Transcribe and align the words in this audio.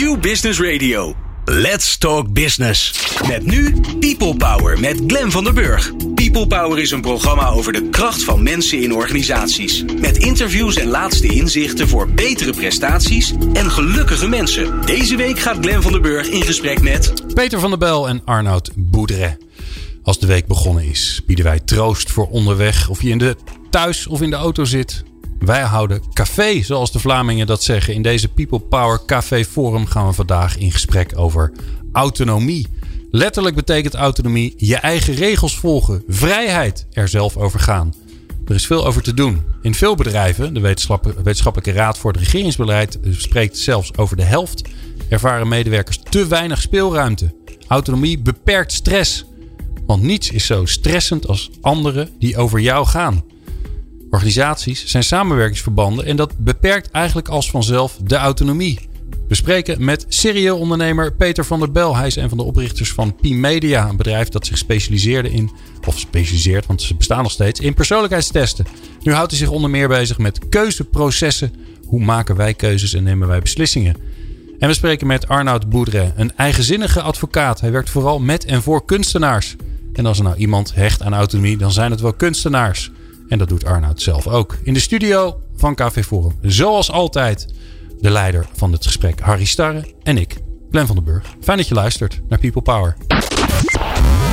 New 0.00 0.20
Business 0.20 0.60
Radio. 0.60 1.14
Let's 1.44 1.98
Talk 1.98 2.32
Business. 2.32 3.06
Met 3.28 3.46
nu 3.46 3.74
People 4.00 4.36
Power 4.36 4.80
met 4.80 5.02
Glen 5.06 5.30
van 5.30 5.44
der 5.44 5.52
Burg. 5.52 5.92
People 6.14 6.46
Power 6.46 6.78
is 6.78 6.90
een 6.90 7.00
programma 7.00 7.48
over 7.48 7.72
de 7.72 7.88
kracht 7.88 8.24
van 8.24 8.42
mensen 8.42 8.82
in 8.82 8.94
organisaties. 8.94 9.84
Met 10.00 10.16
interviews 10.16 10.76
en 10.76 10.88
laatste 10.88 11.26
inzichten 11.26 11.88
voor 11.88 12.08
betere 12.10 12.52
prestaties 12.52 13.34
en 13.52 13.70
gelukkige 13.70 14.28
mensen. 14.28 14.86
Deze 14.86 15.16
week 15.16 15.38
gaat 15.38 15.58
Glen 15.60 15.82
van 15.82 15.92
der 15.92 16.00
Burg 16.00 16.28
in 16.28 16.42
gesprek 16.42 16.82
met... 16.82 17.34
Peter 17.34 17.60
van 17.60 17.70
der 17.70 17.78
Bel 17.78 18.08
en 18.08 18.22
Arnoud 18.24 18.70
Boedre. 18.76 19.38
Als 20.02 20.18
de 20.18 20.26
week 20.26 20.46
begonnen 20.46 20.84
is, 20.84 21.20
bieden 21.26 21.44
wij 21.44 21.60
troost 21.60 22.10
voor 22.10 22.28
onderweg. 22.28 22.88
Of 22.88 23.02
je 23.02 23.08
in 23.08 23.18
de 23.18 23.36
thuis 23.70 24.06
of 24.06 24.22
in 24.22 24.30
de 24.30 24.36
auto 24.36 24.64
zit. 24.64 25.04
Wij 25.38 25.62
houden 25.62 26.02
café, 26.12 26.62
zoals 26.62 26.92
de 26.92 26.98
Vlamingen 26.98 27.46
dat 27.46 27.62
zeggen. 27.62 27.94
In 27.94 28.02
deze 28.02 28.28
People 28.28 28.60
Power 28.60 29.04
Café 29.06 29.44
Forum 29.44 29.86
gaan 29.86 30.06
we 30.06 30.12
vandaag 30.12 30.56
in 30.56 30.72
gesprek 30.72 31.12
over 31.16 31.52
autonomie. 31.92 32.66
Letterlijk 33.10 33.54
betekent 33.54 33.94
autonomie 33.94 34.54
je 34.56 34.76
eigen 34.76 35.14
regels 35.14 35.58
volgen, 35.58 36.02
vrijheid 36.08 36.86
er 36.92 37.08
zelf 37.08 37.36
over 37.36 37.60
gaan. 37.60 37.94
Er 38.46 38.54
is 38.54 38.66
veel 38.66 38.86
over 38.86 39.02
te 39.02 39.14
doen. 39.14 39.42
In 39.62 39.74
veel 39.74 39.94
bedrijven, 39.94 40.54
de 40.54 40.60
Wetenschappelijke 40.60 41.72
Raad 41.72 41.98
voor 41.98 42.12
het 42.12 42.20
Regeringsbeleid 42.20 42.98
spreekt 43.10 43.58
zelfs 43.58 43.96
over 43.96 44.16
de 44.16 44.22
helft, 44.22 44.62
ervaren 45.08 45.48
medewerkers 45.48 46.00
te 46.10 46.26
weinig 46.26 46.60
speelruimte. 46.60 47.34
Autonomie 47.66 48.18
beperkt 48.18 48.72
stress. 48.72 49.24
Want 49.86 50.02
niets 50.02 50.30
is 50.30 50.46
zo 50.46 50.64
stressend 50.64 51.26
als 51.26 51.50
anderen 51.60 52.08
die 52.18 52.36
over 52.36 52.60
jou 52.60 52.86
gaan. 52.86 53.24
Organisaties 54.10 54.86
zijn 54.86 55.02
samenwerkingsverbanden 55.02 56.04
en 56.04 56.16
dat 56.16 56.38
beperkt 56.38 56.90
eigenlijk 56.90 57.28
als 57.28 57.50
vanzelf 57.50 57.98
de 58.04 58.16
autonomie. 58.16 58.88
We 59.28 59.34
spreken 59.34 59.84
met 59.84 60.06
serieel 60.08 60.58
ondernemer 60.58 61.12
Peter 61.12 61.44
van 61.44 61.58
der 61.58 61.72
Bel. 61.72 61.96
Hij 61.96 62.06
is 62.06 62.16
een 62.16 62.28
van 62.28 62.38
de 62.38 62.44
oprichters 62.44 62.92
van 62.92 63.16
Pi 63.16 63.34
Media, 63.34 63.88
een 63.88 63.96
bedrijf 63.96 64.28
dat 64.28 64.46
zich 64.46 64.58
specialiseerde 64.58 65.30
in, 65.30 65.50
of 65.86 65.98
specialiseert, 65.98 66.66
want 66.66 66.82
ze 66.82 66.94
bestaan 66.94 67.22
nog 67.22 67.32
steeds, 67.32 67.60
in 67.60 67.74
persoonlijkheidstesten. 67.74 68.66
Nu 69.02 69.12
houdt 69.12 69.30
hij 69.30 69.40
zich 69.40 69.50
onder 69.50 69.70
meer 69.70 69.88
bezig 69.88 70.18
met 70.18 70.48
keuzeprocessen. 70.48 71.52
Hoe 71.86 72.04
maken 72.04 72.36
wij 72.36 72.54
keuzes 72.54 72.94
en 72.94 73.02
nemen 73.02 73.28
wij 73.28 73.40
beslissingen? 73.40 73.96
En 74.58 74.68
we 74.68 74.74
spreken 74.74 75.06
met 75.06 75.28
Arnoud 75.28 75.70
Boudre, 75.70 76.12
een 76.16 76.36
eigenzinnige 76.36 77.02
advocaat. 77.02 77.60
Hij 77.60 77.72
werkt 77.72 77.90
vooral 77.90 78.18
met 78.18 78.44
en 78.44 78.62
voor 78.62 78.84
kunstenaars. 78.84 79.56
En 79.92 80.06
als 80.06 80.18
er 80.18 80.24
nou 80.24 80.36
iemand 80.36 80.74
hecht 80.74 81.02
aan 81.02 81.14
autonomie, 81.14 81.56
dan 81.56 81.72
zijn 81.72 81.90
het 81.90 82.00
wel 82.00 82.12
kunstenaars. 82.12 82.90
En 83.28 83.38
dat 83.38 83.48
doet 83.48 83.64
Arnoud 83.64 84.02
zelf 84.02 84.26
ook. 84.26 84.58
In 84.62 84.74
de 84.74 84.80
studio 84.80 85.40
van 85.56 85.74
Café 85.74 86.02
Forum. 86.02 86.32
Zoals 86.42 86.90
altijd 86.90 87.46
de 88.00 88.10
leider 88.10 88.46
van 88.52 88.72
het 88.72 88.86
gesprek 88.86 89.20
Harry 89.20 89.44
Starre 89.44 89.94
en 90.02 90.18
ik, 90.18 90.36
Glenn 90.70 90.86
van 90.86 90.96
den 90.96 91.04
Burg. 91.04 91.34
Fijn 91.40 91.56
dat 91.56 91.68
je 91.68 91.74
luistert 91.74 92.20
naar 92.28 92.38
People 92.38 92.62
Power. 92.62 92.96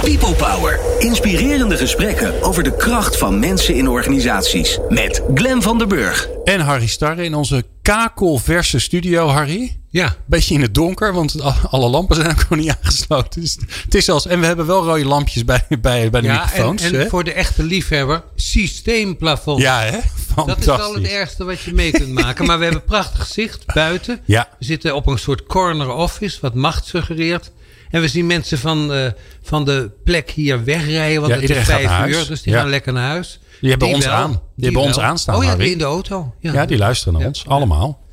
People 0.06 0.34
Power. 0.34 0.80
Inspirerende 1.00 1.78
gesprekken 1.78 2.42
over 2.42 2.64
de 2.64 2.75
kracht 2.75 3.17
van 3.17 3.39
mensen 3.39 3.75
in 3.75 3.88
organisaties. 3.88 4.80
Met 4.89 5.22
Glenn 5.34 5.61
van 5.61 5.78
der 5.78 5.88
Burg. 5.88 6.30
En 6.44 6.59
Harry 6.59 6.88
Starre 6.88 7.23
in 7.23 7.34
onze 7.34 7.64
kakelverse 7.81 8.80
studio, 8.80 9.28
Harry. 9.28 9.78
Ja. 9.89 10.16
Beetje 10.26 10.53
in 10.53 10.61
het 10.61 10.73
donker, 10.73 11.14
want 11.14 11.36
alle 11.70 11.89
lampen 11.89 12.16
zijn 12.16 12.30
ook 12.30 12.39
gewoon 12.39 12.64
niet 12.64 12.76
aangesloten. 12.81 13.42
Dus 13.42 13.58
het 13.83 13.95
is 13.95 14.06
zelfs, 14.06 14.28
en 14.28 14.39
we 14.39 14.45
hebben 14.45 14.66
wel 14.66 14.83
rode 14.83 15.06
lampjes 15.06 15.45
bij, 15.45 15.66
bij, 15.81 16.09
bij 16.09 16.22
de 16.22 16.28
ja, 16.28 16.44
microfoons. 16.44 16.81
En, 16.81 17.00
en 17.00 17.09
voor 17.09 17.23
de 17.23 17.33
echte 17.33 17.64
liefhebber, 17.64 18.23
systeemplafond. 18.36 19.61
Ja, 19.61 19.80
hè? 19.80 19.98
Dat 20.45 20.59
is 20.59 20.66
wel 20.66 20.94
het 20.94 21.08
ergste 21.08 21.44
wat 21.44 21.61
je 21.61 21.73
mee 21.73 21.92
kunt 21.92 22.14
maken. 22.14 22.45
Maar 22.45 22.58
we 22.58 22.64
hebben 22.64 22.83
prachtig 22.83 23.28
zicht 23.28 23.73
buiten. 23.73 24.22
Ja. 24.26 24.50
We 24.59 24.66
zitten 24.66 24.95
op 24.95 25.08
een 25.08 25.20
soort 25.20 25.45
corner 25.45 25.94
office, 25.94 26.38
wat 26.42 26.53
macht 26.53 26.86
suggereert. 26.86 27.52
En 27.96 28.02
we 28.02 28.08
zien 28.08 28.26
mensen 28.26 28.58
van, 28.58 28.92
uh, 28.96 29.06
van 29.42 29.66
de 29.66 29.92
plek 30.04 30.30
hier 30.32 30.64
wegrijden, 30.64 31.22
want 31.22 31.34
Ja, 31.34 31.40
het 31.40 31.50
is 31.50 31.58
vijf 31.66 32.08
uur. 32.08 32.28
Dus 32.28 32.42
die 32.42 32.54
gaan 32.54 32.70
lekker 32.70 32.94
naar 32.94 33.08
huis. 33.10 33.40
Die 33.61 33.70
hebben 33.70 33.88
ons 33.88 34.06
wel. 34.06 34.14
aan. 34.14 34.42
Die 34.56 34.66
hebben 34.66 34.82
ons 34.82 35.00
aanstaan, 35.00 35.36
Oh 35.36 35.44
ja, 35.44 35.56
die 35.56 35.72
in 35.72 35.78
de 35.78 35.83
auto. 35.83 36.34
Ja, 36.39 36.66
die 36.66 36.78
luisteren 36.78 37.14
naar 37.20 37.28
ons. 37.28 37.48
Allemaal. 37.48 38.04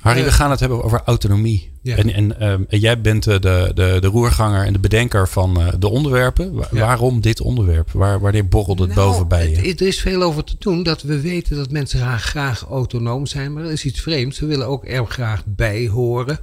Harry, 0.00 0.18
Eh, 0.20 0.24
we 0.26 0.32
gaan 0.32 0.50
het 0.50 0.60
hebben 0.60 0.84
over 0.84 1.02
autonomie. 1.04 1.70
Ja. 1.82 1.96
En, 1.96 2.12
en, 2.14 2.40
ehm, 2.40 2.62
en 2.68 2.78
jij 2.78 3.00
bent 3.00 3.26
eh, 3.26 3.38
de, 3.40 3.70
de, 3.74 3.96
de 4.00 4.06
roerganger 4.06 4.64
en 4.66 4.72
de 4.72 4.78
bedenker 4.78 5.28
van 5.28 5.60
eh, 5.60 5.66
de 5.78 5.88
onderwerpen. 5.88 6.54
Wa- 6.54 6.68
Ja. 6.72 6.78
Waarom 6.80 7.20
dit 7.20 7.40
onderwerp? 7.40 7.90
Waar, 7.92 8.20
wanneer 8.20 8.48
borrelt 8.48 8.78
het 8.78 8.94
Nou, 8.94 9.10
boven 9.10 9.28
bij 9.28 9.50
je? 9.50 9.56
het- 9.68 9.80
Er 9.80 9.86
is 9.86 10.00
veel 10.00 10.22
over 10.22 10.44
te 10.44 10.54
doen. 10.58 10.82
Dat 10.82 11.02
we 11.02 11.20
weten 11.20 11.56
dat 11.56 11.70
mensen 11.70 11.98
graag, 11.98 12.22
graag 12.24 12.64
autonoom 12.70 13.26
zijn. 13.26 13.52
Maar 13.52 13.64
er 13.64 13.70
is 13.72 13.84
iets 13.84 14.00
vreemds. 14.00 14.38
We 14.38 14.46
willen 14.46 14.66
ook 14.66 14.88
er 14.88 15.06
graag 15.06 15.42
bij 15.46 15.88
horen. 15.88 16.38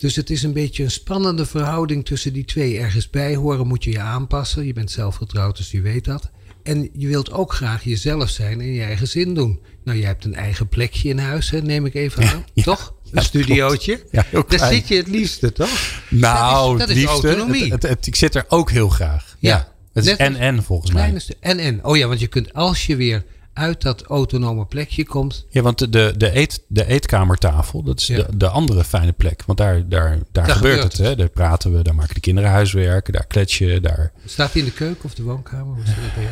Dus 0.00 0.16
het 0.16 0.30
is 0.30 0.42
een 0.42 0.52
beetje 0.52 0.84
een 0.84 0.90
spannende 0.90 1.46
verhouding 1.46 2.04
tussen 2.04 2.32
die 2.32 2.44
twee. 2.44 2.78
Ergens 2.78 3.10
bij 3.10 3.34
horen 3.34 3.66
moet 3.66 3.84
je 3.84 3.90
je 3.90 4.00
aanpassen. 4.00 4.66
Je 4.66 4.72
bent 4.72 4.90
zelf 4.90 5.16
getrouwd, 5.16 5.56
dus 5.56 5.70
je 5.70 5.80
weet 5.80 6.04
dat. 6.04 6.30
En 6.62 6.88
je 6.92 7.08
wilt 7.08 7.32
ook 7.32 7.52
graag 7.52 7.84
jezelf 7.84 8.28
zijn 8.30 8.60
en 8.60 8.72
je 8.72 8.82
eigen 8.82 9.08
zin 9.08 9.34
doen. 9.34 9.60
Nou, 9.84 9.98
je 9.98 10.04
hebt 10.04 10.24
een 10.24 10.34
eigen 10.34 10.68
plekje 10.68 11.08
in 11.08 11.18
huis, 11.18 11.50
hè, 11.50 11.62
neem 11.62 11.86
ik 11.86 11.94
even 11.94 12.28
aan. 12.28 12.44
ja. 12.54 12.62
toch? 12.62 12.94
Een 13.10 13.22
studiootje. 13.22 14.04
Ja, 14.10 14.24
Daar 14.48 14.72
zit 14.72 14.88
je 14.88 14.96
het 14.96 15.08
liefste, 15.08 15.52
toch? 15.52 16.02
Nou, 16.08 16.62
dat 16.64 16.72
is, 16.72 16.78
dat 16.78 16.88
het 16.88 16.96
is 16.96 17.02
liefste, 17.02 17.28
autonomie. 17.28 17.62
het- 17.62 17.82
het- 17.82 17.90
het- 17.90 18.06
ik 18.06 18.16
zit 18.16 18.34
er 18.34 18.44
ook 18.48 18.70
heel 18.70 18.88
graag. 18.88 19.36
Ja. 19.38 19.72
Het 19.92 20.06
is 20.06 20.16
en-en 20.16 20.62
volgens 20.62 20.90
mij. 20.90 21.00
Kleine 21.00 21.20
stu- 21.20 21.34
en 21.40 21.58
en. 21.58 21.84
Oh 21.84 21.96
ja, 21.96 22.06
want 22.06 22.20
je 22.20 22.26
kunt 22.26 22.52
als 22.52 22.86
je 22.86 22.96
weer 22.96 23.24
uit 23.60 23.82
dat 23.82 24.02
autonome 24.02 24.64
plekje 24.66 25.06
komt. 25.06 25.46
Ja, 25.48 25.62
want 25.62 25.78
de, 25.92 26.14
de, 26.16 26.36
eet, 26.36 26.62
de 26.66 26.86
eetkamertafel, 26.86 27.82
dat 27.82 28.00
is 28.00 28.06
Ja. 28.06 28.16
de, 28.16 28.36
de 28.36 28.48
andere 28.48 28.84
fijne 28.84 29.12
plek. 29.12 29.42
Want 29.46 29.58
daar, 29.58 29.88
daar, 29.88 30.18
daar, 30.32 30.46
Daar 30.46 30.56
gebeurt 30.56 30.82
het. 30.82 30.96
Hè? 30.98 31.16
Daar 31.16 31.28
praten 31.28 31.72
we, 31.76 31.82
daar 31.82 31.94
maken 31.94 32.14
de 32.14 32.20
kinderen 32.20 32.50
huiswerk, 32.50 33.12
daar 33.12 33.26
klets 33.26 33.58
je. 33.58 33.80
Daar... 33.80 34.12
Staat 34.24 34.52
die 34.52 34.62
in 34.62 34.68
de 34.68 34.74
keuken 34.74 35.04
of 35.04 35.14
de 35.14 35.22
woonkamer? 35.22 35.76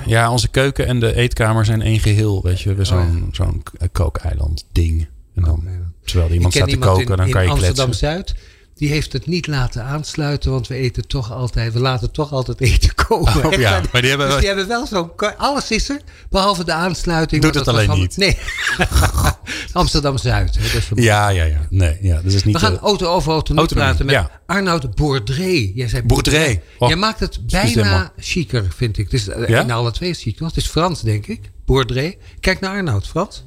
Ja, 0.07 0.31
onze 0.31 0.49
keuken 0.49 0.87
en 0.87 1.01
de 1.01 1.15
eetkamer 1.15 1.65
zijn 1.65 1.83
één 1.83 2.01
geheel. 2.01 2.43
Weet 2.43 2.57
je, 2.61 2.63
we 2.63 2.69
hebben 2.69 2.87
zo'n 2.87 3.23
Oh, 3.27 3.35
zo'n 3.35 3.63
kookeiland 3.93 4.65
ding. 4.73 5.09
En 5.35 5.43
dan, 5.43 5.55
Kookeiland. 5.55 5.93
terwijl 6.05 6.29
er 6.29 6.35
iemand 6.35 6.55
staat 6.55 6.69
te 6.69 6.79
koken, 6.79 7.11
in, 7.11 7.17
dan 7.17 7.31
kan 7.31 7.43
je 7.43 7.49
Amsterdam 7.51 7.85
kletsen. 7.85 8.09
Zuid. 8.09 8.35
Die 8.75 8.89
heeft 8.89 9.13
het 9.13 9.27
niet 9.27 9.47
laten 9.47 9.83
aansluiten, 9.85 10.51
want 10.51 10.67
we 10.67 10.75
eten 10.75 11.07
toch 11.09 11.33
altijd, 11.33 11.73
we 11.73 11.79
laten 11.81 12.11
toch 12.11 12.33
altijd 12.33 12.61
eten 12.61 12.88
komen. 13.09 13.45
Oh, 13.47 13.53
ja, 13.53 13.81
maar 13.93 14.01
die 14.01 14.11
hebben- 14.11 14.29
dus 14.29 14.39
die 14.39 14.47
hebben 14.47 14.69
wel 14.69 14.87
zo'n, 14.87 15.11
alles 15.37 15.71
is 15.71 15.89
er, 15.89 16.01
behalve 16.31 16.65
de 16.65 16.73
aansluiting. 16.73 17.43
Doet 17.43 17.55
het 17.55 17.69
alleen 17.69 17.89
allemaal- 17.89 18.07
Nee, 18.17 18.39
Amsterdam 19.73 20.19
Zuid. 20.19 20.55
hè, 20.57 20.63
dat 20.63 20.73
is 20.75 20.89
de- 20.89 21.03
Ja, 21.03 21.29
ja, 21.29 21.45
ja. 21.45 21.67
Nee, 21.71 21.99
ja, 22.01 22.15
dat 22.23 22.33
is 22.33 22.45
niet 22.45 22.55
We 22.55 22.61
gaan 22.61 22.73
de- 22.73 22.79
auto 22.79 23.07
over 23.07 23.33
autonomie 23.33 23.69
Autonomie, 23.75 23.97
praten 23.97 24.07
met 24.07 24.15
ja. 24.47 24.55
Arnoud 24.55 24.95
Bourdré. 24.95 25.71
Jij 25.75 25.89
zei 25.89 26.03
Bourdré. 26.03 26.61
Oh, 26.79 26.89
Jij 26.89 26.97
maakt 26.97 27.21
het 27.21 27.47
bijna 27.47 28.13
chiquer, 28.19 28.67
vind 28.77 28.99
ik. 28.99 29.05
Het 29.05 29.15
is 29.15 29.29
eh, 29.29 29.49
Ja? 29.49 29.61
in 29.61 29.71
alle 29.71 29.91
twee 29.93 30.15
chic. 30.15 30.39
Het 30.39 30.57
is 30.57 30.67
Frans, 30.67 31.01
denk 31.03 31.27
ik. 31.27 31.51
Bourdré. 31.65 32.15
Kijk 32.41 32.61
naar 32.61 32.71
Arnoud, 32.71 33.07
Frans. 33.07 33.45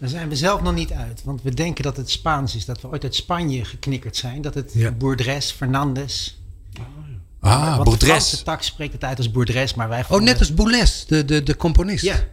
Daar 0.00 0.08
zijn 0.08 0.28
we 0.28 0.36
zelf 0.36 0.62
nog 0.62 0.74
niet 0.74 0.92
uit. 0.92 1.22
Want 1.24 1.42
we 1.42 1.54
denken 1.54 1.84
dat 1.84 1.96
het 1.96 2.10
Spaans 2.10 2.56
is. 2.56 2.64
Dat 2.64 2.80
we 2.80 2.88
ooit 2.88 3.02
uit 3.02 3.14
Spanje 3.14 3.64
geknikkerd 3.64 4.16
zijn. 4.16 4.42
Dat 4.42 4.54
het 4.54 4.70
Ja. 4.74 4.90
Bourdres, 4.90 5.50
Fernandes. 5.50 6.40
Ah, 7.46 7.64
want 7.64 7.76
de 7.78 7.84
Bourdres. 7.84 8.42
Tak 8.44 8.62
spreekt 8.62 8.92
het 8.92 9.04
uit 9.04 9.18
als 9.18 9.30
Bourdres. 9.30 9.74
Maar 9.74 9.88
wij 9.88 10.04
Oh, 10.08 10.20
net 10.20 10.38
als 10.38 10.54
Boulez, 10.54 11.04
de, 11.04 11.24
de, 11.24 11.42
de 11.42 11.56
componist. 11.56 12.04
Ja. 12.04 12.24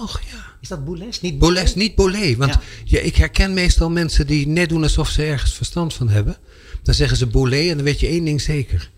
Och 0.00 0.20
ja. 0.30 0.52
Is 0.60 0.68
dat 0.68 0.84
Boulez? 0.84 1.20
Niet 1.20 1.38
Boulez, 1.38 1.74
niet 1.74 1.94
Bolé. 1.94 2.36
Want 2.36 2.52
Ja. 2.52 2.60
ja, 2.84 2.98
ik 3.00 3.16
herken 3.16 3.54
meestal 3.54 3.90
mensen 3.90 4.26
die 4.26 4.46
net 4.48 4.68
doen 4.68 4.82
alsof 4.82 5.08
ze 5.08 5.24
ergens 5.24 5.54
verstand 5.54 5.94
van 5.94 6.08
hebben. 6.08 6.36
Dan 6.82 6.94
zeggen 6.94 7.16
ze 7.16 7.26
Bolé 7.26 7.68
en 7.68 7.74
dan 7.76 7.84
weet 7.84 8.00
je 8.00 8.06
één 8.06 8.24
ding 8.24 8.40
zeker. 8.40 8.90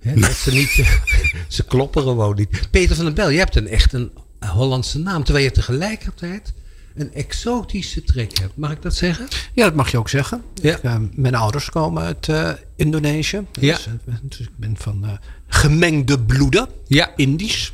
Hè, 0.00 0.14
dat 0.20 0.32
ze 0.32 0.50
niet... 0.50 0.70
ze 1.56 1.64
kloppen 1.64 2.02
gewoon 2.02 2.36
niet. 2.36 2.70
Peter 2.70 2.96
van 2.96 3.04
den 3.04 3.14
Bel, 3.14 3.30
je 3.30 3.38
hebt 3.38 3.56
een 3.56 3.68
echt 3.68 3.92
een 3.92 4.10
Hollandse 4.38 4.98
naam. 4.98 5.24
Terwijl 5.24 5.44
je 5.44 5.50
tegelijkertijd 5.50 6.52
een 7.00 7.14
exotische 7.14 8.02
trek 8.02 8.38
hebt. 8.38 8.56
Mag 8.56 8.70
ik 8.70 8.82
dat 8.82 8.94
zeggen? 8.94 9.28
Ja, 9.52 9.64
dat 9.64 9.74
mag 9.74 9.90
je 9.90 9.98
ook 9.98 10.08
zeggen. 10.08 10.42
Ja. 10.54 10.76
Ik, 10.76 10.82
eh, 10.82 10.96
mijn 11.14 11.34
ouders 11.34 11.70
komen 11.70 12.02
uit 12.02 12.28
eh, 12.28 12.50
Indonesië. 12.76 13.46
Dus, 13.52 13.86
eh, 13.86 14.14
dus 14.22 14.40
ik 14.40 14.56
ben 14.56 14.76
van 14.76 15.04
eh, 15.04 15.10
gemengde 15.48 16.20
bloeden. 16.20 16.68
Ja. 16.86 17.12
Indisch. 17.16 17.72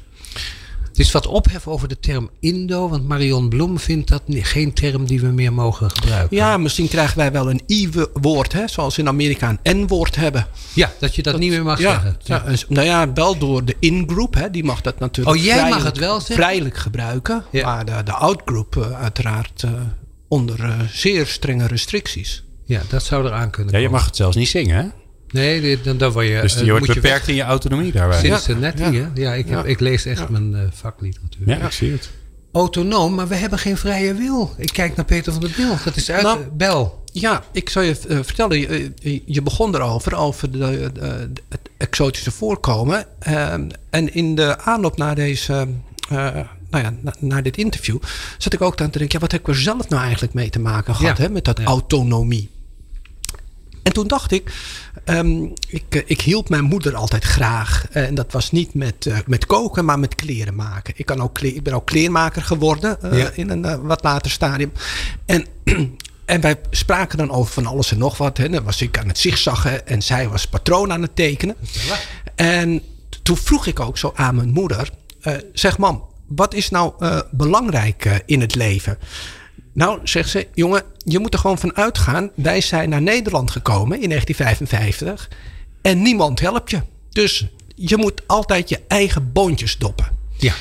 Het 0.95 1.03
is 1.07 1.13
wat 1.13 1.27
ophef 1.27 1.69
over 1.69 1.89
de 1.89 2.01
term 2.01 2.31
Indo. 2.41 2.89
Want 2.89 3.09
Marion 3.09 3.49
Bloem 3.49 3.79
vindt 3.79 4.09
dat 4.09 4.23
geen 4.29 4.73
term 4.73 5.05
die 5.07 5.21
we 5.21 5.27
meer 5.27 5.53
mogen 5.53 5.91
gebruiken. 5.91 6.37
Ja, 6.37 6.57
misschien 6.57 6.89
krijgen 6.89 7.17
wij 7.19 7.33
wel 7.33 7.51
een 7.51 7.61
I-woord, 7.67 8.53
hè, 8.53 8.69
zoals 8.69 8.99
in 8.99 9.09
Amerika 9.09 9.57
een 9.63 9.81
N-woord 9.85 10.17
hebben. 10.17 10.47
Ja, 10.75 10.93
dat 10.99 11.15
je 11.15 11.23
dat, 11.23 11.39
niet 11.39 11.51
meer 11.51 11.63
mag 11.63 11.79
ja, 11.81 11.91
zeggen. 11.93 12.17
Ja, 12.25 12.45
en 12.45 12.59
s- 12.59 12.65
nou 12.69 12.87
ja, 12.87 13.13
wel 13.13 13.39
door 13.39 13.65
de 13.65 13.77
in-groep, 13.79 14.35
hè, 14.35 14.51
die 14.51 14.65
mag 14.65 14.81
dat 14.81 14.99
natuurlijk 14.99 15.37
Oh, 15.37 15.43
jij 15.43 15.55
mag 15.55 15.65
vrijelijk- 15.65 15.95
het 15.95 15.99
wel 15.99 16.17
zeggen? 16.19 16.35
vrijelijk 16.37 16.77
gebruiken. 16.77 17.45
Ja. 17.51 17.65
Maar 17.67 17.85
de, 17.85 18.03
de 18.05 18.13
out-groep 18.13 18.77
eh, 18.77 19.01
uiteraard 19.03 19.63
eh, 19.63 19.71
onder 20.29 20.65
eh, 20.65 20.81
zeer 20.93 21.27
strenge 21.27 21.67
restricties. 21.67 22.45
Ja, 22.65 22.81
dat 22.89 23.03
zou 23.05 23.27
eraan 23.27 23.51
kunnen 23.51 23.73
Ja, 23.73 23.79
je 23.79 23.85
komen. 23.85 23.99
mag 24.01 24.09
het 24.09 24.17
zelfs 24.17 24.37
niet 24.37 24.49
zingen, 24.49 24.77
hè? 24.77 24.87
Nee, 25.35 25.81
dan, 25.81 25.97
dan 25.99 26.13
word 26.13 26.27
je... 26.27 26.39
Dus 26.41 26.57
eh, 26.57 26.65
je 26.65 26.71
wordt 26.71 26.95
beperkt 26.95 27.29
in 27.29 27.35
je 27.35 27.43
autonomie 27.43 27.93
daarbij. 27.93 28.19
Cincinnati, 28.19 28.83
Ja. 28.83 28.91
hè? 28.93 29.07
Ja, 29.15 29.33
ik, 29.35 29.49
heb, 29.49 29.59
Ja. 29.65 29.71
ik 29.71 29.81
lees 29.81 30.05
echt 30.05 30.29
mijn 30.29 30.55
eh, 30.55 30.61
vakliteratuur. 30.73 31.49
Ja, 31.49 31.57
ik 31.67 31.73
zie 31.73 31.93
het. 31.93 32.11
autonoom, 32.53 33.15
maar 33.15 33.29
we 33.29 33.35
hebben 33.35 33.59
geen 33.59 33.77
vrije 33.77 34.15
wil. 34.15 34.55
Ik 34.57 34.71
kijk 34.73 34.97
naar 34.97 35.05
Peter 35.05 35.33
van 35.33 35.41
der 35.41 35.51
Bil. 35.57 35.77
Dat 35.85 35.97
is 35.97 36.11
uit 36.11 36.23
Nou, 36.23 36.41
Bel. 36.53 37.03
Ja, 37.13 37.45
ik 37.53 37.69
zal 37.71 37.83
je 37.83 37.97
eh, 38.09 38.19
vertellen. 38.23 38.59
Je, 38.61 39.23
je 39.27 39.43
begon 39.43 39.75
erover, 39.75 40.15
over 40.17 40.51
de, 40.51 40.59
de- 40.95 41.31
het 41.49 41.61
exotische 41.77 42.31
voorkomen. 42.31 43.07
Ehm, 43.19 43.69
en 43.91 44.15
in 44.15 44.35
de 44.35 44.59
aanloop 44.59 44.97
naar 44.97 45.15
deze. 45.15 45.67
eh, 46.11 46.35
nou 46.71 46.85
ja, 46.85 46.95
na- 47.01 47.15
naar 47.19 47.43
dit 47.43 47.57
interview 47.57 47.97
zat 48.39 48.53
ik 48.53 48.61
ook 48.61 48.81
aan 48.81 48.91
te 48.91 48.99
denken: 48.99 49.17
ja, 49.17 49.23
wat 49.25 49.33
heb 49.33 49.41
ik 49.41 49.49
er 49.49 49.57
zelf 49.61 49.89
nou 49.89 50.03
eigenlijk 50.03 50.35
mee 50.35 50.51
te 50.51 50.59
maken 50.61 50.95
gehad 50.95 51.17
Ja. 51.17 51.23
hè, 51.23 51.29
met 51.31 51.45
dat 51.45 51.59
Ja. 51.59 51.65
autonomie? 51.65 52.51
En 53.85 53.93
toen 53.93 54.07
dacht 54.09 54.33
ik, 54.33 54.53
ehm, 55.05 55.43
ik, 55.69 55.85
eh, 55.89 56.03
ik 56.07 56.21
hielp 56.21 56.49
mijn 56.49 56.65
moeder 56.65 56.95
altijd 56.95 57.25
graag. 57.25 57.87
Eh, 57.91 58.07
En 58.07 58.15
dat 58.15 58.33
was 58.33 58.51
niet 58.51 58.75
met, 58.75 59.07
eh, 59.07 59.19
met 59.27 59.47
koken, 59.47 59.85
maar 59.85 59.99
met 59.99 60.15
kleren 60.15 60.55
maken. 60.55 60.95
Ik, 60.97 61.07
kan 61.07 61.21
ook 61.21 61.39
ik 61.41 61.63
ben 61.63 61.73
ook 61.75 61.87
kleermaker 61.87 62.43
geworden 62.43 62.99
Ja. 63.13 63.31
in 63.35 63.51
een 63.51 63.83
wat 63.87 64.03
later 64.03 64.31
stadium. 64.31 64.73
En, 65.27 65.47
en 66.25 66.41
wij 66.41 66.57
spraken 66.71 67.19
dan 67.19 67.31
over 67.31 67.53
van 67.53 67.67
alles 67.67 67.91
en 67.91 67.99
nog 67.99 68.17
wat. 68.19 68.37
Hè. 68.37 68.49
Dan 68.49 68.65
was 68.65 68.83
ik 68.83 68.99
aan 68.99 69.09
het 69.09 69.19
zigzaggen 69.19 69.87
en 69.87 70.03
zij 70.03 70.29
was 70.29 70.47
patroon 70.47 70.93
aan 70.93 71.03
het 71.03 71.17
tekenen. 71.17 71.57
En 72.35 72.83
toen 73.23 73.37
vroeg 73.37 73.67
ik 73.67 73.81
ook 73.81 73.99
zo 73.99 74.13
aan 74.15 74.35
mijn 74.35 74.51
moeder: 74.51 74.91
Zeg, 75.53 75.79
mam, 75.79 76.05
wat 76.27 76.55
is 76.55 76.71
nou 76.71 76.93
belangrijk 77.31 78.23
in 78.27 78.41
het 78.41 78.55
leven? 78.55 78.99
Nou, 79.73 80.01
zegt 80.05 80.29
ze, 80.31 80.49
jongen, 80.55 80.83
je 81.05 81.19
moet 81.19 81.35
er 81.35 81.41
gewoon 81.41 81.59
van 81.59 81.77
uitgaan. 81.77 82.31
Wij 82.35 82.61
zijn 82.61 82.89
naar 82.89 83.03
Nederland 83.03 83.51
gekomen 83.51 84.01
in 84.01 84.09
1955 84.09 85.29
en 85.83 86.03
niemand 86.03 86.41
helpt 86.41 86.71
je. 86.71 86.81
Dus 87.11 87.47
je 87.75 87.97
moet 87.97 88.23
altijd 88.27 88.69
je 88.69 88.81
eigen 88.89 89.33
boontjes 89.33 89.79
doppen. 89.79 90.07
Ja. 90.37 90.55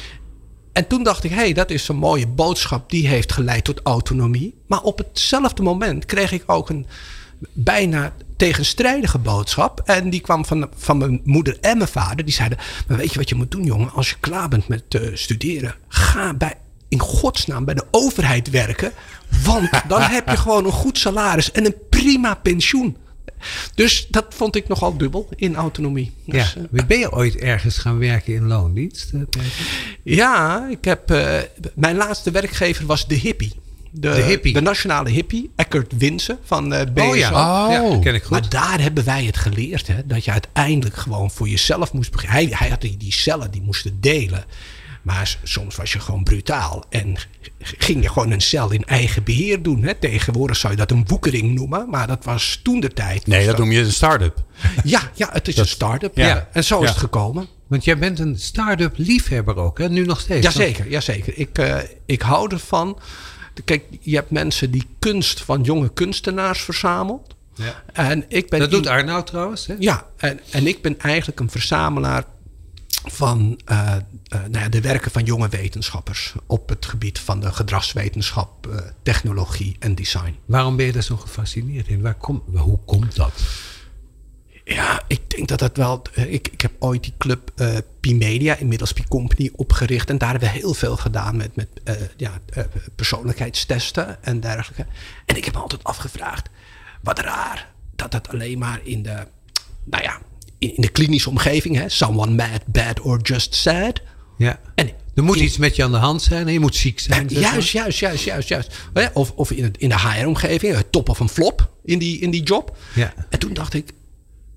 En 0.73 0.87
toen 0.87 1.03
dacht 1.03 1.23
ik, 1.23 1.29
hé, 1.29 1.35
hey, 1.35 1.53
dat 1.53 1.69
is 1.69 1.87
een 1.87 1.95
mooie 1.95 2.27
boodschap. 2.27 2.89
Die 2.89 3.07
heeft 3.07 3.31
geleid 3.31 3.63
tot 3.63 3.79
autonomie. 3.83 4.55
Maar 4.67 4.81
op 4.81 4.97
hetzelfde 4.97 5.63
moment 5.63 6.05
kreeg 6.05 6.31
ik 6.31 6.43
ook 6.45 6.69
een 6.69 6.87
bijna 7.53 8.13
tegenstrijdige 8.37 9.17
boodschap. 9.17 9.81
En 9.85 10.09
die 10.09 10.19
kwam 10.19 10.45
van, 10.45 10.69
van 10.75 10.97
mijn 10.97 11.21
moeder 11.23 11.57
en 11.61 11.77
mijn 11.77 11.89
vader. 11.89 12.25
Die 12.25 12.33
zeiden, 12.33 12.57
maar 12.87 12.97
weet 12.97 13.11
je 13.11 13.19
wat 13.19 13.29
je 13.29 13.35
moet 13.35 13.51
doen, 13.51 13.63
jongen? 13.63 13.91
Als 13.91 14.09
je 14.09 14.15
klaar 14.19 14.49
bent 14.49 14.67
met 14.67 14.83
eh, 14.89 15.01
studeren, 15.13 15.75
ga 15.87 16.33
bij, 16.33 16.57
in 16.93 16.99
godsnaam 16.99 17.65
bij 17.65 17.73
de 17.73 17.85
overheid 17.91 18.49
werken. 18.49 18.91
Want 19.43 19.69
dan 19.87 20.01
heb 20.01 20.29
je 20.29 20.37
gewoon 20.37 20.65
een 20.65 20.71
goed 20.71 20.97
salaris 20.97 21.51
en 21.51 21.65
een 21.65 21.75
prima 21.89 22.33
pensioen. 22.35 22.97
Dus 23.75 24.07
dat 24.09 24.25
vond 24.29 24.55
ik 24.55 24.67
nogal 24.67 24.97
dubbel 24.97 25.29
in 25.35 25.55
autonomie. 25.55 26.13
ja. 26.23 26.31
Dus, 26.33 26.55
eh, 26.71 26.85
Ben 26.87 26.99
je 26.99 27.11
ooit 27.11 27.35
ergens 27.35 27.77
gaan 27.77 27.97
werken 27.99 28.33
in 28.33 28.47
loondienst? 28.47 29.11
eh? 29.13 29.19
Ja, 30.03 30.67
ik 30.69 30.85
heb, 30.85 31.11
eh, 31.11 31.37
mijn 31.75 31.95
laatste 31.95 32.31
werkgever 32.31 32.85
was 32.85 33.07
de 33.07 33.15
hippie. 33.15 33.61
De, 33.91 33.99
De 34.09 34.21
hippie. 34.21 34.53
De 34.53 34.61
nationale 34.61 35.09
hippie, 35.09 35.51
Eckert 35.55 35.93
Winsen 35.97 36.37
van 36.43 36.69
BSO. 36.69 37.09
Oh 37.09 37.15
ja. 37.15 37.29
Oh. 37.65 37.71
ja, 37.93 37.99
ken 37.99 38.13
ik 38.15 38.21
goed. 38.21 38.29
Maar 38.31 38.49
daar 38.49 38.81
hebben 38.81 39.03
wij 39.05 39.23
het 39.25 39.37
geleerd, 39.37 39.87
hè, 39.87 40.05
dat 40.05 40.25
je 40.25 40.31
uiteindelijk 40.31 40.95
gewoon 40.95 41.31
voor 41.31 41.47
jezelf 41.49 41.93
moest 41.93 42.11
beginnen. 42.11 42.37
Hij, 42.37 42.47
hij 42.51 42.69
had 42.69 42.81
die 42.81 43.11
cellen, 43.13 43.51
die 43.51 43.61
moesten 43.61 43.97
delen. 44.01 44.45
Maar 45.03 45.37
soms 45.43 45.75
was 45.75 45.93
je 45.93 45.99
gewoon 45.99 46.23
brutaal 46.23 46.83
en 46.89 47.15
ging 47.59 48.01
je 48.03 48.09
gewoon 48.09 48.31
een 48.31 48.41
cel 48.41 48.71
in 48.71 48.83
eigen 48.83 49.23
beheer 49.23 49.63
doen. 49.63 49.83
Hè. 49.83 49.93
Tegenwoordig 49.93 50.57
zou 50.57 50.73
je 50.73 50.79
dat 50.79 50.91
een 50.91 51.03
woekering 51.07 51.53
noemen, 51.55 51.89
maar 51.89 52.07
dat 52.07 52.23
was 52.23 52.59
toen 52.63 52.79
de 52.79 52.89
tijd. 52.89 53.27
Nee, 53.27 53.37
was 53.39 53.47
dat 53.47 53.57
noem 53.57 53.71
je 53.71 53.79
een 53.79 53.91
start-up. 53.91 54.43
Ja, 54.83 55.01
ja, 55.13 55.29
het 55.31 55.47
is 55.47 55.57
een 55.57 55.67
start-up. 55.67 56.17
ja. 56.17 56.27
Ja. 56.27 56.47
En 56.51 56.63
zo 56.63 56.81
is 56.81 56.89
het 56.89 56.97
gekomen. 56.97 57.47
Want 57.67 57.83
jij 57.85 57.97
bent 57.97 58.19
een 58.19 58.39
start-up 58.39 58.93
liefhebber 58.97 59.55
ook, 59.55 59.77
hè? 59.77 59.89
Nu 59.89 60.05
nog 60.05 60.19
steeds. 60.19 60.45
Jazeker, 60.45 60.89
jazeker. 60.89 61.33
Ik, 61.37 61.57
eh, 61.57 61.77
ik 62.05 62.21
hou 62.21 62.51
ervan. 62.51 62.99
Kijk, 63.65 63.83
je 64.01 64.15
hebt 64.15 64.31
mensen 64.31 64.71
die 64.71 64.87
kunst 64.99 65.41
van 65.41 65.61
jonge 65.61 65.93
kunstenaars 65.93 66.61
verzamelt. 66.61 67.35
Ja. 67.55 67.83
En 67.93 68.25
ik 68.27 68.49
ben 68.49 68.59
Dat 68.59 68.71
doet 68.71 68.87
Arnoud 68.87 69.27
trouwens, 69.27 69.67
hè? 69.67 69.75
Ja, 69.79 70.05
en, 70.17 70.39
en 70.51 70.67
ik 70.67 70.81
ben 70.81 70.99
eigenlijk 70.99 71.39
een 71.39 71.49
verzamelaar 71.49 72.23
van 73.05 73.59
eh, 73.65 73.95
eh, 73.95 74.01
nou 74.29 74.57
ja, 74.63 74.69
de 74.69 74.81
werken 74.81 75.11
van 75.11 75.23
jonge 75.23 75.49
wetenschappers 75.49 76.33
op 76.45 76.69
het 76.69 76.85
gebied 76.85 77.19
van 77.19 77.39
de 77.39 77.51
gedragswetenschap, 77.51 78.67
eh, 78.67 78.77
technologie 79.03 79.75
en 79.79 79.95
design. 79.95 80.37
Waarom 80.45 80.75
ben 80.75 80.85
je 80.85 80.91
daar 80.91 81.03
zo 81.03 81.17
gefascineerd 81.17 81.87
in? 81.87 82.01
Waar 82.01 82.15
kom, 82.15 82.43
hoe 82.55 82.79
komt 82.85 83.15
dat? 83.15 83.33
Ja, 84.63 85.01
ik 85.07 85.29
denk 85.29 85.47
dat 85.47 85.59
dat 85.59 85.77
wel. 85.77 86.01
Ik, 86.13 86.47
ik 86.47 86.61
heb 86.61 86.71
ooit 86.79 87.03
die 87.03 87.13
club 87.17 87.51
eh 87.55 87.77
P-Media, 87.99 88.55
inmiddels 88.55 88.93
P-Company, 88.93 89.51
opgericht. 89.55 90.09
En 90.09 90.17
daar 90.17 90.29
hebben 90.29 90.49
we 90.49 90.55
heel 90.55 90.73
veel 90.73 90.97
gedaan 90.97 91.37
met, 91.37 91.55
met 91.55 91.67
ja, 92.17 92.39
persoonlijkheidstesten 92.95 94.23
en 94.23 94.39
dergelijke. 94.39 94.85
En 95.25 95.35
ik 95.35 95.45
heb 95.45 95.53
me 95.53 95.59
altijd 95.59 95.83
afgevraagd: 95.83 96.49
wat 97.01 97.19
raar 97.19 97.71
dat 97.95 98.11
dat 98.11 98.29
alleen 98.29 98.59
maar 98.59 98.79
in 98.83 99.03
de. 99.03 99.27
Nou 99.83 100.03
ja, 100.03 100.19
in, 100.63 100.75
in 100.75 100.81
de 100.81 100.89
klinische 100.89 101.29
omgeving, 101.29 101.75
hè, 101.75 101.89
someone 101.89 102.33
mad, 102.35 102.61
bad 102.65 102.99
or 102.99 103.19
just 103.21 103.55
sad. 103.55 104.01
Ja. 104.37 104.59
En 104.75 104.89
Er 105.15 105.23
moet 105.23 105.37
in- 105.37 105.43
iets 105.43 105.57
met 105.57 105.75
je 105.75 105.83
aan 105.83 105.91
de 105.91 105.97
hand 105.97 106.21
zijn. 106.21 106.47
en 106.47 106.53
Je 106.53 106.59
moet 106.59 106.75
ziek 106.75 106.99
zijn. 106.99 107.27
Juist, 107.29 107.69
juist, 107.69 107.99
juist, 107.99 108.23
juist, 108.23 108.47
juist. 108.49 108.75
Hè, 108.93 109.05
Of, 109.13 109.31
of 109.35 109.51
in, 109.51 109.63
het, 109.63 109.77
in 109.77 109.89
de 109.89 109.99
HR-omgeving, 109.99 110.83
top 110.89 111.09
of 111.09 111.19
een 111.19 111.29
flop 111.29 111.69
in 111.85 111.99
die, 111.99 112.19
in 112.19 112.31
die 112.31 112.43
job. 112.43 112.77
Ja. 112.95 113.13
En 113.29 113.39
toen 113.39 113.53
dacht 113.53 113.73
ik, 113.73 113.91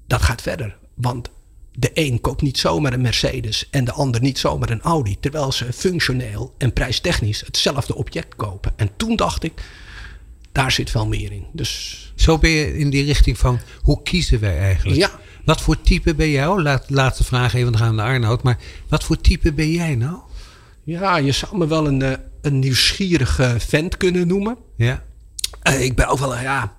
dat 0.07 0.23
gaat 0.23 0.43
verder. 0.43 0.77
Want 0.95 1.31
de 1.73 1.91
een 1.95 2.21
koopt 2.21 2.43
niet 2.43 2.59
zomaar 2.59 2.93
een 2.93 3.01
Mercedes 3.01 3.69
en 3.71 3.85
de 3.85 3.93
ander 3.93 4.21
niet 4.21 4.39
zomaar 4.39 4.71
een 4.71 4.81
Audi. 4.81 5.17
Terwijl 5.21 5.53
ze 5.53 5.73
functioneel 5.73 6.55
en 6.59 6.73
prijstechnisch 6.73 7.41
hetzelfde 7.47 7.95
object 7.95 8.35
kopen. 8.37 8.73
En 8.77 8.91
toen 8.97 9.17
dacht 9.17 9.43
ik, 9.43 9.53
daar 10.53 10.73
zit 10.73 10.93
wel 10.93 11.07
meer 11.07 11.33
in. 11.33 11.47
Dus 11.53 12.01
Zo 12.15 12.39
ben 12.39 12.51
je 12.51 12.79
in 12.79 12.91
die 12.91 13.05
richting 13.05 13.39
van 13.39 13.61
hoe 13.83 14.03
kiezen 14.03 14.41
wij 14.41 14.59
eigenlijk? 14.59 14.99
Ja. 14.99 15.11
Wat 15.47 15.61
voor 15.61 15.81
type 15.81 16.15
ben 16.15 16.31
jij? 16.31 16.47
Oh, 16.47 16.63
laat, 16.63 16.85
laatste 16.91 17.25
vraag 17.25 17.55
even, 17.55 17.73
dan 17.73 17.81
gaan 17.81 17.91
we 17.91 17.97
naar 17.97 18.07
Arnoud. 18.13 18.43
Maar 18.43 18.59
wat 18.89 19.05
voor 19.05 19.21
type 19.21 19.53
ben 19.53 19.71
jij 19.71 19.95
nou? 19.95 20.17
ja, 20.85 21.17
je 21.17 21.33
zou 21.33 21.57
me 21.59 21.67
wel 21.67 21.87
een, 21.87 22.03
eh, 22.03 22.13
een 22.43 22.59
nieuwsgierige 22.59 23.55
vent 23.59 23.97
kunnen 23.97 24.27
noemen. 24.27 24.57
Ja. 24.77 25.03
Eh, 25.63 25.81
ik 25.85 25.95
ben 25.97 26.07
ook 26.09 26.19
wel, 26.19 26.39
ja. 26.39 26.73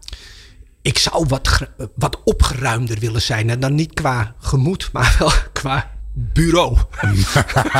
Ik 0.81 0.97
zou 0.97 1.25
wat, 1.27 1.67
wat 1.95 2.23
opgeruimder 2.23 2.99
willen 2.99 3.21
zijn. 3.21 3.49
En 3.49 3.59
dan 3.59 3.75
niet 3.75 3.93
qua 3.93 4.35
gemoed, 4.39 4.89
maar 4.93 5.15
wel 5.19 5.31
qua 5.53 5.91
bureau. 6.13 6.77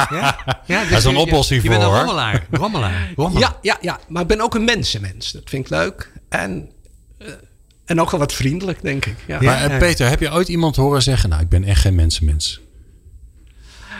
ja? 0.10 0.62
ja 0.66 0.84
dus 0.84 0.98
is 0.98 1.04
een 1.04 1.12
je- 1.12 1.18
oplossing 1.18 1.63
je 1.63 1.69
bent 1.69 1.84
voor, 1.84 1.92
een 1.92 1.98
hoor. 1.98 2.06
rommelaar. 2.07 2.48
Rommelaar. 2.51 3.12
rommelaar. 3.16 3.50
Ja, 3.50 3.57
ja, 3.62 3.78
ja, 3.81 4.00
maar 4.07 4.22
ik 4.22 4.28
ben 4.28 4.42
ook 4.42 4.56
een 4.56 4.63
mensenmens. 4.66 5.31
Dat 5.31 5.42
vind 5.45 5.66
ik 5.66 5.69
leuk. 5.72 6.12
En, 6.30 6.72
eh, 7.18 7.28
en 7.88 8.01
ook 8.01 8.12
wel 8.12 8.19
wat 8.19 8.34
vriendelijk, 8.34 8.81
denk 8.81 9.06
ik. 9.06 9.16
Ja. 9.28 9.42
Maar 9.42 9.72
eh, 9.72 9.78
Peter, 9.78 10.10
heb 10.10 10.19
je 10.19 10.32
ooit 10.32 10.48
iemand 10.48 10.75
horen 10.75 11.01
zeggen... 11.03 11.29
nou, 11.29 11.41
ik 11.41 11.50
ben 11.50 11.63
echt 11.63 11.82
geen 11.82 11.96
mensenmens? 11.96 12.60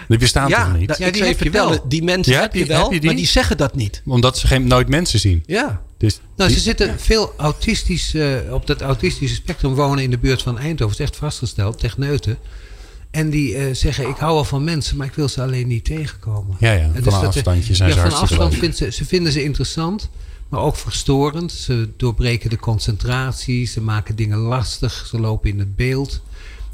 Die 0.08 0.18
bestaan 0.18 0.50
Ja, 0.50 0.64
toch 0.66 0.78
niet? 0.78 0.88
dat- 0.88 0.98
Ja, 0.98 1.06
ik 1.08 1.14
die 1.14 1.24
heb 1.24 1.42
je 1.44 1.50
wel. 1.50 1.88
die 1.88 2.04
mensen 2.04 2.34
Ja, 2.34 2.42
heb 2.42 2.54
je 2.56 2.66
wel, 2.66 2.84
heb 2.84 2.92
je 2.92 3.00
die? 3.00 3.10
maar 3.10 3.18
die 3.18 3.28
zeggen 3.28 3.58
dat 3.58 3.76
niet. 3.76 4.02
Omdat 4.06 4.38
ze 4.38 4.48
geen, 4.48 4.68
nooit 4.68 4.88
mensen 4.88 5.20
zien. 5.20 5.44
Ja, 5.46 5.82
Dus 5.98 6.20
Nou, 6.36 6.50
die- 6.50 6.58
ze 6.58 6.64
zitten 6.64 7.00
veel 7.00 7.34
autistisch, 7.38 8.14
eh, 8.14 8.36
op 8.52 8.68
dat 8.68 8.82
autistische 8.82 9.36
spectrum 9.36 9.74
wonen 9.74 10.04
in 10.04 10.10
de 10.10 10.18
buurt 10.18 10.42
van 10.42 10.58
Eindhoven. 10.60 10.98
Dat 10.98 11.06
is 11.06 11.12
echt 11.12 11.16
vastgesteld, 11.16 11.80
techneuten. 11.80 12.38
En 13.12 13.30
die 13.30 13.56
eh, 13.56 13.74
zeggen, 13.74 14.10
ik 14.10 14.18
hou 14.18 14.34
wel 14.34 14.44
van 14.44 14.64
mensen, 14.64 14.98
maar 14.98 15.08
ik 15.08 15.14
wil 15.14 15.28
ze 15.30 15.42
alleen 15.42 15.68
niet 15.68 15.86
tegenkomen. 15.86 16.56
Ja, 16.60 16.72
ja, 16.72 16.80
En 16.80 16.92
van 16.94 17.04
dus 17.04 17.14
een 17.14 17.20
dat- 17.20 17.24
afstandje 17.36 17.76
zijn 17.76 17.90
ja, 17.90 17.96
ze 17.96 18.02
van 18.02 18.20
afstand 18.20 18.54
vinden 18.56 18.78
ze, 18.78 18.92
ze 18.92 19.06
vinden 19.06 19.32
ze 19.32 19.44
interessant, 19.44 20.10
maar 20.50 20.60
ook 20.62 20.76
verstorend. 20.76 21.52
Ze 21.52 21.90
doorbreken 21.98 22.50
de 22.50 22.58
concentratie, 22.58 23.66
ze 23.66 23.82
maken 23.82 24.16
dingen 24.16 24.38
lastig, 24.38 25.06
ze 25.10 25.20
lopen 25.20 25.50
in 25.50 25.60
het 25.60 25.76
beeld. 25.76 26.22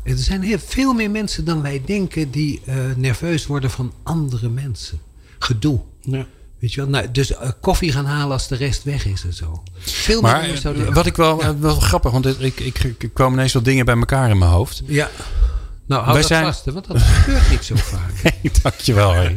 Er 0.04 0.18
zijn 0.18 0.42
heel 0.42 0.60
veel 0.60 0.94
meer 0.94 1.12
mensen 1.12 1.46
dan 1.46 1.62
wij 1.62 1.82
denken 1.86 2.32
die 2.32 2.62
eh, 2.66 2.76
nerveus 2.96 3.46
worden 3.48 3.70
van 3.72 3.94
andere 4.04 4.50
mensen. 4.50 5.00
Gedoe. 5.40 5.80
ja. 6.02 6.26
Weet 6.60 6.74
je 6.74 6.82
wel? 6.82 6.90
Nou, 6.90 7.12
dus 7.12 7.34
eh, 7.36 7.50
koffie 7.62 7.92
gaan 7.92 8.06
halen 8.06 8.32
als 8.32 8.48
de 8.48 8.56
rest 8.56 8.84
weg 8.84 9.06
is 9.06 9.24
en 9.24 9.34
zo. 9.34 9.64
Veel 9.80 10.22
meer 10.22 10.32
Maar 10.32 10.42
dan 10.42 10.50
je 10.50 10.58
zou 10.58 10.86
eh, 10.86 10.94
wat 10.94 11.06
ik 11.06 11.16
wel, 11.16 11.60
wel 11.60 11.76
grappig, 11.80 12.12
want 12.12 12.26
ik, 12.26 12.40
ik, 12.40 12.60
ik, 12.60 13.04
ik 13.04 13.14
kwam 13.14 13.34
ineens 13.34 13.54
wat 13.54 13.66
dingen 13.66 13.86
bij 13.86 13.96
elkaar 13.98 14.30
in 14.30 14.38
mijn 14.38 14.52
hoofd. 14.52 14.82
Ja. 14.86 15.10
Nou, 15.86 16.02
hou 16.02 16.14
Wij 16.14 16.22
dat 16.22 16.32
zijn- 16.32 16.46
vast, 16.46 16.66
want 16.66 16.88
dat 16.88 17.02
gebeurt 17.02 17.50
niet 17.50 17.64
zo 17.64 17.76
vaak. 17.76 18.12
Hey, 18.22 18.52
dankjewel. 18.62 19.14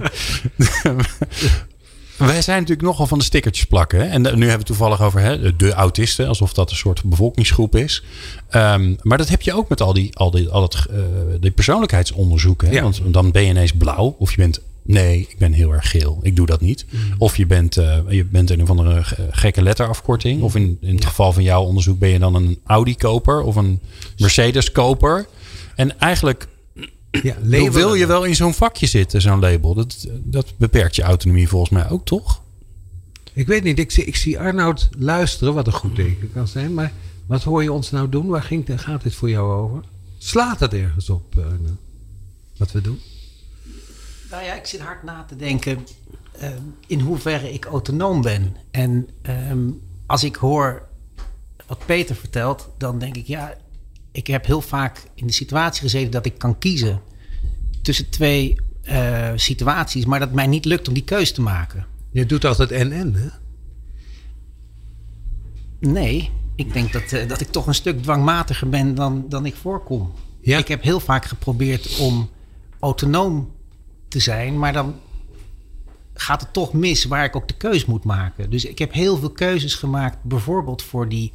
Wij 2.19 2.43
zijn 2.43 2.59
natuurlijk 2.61 2.89
nogal 2.89 3.07
van 3.07 3.19
de 3.19 3.25
stickertjes 3.25 3.67
plakken. 3.67 3.99
Hè? 4.01 4.05
En 4.07 4.21
nu 4.23 4.29
hebben 4.29 4.47
we 4.47 4.51
het 4.53 4.67
toevallig 4.67 5.03
over 5.03 5.21
hè, 5.21 5.57
de 5.57 5.73
autisten, 5.73 6.29
alsof 6.29 6.53
dat 6.53 6.71
een 6.71 6.77
soort 6.77 7.05
bevolkingsgroep 7.05 7.77
is. 7.77 8.03
Ehm, 8.49 8.95
maar 9.03 9.19
dat 9.19 9.29
heb 9.29 9.43
je 9.43 9.55
ook 9.55 9.69
met 9.69 9.81
al 9.81 9.93
die, 9.93 10.17
al 10.17 10.31
die, 10.31 10.49
al 10.49 10.63
het, 10.63 10.75
eh, 10.91 10.99
die 11.41 11.51
persoonlijkheidsonderzoeken. 11.51 12.69
Hè? 12.69 12.75
Ja. 12.75 12.83
Want 12.83 13.01
dan 13.07 13.31
ben 13.31 13.43
je 13.43 13.49
ineens 13.51 13.73
blauw, 13.73 14.17
of 14.19 14.31
je 14.31 14.37
bent. 14.37 14.61
Nee, 14.83 15.21
ik 15.21 15.39
ben 15.39 15.53
heel 15.53 15.73
erg 15.73 15.91
geel. 15.91 16.19
Ik 16.23 16.37
doe 16.37 16.47
dat 16.47 16.61
niet. 16.61 16.85
Of 17.19 17.37
je 17.37 17.47
bent, 17.47 17.77
eh, 17.77 17.99
je 18.09 18.25
bent 18.25 18.51
een 18.51 18.63
of 18.63 18.71
andere 18.71 19.05
ge- 19.05 19.29
gekke 19.31 19.63
letterafkorting. 19.63 20.43
Of 20.43 20.55
in, 20.55 20.79
in 20.81 20.95
het 20.95 21.05
geval 21.05 21.33
van 21.33 21.43
jouw 21.43 21.63
onderzoek 21.63 21.99
ben 21.99 22.09
je 22.09 22.19
dan 22.19 22.35
een 22.35 22.59
Audi-koper 22.67 23.43
of 23.43 23.57
een 23.57 23.81
Mercedes-koper. 24.19 25.27
En 25.75 25.99
eigenlijk 26.01 26.47
Ja, 27.23 27.59
hoe 27.59 27.71
wil 27.71 27.95
je 27.95 28.07
wel 28.07 28.25
in 28.25 28.35
zo'n 28.35 28.55
vakje 28.55 28.87
zitten, 28.87 29.21
zo'n 29.21 29.41
label? 29.41 29.75
Dat, 29.75 30.07
dat 30.13 30.47
beperkt 30.57 30.97
je 30.97 31.03
autonomie 31.03 31.49
volgens 31.49 31.71
mij 31.71 31.91
ook, 31.91 32.05
toch? 32.05 32.43
Ik 33.33 33.47
weet 33.47 33.63
niet, 33.63 33.79
ik 33.79 33.91
zie, 33.91 34.05
ik 34.05 34.17
zie 34.17 34.39
Arnoud 34.39 34.89
luisteren, 34.99 35.55
wat 35.55 35.67
een 35.67 35.73
goed 35.73 35.95
teken 35.95 36.33
kan 36.33 36.49
zijn. 36.49 36.75
Maar 36.75 36.93
wat 37.27 37.43
hoor 37.43 37.63
je 37.63 37.73
ons 37.73 37.91
nou 37.91 38.09
doen? 38.09 38.27
Waar 38.27 38.43
ging, 38.43 38.65
gaat 38.77 39.03
dit 39.03 39.15
voor 39.15 39.31
jou 39.31 39.53
over? 39.53 39.83
Slaat 40.19 40.61
het 40.61 40.75
ergens 40.75 41.11
op, 41.11 41.35
uh, 41.39 41.45
wat 42.57 42.73
we 42.73 42.81
doen? 42.81 43.01
Nou 44.31 44.45
ja, 44.45 44.55
ik 44.55 44.67
zit 44.67 44.81
hard 44.81 45.03
na 45.03 45.25
te 45.29 45.37
denken 45.37 45.87
uh, 46.43 46.49
in 46.87 47.01
hoeverre 47.01 47.53
ik 47.53 47.65
autonoom 47.65 48.23
ben. 48.23 48.57
En 48.71 49.09
ehm, 49.23 49.69
als 50.07 50.25
ik 50.25 50.37
hoor 50.37 50.83
wat 51.67 51.87
Peter 51.87 52.17
vertelt, 52.17 52.69
dan 52.79 52.99
denk 52.99 53.17
ik, 53.17 53.27
ja, 53.27 53.55
ik 54.17 54.27
heb 54.27 54.47
heel 54.47 54.61
vaak 54.61 55.03
in 55.15 55.27
de 55.27 55.33
situatie 55.33 55.83
gezeten 55.83 56.11
dat 56.11 56.27
ik 56.27 56.39
kan 56.39 56.59
kiezen 56.59 57.01
tussen 57.83 58.11
twee 58.11 58.57
uh, 58.85 59.33
situaties, 59.35 60.05
maar 60.05 60.19
dat 60.19 60.33
mij 60.33 60.47
niet 60.47 60.65
lukt 60.65 60.89
om 60.89 60.95
die 60.95 61.05
keuze 61.05 61.33
te 61.33 61.41
maken. 61.41 61.87
Je 62.11 62.27
doet 62.27 62.45
altijd 62.45 62.71
en-en, 62.71 63.15
hè? 63.15 63.29
Nee, 65.91 66.31
ik 66.55 66.73
denk 66.73 66.93
dat, 66.93 67.13
uh, 67.13 67.29
dat 67.29 67.41
ik 67.41 67.49
toch 67.49 67.67
een 67.67 67.75
stuk 67.75 68.03
dwangmatiger 68.03 68.69
ben 68.69 68.95
dan, 68.95 69.25
dan 69.29 69.47
ik 69.47 69.55
voorkom. 69.55 70.13
Ja. 70.41 70.59
Ik 70.59 70.69
heb 70.69 70.83
heel 70.83 71.01
vaak 71.01 71.25
geprobeerd 71.25 71.97
om 71.99 72.31
autonoom 72.81 73.53
te 74.09 74.19
zijn, 74.19 74.59
maar 74.59 74.73
dan 74.73 74.95
gaat 76.15 76.41
het 76.41 76.53
toch 76.53 76.73
mis 76.73 77.05
waar 77.05 77.25
ik 77.25 77.37
ook 77.37 77.49
de 77.49 77.57
keus 77.57 77.85
moet 77.85 78.05
maken. 78.05 78.51
Dus 78.51 78.65
ik 78.65 78.79
heb 78.79 78.93
heel 78.93 79.17
veel 79.17 79.31
keuzes 79.31 79.75
gemaakt, 79.75 80.23
bijvoorbeeld 80.23 80.83
voor 80.83 81.09
die 81.09 81.33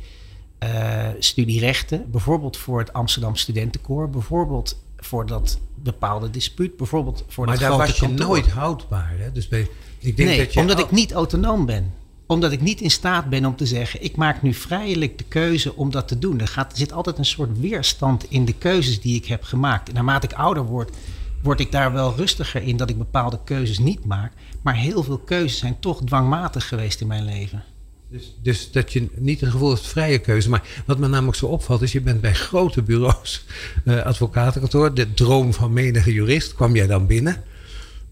studierechten, 1.20 2.12
bijvoorbeeld 2.12 2.58
voor 2.58 2.80
het 2.80 2.94
Amsterdam 2.94 3.36
Studentenkoor, 3.36 4.10
bijvoorbeeld 4.10 4.80
voor 4.98 5.26
dat 5.26 5.60
bepaalde 5.76 6.30
dispuut, 6.30 6.78
bijvoorbeeld 6.78 7.24
voor 7.28 7.46
maar 7.46 7.60
dat 7.60 7.70
daar 7.70 7.78
was 7.78 8.00
je 8.00 8.06
kantoor. 8.06 8.28
nooit 8.28 8.50
houdbaar. 8.50 9.16
Hè? 9.18 9.32
Dus 9.32 9.48
bij, 9.48 9.68
ik 10.00 10.18
denk 10.18 10.30
nee, 10.30 10.38
dat 10.38 10.54
je 10.54 10.60
omdat 10.60 10.80
ik 10.80 10.92
niet 10.92 11.14
autonoom 11.14 11.66
ben. 11.66 11.94
Omdat 12.26 12.52
ik 12.52 12.62
niet 12.62 12.82
in 12.82 12.92
staat 12.92 13.30
ben 13.30 13.46
om 13.46 13.56
te 13.56 13.66
zeggen, 13.66 14.04
ik 14.04 14.16
maak 14.16 14.42
nu 14.42 14.54
vrijelijk 14.54 15.18
de 15.18 15.24
keuze 15.24 15.76
om 15.76 15.92
dat 15.92 16.08
te 16.08 16.20
doen. 16.20 16.40
Er, 16.40 16.48
gaat, 16.48 16.72
er 16.72 16.78
zit 16.78 16.94
altijd 16.94 17.18
een 17.18 17.26
soort 17.26 17.60
weerstand 17.60 18.26
in 18.30 18.46
de 18.46 18.54
keuzes 18.54 19.02
die 19.02 19.16
ik 19.16 19.26
heb 19.26 19.44
gemaakt. 19.44 19.88
En 19.88 19.94
naarmate 19.94 20.28
ik 20.28 20.34
ouder 20.34 20.64
word, 20.64 20.96
word 21.44 21.60
ik 21.60 21.72
daar 21.72 21.94
wel 21.94 22.16
rustiger 22.16 22.62
in 22.62 22.78
dat 22.78 22.90
ik 22.90 22.98
bepaalde 22.98 23.40
keuzes 23.44 23.80
niet 23.80 24.06
maak. 24.06 24.34
Maar 24.62 24.76
heel 24.76 25.04
veel 25.04 25.18
keuzes 25.18 25.60
zijn 25.60 25.80
toch 25.80 26.02
dwangmatig 26.04 26.68
geweest 26.68 27.02
in 27.02 27.08
mijn 27.08 27.26
leven. 27.26 27.64
Dus, 28.12 28.38
dus 28.42 28.72
dat 28.72 28.94
je 28.94 29.08
niet 29.16 29.42
een 29.42 29.52
gevoel 29.52 29.70
hebt 29.70 29.88
vrije 29.88 30.20
keuze. 30.20 30.50
Maar 30.50 30.84
wat 30.86 30.98
me 30.98 31.08
namelijk 31.08 31.38
zo 31.38 31.46
opvalt 31.46 31.82
is, 31.82 31.92
je 31.92 32.02
bent 32.02 32.22
bij 32.22 32.34
grote 32.34 32.82
bureaus, 32.82 33.46
eh, 33.86 34.02
advocatenkantoor, 34.02 34.94
de 34.94 35.14
droom 35.14 35.54
van 35.54 35.74
menige 35.74 36.14
jurist, 36.14 36.54
kwam 36.54 36.76
jij 36.76 36.88
dan 36.88 37.08
binnen. 37.08 37.44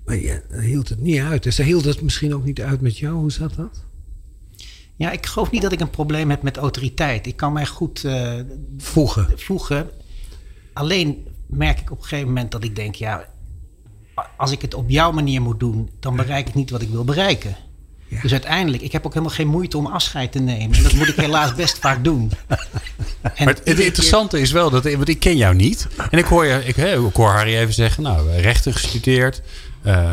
Maar 0.06 0.16
je 0.16 0.42
hield 0.60 0.90
het 0.90 1.00
niet 1.00 1.20
uit. 1.20 1.44
Dus 1.44 1.58
hij 1.58 1.66
hield 1.66 1.86
het 1.86 2.02
misschien 2.02 2.36
ook 2.36 2.46
niet 2.46 2.62
uit 2.62 2.82
met 2.82 2.98
jou. 2.98 3.16
Hoe 3.16 3.32
zat 3.32 3.56
dat? 3.56 3.84
Ja, 4.96 5.12
ik 5.12 5.26
geloof 5.26 5.52
niet 5.52 5.62
dat 5.62 5.72
ik 5.72 5.80
een 5.80 5.90
probleem 5.90 6.30
heb 6.30 6.42
met 6.42 6.58
autoriteit. 6.58 7.28
Ik 7.28 7.36
kan 7.36 7.54
mij 7.54 7.66
goed 7.66 8.04
eh, 8.04 8.34
Voegen. 8.78 9.28
voegen. 9.36 9.90
Alleen 10.74 11.28
merk 11.46 11.80
ik 11.80 11.92
op 11.92 11.98
een 11.98 12.04
gegeven 12.04 12.28
moment 12.28 12.52
dat 12.52 12.64
ik 12.64 12.76
denk, 12.76 12.96
ja, 12.96 13.30
als 14.38 14.52
ik 14.52 14.62
het 14.62 14.74
op 14.74 14.90
jouw 14.90 15.12
manier 15.12 15.42
moet 15.42 15.60
doen, 15.60 15.90
dan 16.00 16.16
bereik 16.16 16.48
ik 16.48 16.54
niet 16.54 16.70
wat 16.70 16.82
ik 16.82 16.90
wil 16.90 17.04
bereiken. 17.04 17.56
Ja. 18.10 18.22
Dus 18.22 18.32
uiteindelijk, 18.32 18.84
ik 18.84 18.92
heb 18.92 19.06
ook 19.06 19.14
helemaal 19.14 19.36
geen 19.36 19.48
moeite 19.48 19.78
om 19.78 19.86
afscheid 19.86 20.32
te 20.32 20.40
nemen. 20.40 20.78
En 20.78 20.84
dat 20.84 20.94
moet 20.94 21.08
ik 21.08 21.16
helaas 21.16 21.56
best 21.56 21.78
vaak 21.80 22.04
doen. 22.04 22.32
En 22.48 22.58
Maar 23.46 23.48
het, 23.54 23.64
keer- 23.64 23.80
interessante 23.80 24.40
is 24.42 24.52
wel 24.52 24.70
dat 24.70 24.84
want 24.84 25.10
ik 25.10 25.20
ken 25.20 25.38
jou 25.38 25.56
niet. 25.56 25.88
En 26.12 26.18
ik 26.18 26.26
hoor, 26.26 26.46
je, 26.46 26.62
ik, 26.66 26.76
hoor 27.14 27.30
Harry 27.30 27.56
even 27.56 27.74
zeggen, 27.74 28.04
nou, 28.04 28.32
rechten 28.32 28.74
gestudeerd, 28.74 29.42
eh 29.84 30.12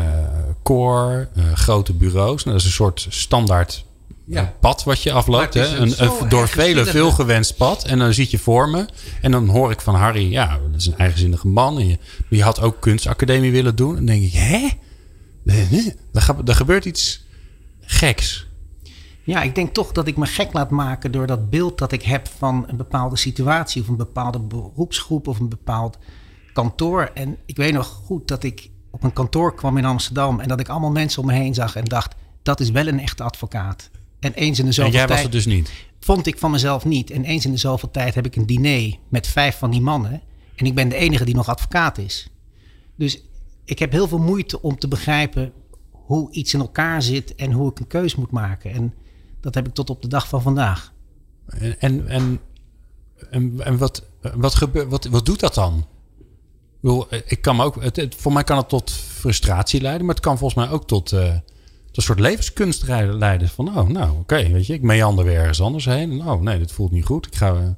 core, 0.63 1.27
eh, 1.35 1.43
grote 1.53 1.93
bureaus. 1.93 2.43
Nou, 2.43 2.51
dat 2.57 2.65
is 2.65 2.65
een 2.65 2.75
soort 2.75 3.05
standaard 3.09 3.85
Ja. 4.25 4.41
eh, 4.41 4.47
pad 4.59 4.83
wat 4.83 5.03
je 5.03 5.11
afloopt. 5.11 5.53
Hè? 5.53 5.65
een 5.77 5.93
door 6.29 6.47
velen 6.47 6.87
veel 6.87 7.11
gewenst 7.11 7.55
pad. 7.57 7.83
En 7.85 7.99
dan 7.99 8.13
zit 8.13 8.31
je 8.31 8.39
voor 8.39 8.69
me. 8.69 8.85
En 9.21 9.31
dan 9.31 9.47
hoor 9.47 9.71
ik 9.71 9.81
van 9.81 9.95
Harry, 9.95 10.31
ja, 10.31 10.59
dat 10.71 10.79
is 10.79 10.85
een 10.85 10.97
eigenzinnige 10.97 11.47
man. 11.47 11.79
En 11.79 11.87
je, 11.87 11.97
je 12.29 12.43
had 12.43 12.61
ook 12.61 12.79
kunstacademie 12.79 13.51
willen 13.51 13.75
doen. 13.75 13.89
En 13.97 14.05
dan 14.05 14.05
denk 14.05 14.23
ik, 14.23 14.33
hè? 14.33 14.67
Er 16.45 16.55
gebeurt 16.55 16.85
iets 16.85 17.25
geks. 17.87 18.47
Ja, 19.23 19.41
ik 19.41 19.55
denk 19.55 19.73
toch 19.73 19.91
dat 19.91 20.07
ik 20.07 20.17
me 20.17 20.25
gek 20.25 20.53
laat 20.53 20.69
maken 20.69 21.11
door 21.11 21.27
dat 21.27 21.49
beeld 21.49 21.77
dat 21.77 21.91
ik 21.91 22.01
heb 22.01 22.27
van 22.27 22.65
een 22.67 22.77
bepaalde 22.77 23.17
situatie 23.17 23.81
of 23.81 23.87
een 23.87 23.95
bepaalde 23.95 24.39
beroepsgroep 24.39 25.27
of 25.27 25.39
een 25.39 25.49
bepaald 25.49 25.97
kantoor. 26.53 27.11
En 27.13 27.37
ik 27.45 27.57
weet 27.57 27.73
nog 27.73 27.87
goed 27.87 28.27
dat 28.27 28.43
ik 28.43 28.69
op 28.91 29.03
een 29.03 29.13
kantoor 29.13 29.55
kwam 29.55 29.77
in 29.77 29.85
Amsterdam 29.85 30.39
en 30.39 30.47
dat 30.47 30.59
ik 30.59 30.69
allemaal 30.69 30.91
mensen 30.91 31.21
om 31.21 31.27
me 31.27 31.33
heen 31.33 31.53
zag 31.53 31.75
en 31.75 31.85
dacht, 31.85 32.15
dat 32.43 32.59
is 32.59 32.69
wel 32.69 32.87
een 32.87 32.99
echte 32.99 33.23
advocaat. 33.23 33.89
En 34.19 34.33
eens 34.33 34.59
in 34.59 34.63
de 34.63 34.69
En 34.69 34.73
zoveel 34.73 34.91
jij 34.91 35.01
was 35.01 35.09
tijd 35.09 35.23
het 35.23 35.31
dus 35.31 35.45
niet. 35.45 35.71
vond 35.99 36.27
ik 36.27 36.37
van 36.37 36.51
mezelf 36.51 36.85
niet. 36.85 37.11
En 37.11 37.23
eens 37.23 37.45
in 37.45 37.51
de 37.51 37.57
zoveel 37.57 37.91
tijd 37.91 38.15
heb 38.15 38.25
ik 38.25 38.35
een 38.35 38.45
diner 38.45 38.95
met 39.09 39.27
vijf 39.27 39.57
van 39.57 39.71
die 39.71 39.81
mannen. 39.81 40.21
En 40.55 40.65
ik 40.65 40.75
ben 40.75 40.89
de 40.89 40.95
enige 40.95 41.25
die 41.25 41.35
nog 41.35 41.49
advocaat 41.49 41.97
is. 41.97 42.29
Dus 42.95 43.21
ik 43.65 43.79
heb 43.79 43.91
heel 43.91 44.07
veel 44.07 44.19
moeite 44.19 44.61
om 44.61 44.77
te 44.77 44.87
begrijpen 44.87 45.53
hoe 46.07 46.31
iets 46.31 46.53
in 46.53 46.59
elkaar 46.59 47.01
zit 47.01 47.35
en 47.35 47.51
hoe 47.51 47.71
ik 47.71 47.79
een 47.79 47.87
keus 47.87 48.15
moet 48.15 48.31
maken. 48.31 48.71
En 48.71 48.93
dat 49.39 49.55
heb 49.55 49.67
ik 49.67 49.73
tot 49.73 49.89
op 49.89 50.01
de 50.01 50.07
dag 50.07 50.27
van 50.27 50.41
vandaag. 50.41 50.93
En, 51.79 52.07
en, 52.07 52.39
en, 53.29 53.59
en, 53.59 53.77
wat, 53.77 54.03
wat, 54.35 54.55
gebeurt, 54.55 54.89
wat, 54.89 55.05
wat 55.05 55.25
doet 55.25 55.39
dat 55.39 55.53
dan? 55.53 55.85
Ik, 56.81 57.23
ik 57.25 57.41
kan 57.41 57.61
ook, 57.61 57.83
het, 57.83 58.15
voor 58.17 58.33
mij 58.33 58.43
kan 58.43 58.57
het 58.57 58.69
tot 58.69 58.91
frustratie 58.91 59.81
leiden, 59.81 60.05
maar 60.05 60.15
het 60.15 60.23
kan 60.23 60.37
volgens 60.37 60.65
mij 60.65 60.75
ook 60.75 60.87
tot, 60.87 61.11
eh, 61.11 61.33
tot 61.85 61.97
een 61.97 62.03
soort 62.03 62.19
levenskunst 62.19 62.87
leiden. 62.87 63.49
Van, 63.49 63.77
oh, 63.77 63.87
nou, 63.87 64.19
oké, 64.19 64.49
weet 64.49 64.65
je, 64.65 64.73
ik 64.73 64.81
meander 64.81 65.25
weer 65.25 65.39
ergens 65.39 65.61
anders 65.61 65.85
heen. 65.85 66.11
En, 66.11 66.27
oh, 66.27 66.41
nee, 66.41 66.57
dit 66.57 66.71
voelt 66.71 66.91
niet 66.91 67.05
goed. 67.05 67.25
Ik 67.25 67.35
ga. 67.35 67.77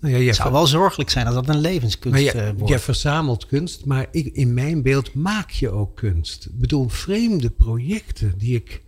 Eh, 0.00 0.10
Nou 0.10 0.22
ja, 0.22 0.26
Het 0.26 0.36
zou 0.36 0.52
wel 0.52 0.66
zorgelijk 0.66 1.10
zijn 1.10 1.26
als 1.26 1.34
dat 1.34 1.48
een 1.48 1.60
levenskunst 1.60 2.24
Maar 2.34 2.34
eh, 2.34 2.46
je, 2.48 2.54
wordt. 2.54 2.72
je 2.72 2.78
verzamelt 2.78 3.46
kunst, 3.46 3.84
maar 3.84 4.06
ik, 4.10 4.26
in 4.26 4.54
mijn 4.54 4.82
beeld 4.82 5.14
maak 5.14 5.50
je 5.50 5.70
ook 5.70 5.96
kunst. 5.96 6.44
Ik 6.44 6.58
bedoel, 6.58 6.88
vreemde 6.88 7.50
projecten 7.50 8.34
die, 8.38 8.54
ik, 8.54 8.82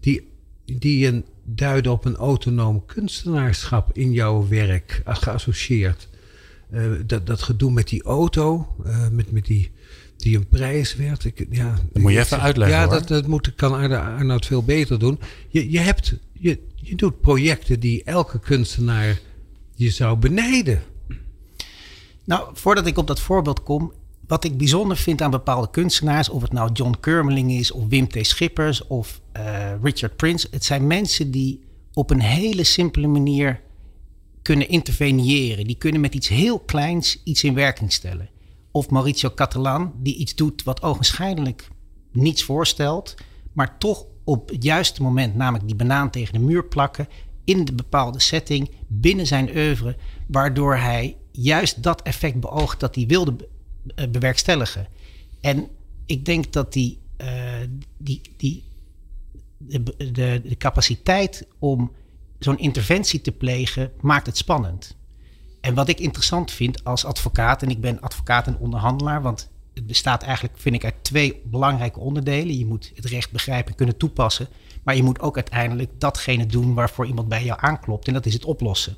die, 0.00 0.28
die 0.64 1.06
een, 1.06 1.24
duiden 1.44 1.92
op 1.92 2.04
een 2.04 2.16
autonoom 2.16 2.86
kunstenaarschap 2.86 3.90
in 3.96 4.12
jouw 4.12 4.48
werk 4.48 5.02
eh, 5.04 5.16
geassocieerd. 5.16 6.08
Eh, 6.70 6.82
dat, 7.06 7.26
dat 7.26 7.42
gedoe 7.42 7.70
met 7.72 7.88
die 7.88 8.02
auto, 8.02 8.66
eh, 8.84 9.08
met, 9.08 9.30
met 9.32 9.44
die, 9.46 9.70
die 10.16 10.36
een 10.36 10.48
prijs 10.48 10.96
werd. 10.96 11.24
Ik, 11.24 11.46
ja, 11.50 11.78
Dat 11.92 12.02
moet 12.02 12.12
je 12.12 12.18
even 12.18 12.40
uitleggen, 12.40 12.76
Ja, 12.78 12.84
hoor. 12.84 12.92
dat, 12.94 13.08
dat 13.08 13.26
moet, 13.26 13.54
kan 13.54 13.74
Arnoud 13.92 14.46
veel 14.46 14.62
beter 14.62 14.98
doen. 14.98 15.18
Je, 15.48 15.70
je, 15.70 15.78
hebt, 15.78 16.14
je, 16.32 16.58
je 16.74 16.96
doet 16.96 17.20
projecten 17.20 17.80
die 17.80 18.04
elke 18.04 18.38
kunstenaar 18.38 19.20
je 19.80 19.90
zou 19.90 20.16
benijden. 20.16 20.82
Nou, 22.24 22.50
voordat 22.52 22.86
ik 22.86 22.98
op 22.98 23.06
dat 23.06 23.20
voorbeeld 23.20 23.62
kom. 23.62 23.92
Wat 24.26 24.44
ik 24.44 24.58
bijzonder 24.58 24.96
vind 24.96 25.22
aan 25.22 25.30
bepaalde 25.30 25.70
kunstenaars, 25.70 26.28
of 26.28 26.42
het 26.42 26.52
nou 26.52 26.72
John 26.72 26.96
Kermeling 27.00 27.52
is, 27.52 27.70
of 27.70 27.88
Wim 27.88 28.08
T. 28.08 28.26
Schippers, 28.26 28.86
of 28.86 29.20
eh, 29.32 29.72
Richard 29.82 30.16
Prince. 30.16 30.48
Het 30.50 30.64
zijn 30.64 30.86
mensen 30.86 31.30
die 31.30 31.60
op 31.92 32.10
een 32.10 32.20
hele 32.20 32.64
simpele 32.64 33.06
manier 33.06 33.60
kunnen 34.42 34.68
interveneren. 34.68 35.64
Die 35.64 35.76
kunnen 35.76 36.00
met 36.00 36.14
iets 36.14 36.28
heel 36.28 36.58
kleins 36.58 37.20
iets 37.24 37.44
in 37.44 37.54
werking 37.54 37.92
stellen. 37.92 38.28
Of 38.70 38.90
Mauricio 38.90 39.30
Catalan, 39.34 39.92
die 39.96 40.16
iets 40.16 40.34
doet 40.34 40.62
wat 40.62 40.82
ogenschijnlijk 40.82 41.68
niets 42.12 42.42
voorstelt, 42.42 43.14
maar 43.52 43.78
toch 43.78 44.06
op 44.24 44.48
het 44.48 44.62
juiste 44.62 45.02
moment, 45.02 45.34
namelijk 45.34 45.66
die 45.66 45.76
banaan 45.76 46.10
tegen 46.10 46.32
de 46.32 46.40
muur 46.40 46.64
plakken, 46.64 47.08
in 47.50 47.64
de 47.64 47.72
bepaalde 47.72 48.20
setting, 48.20 48.70
binnen 48.86 49.26
zijn 49.26 49.56
oeuvre, 49.56 49.96
waardoor 50.26 50.76
hij 50.76 51.16
juist 51.30 51.82
dat 51.82 52.02
effect 52.02 52.40
beoogt 52.40 52.80
dat 52.80 52.94
hij 52.94 53.06
wilde 53.06 53.48
eh, 53.94 54.08
bewerkstelligen. 54.08 54.86
En 55.40 55.68
ik 56.06 56.24
denk 56.24 56.52
dat 56.52 56.72
die, 56.72 56.98
eh, 57.16 57.28
die, 57.98 58.20
die, 58.36 58.64
de 60.12 60.54
capaciteit 60.58 61.46
om 61.58 61.92
zo'n 62.38 62.58
interventie 62.58 63.20
te 63.20 63.32
plegen, 63.32 63.92
maakt 64.00 64.26
het 64.26 64.36
spannend. 64.36 64.96
En 65.60 65.74
wat 65.74 65.88
ik 65.88 66.00
interessant 66.00 66.50
vind 66.50 66.84
als 66.84 67.04
advocaat, 67.04 67.62
en 67.62 67.70
ik 67.70 67.80
ben 67.80 68.00
advocaat 68.00 68.46
en 68.46 68.58
onderhandelaar, 68.58 69.22
want 69.22 69.50
het 69.80 69.88
bestaat 69.88 70.22
eigenlijk, 70.22 70.58
vind 70.58 70.74
ik, 70.74 70.84
uit 70.84 70.94
twee 71.02 71.42
belangrijke 71.44 71.98
onderdelen. 71.98 72.58
Je 72.58 72.66
moet 72.66 72.92
het 72.94 73.04
recht 73.04 73.30
begrijpen 73.30 73.70
en 73.70 73.76
kunnen 73.76 73.96
toepassen, 73.96 74.48
maar 74.82 74.96
je 74.96 75.02
moet 75.02 75.20
ook 75.20 75.36
uiteindelijk 75.36 75.90
datgene 75.98 76.46
doen 76.46 76.74
waarvoor 76.74 77.06
iemand 77.06 77.28
bij 77.28 77.44
jou 77.44 77.58
aanklopt, 77.62 78.06
en 78.06 78.14
dat 78.14 78.26
is 78.26 78.32
het 78.32 78.44
oplossen. 78.44 78.96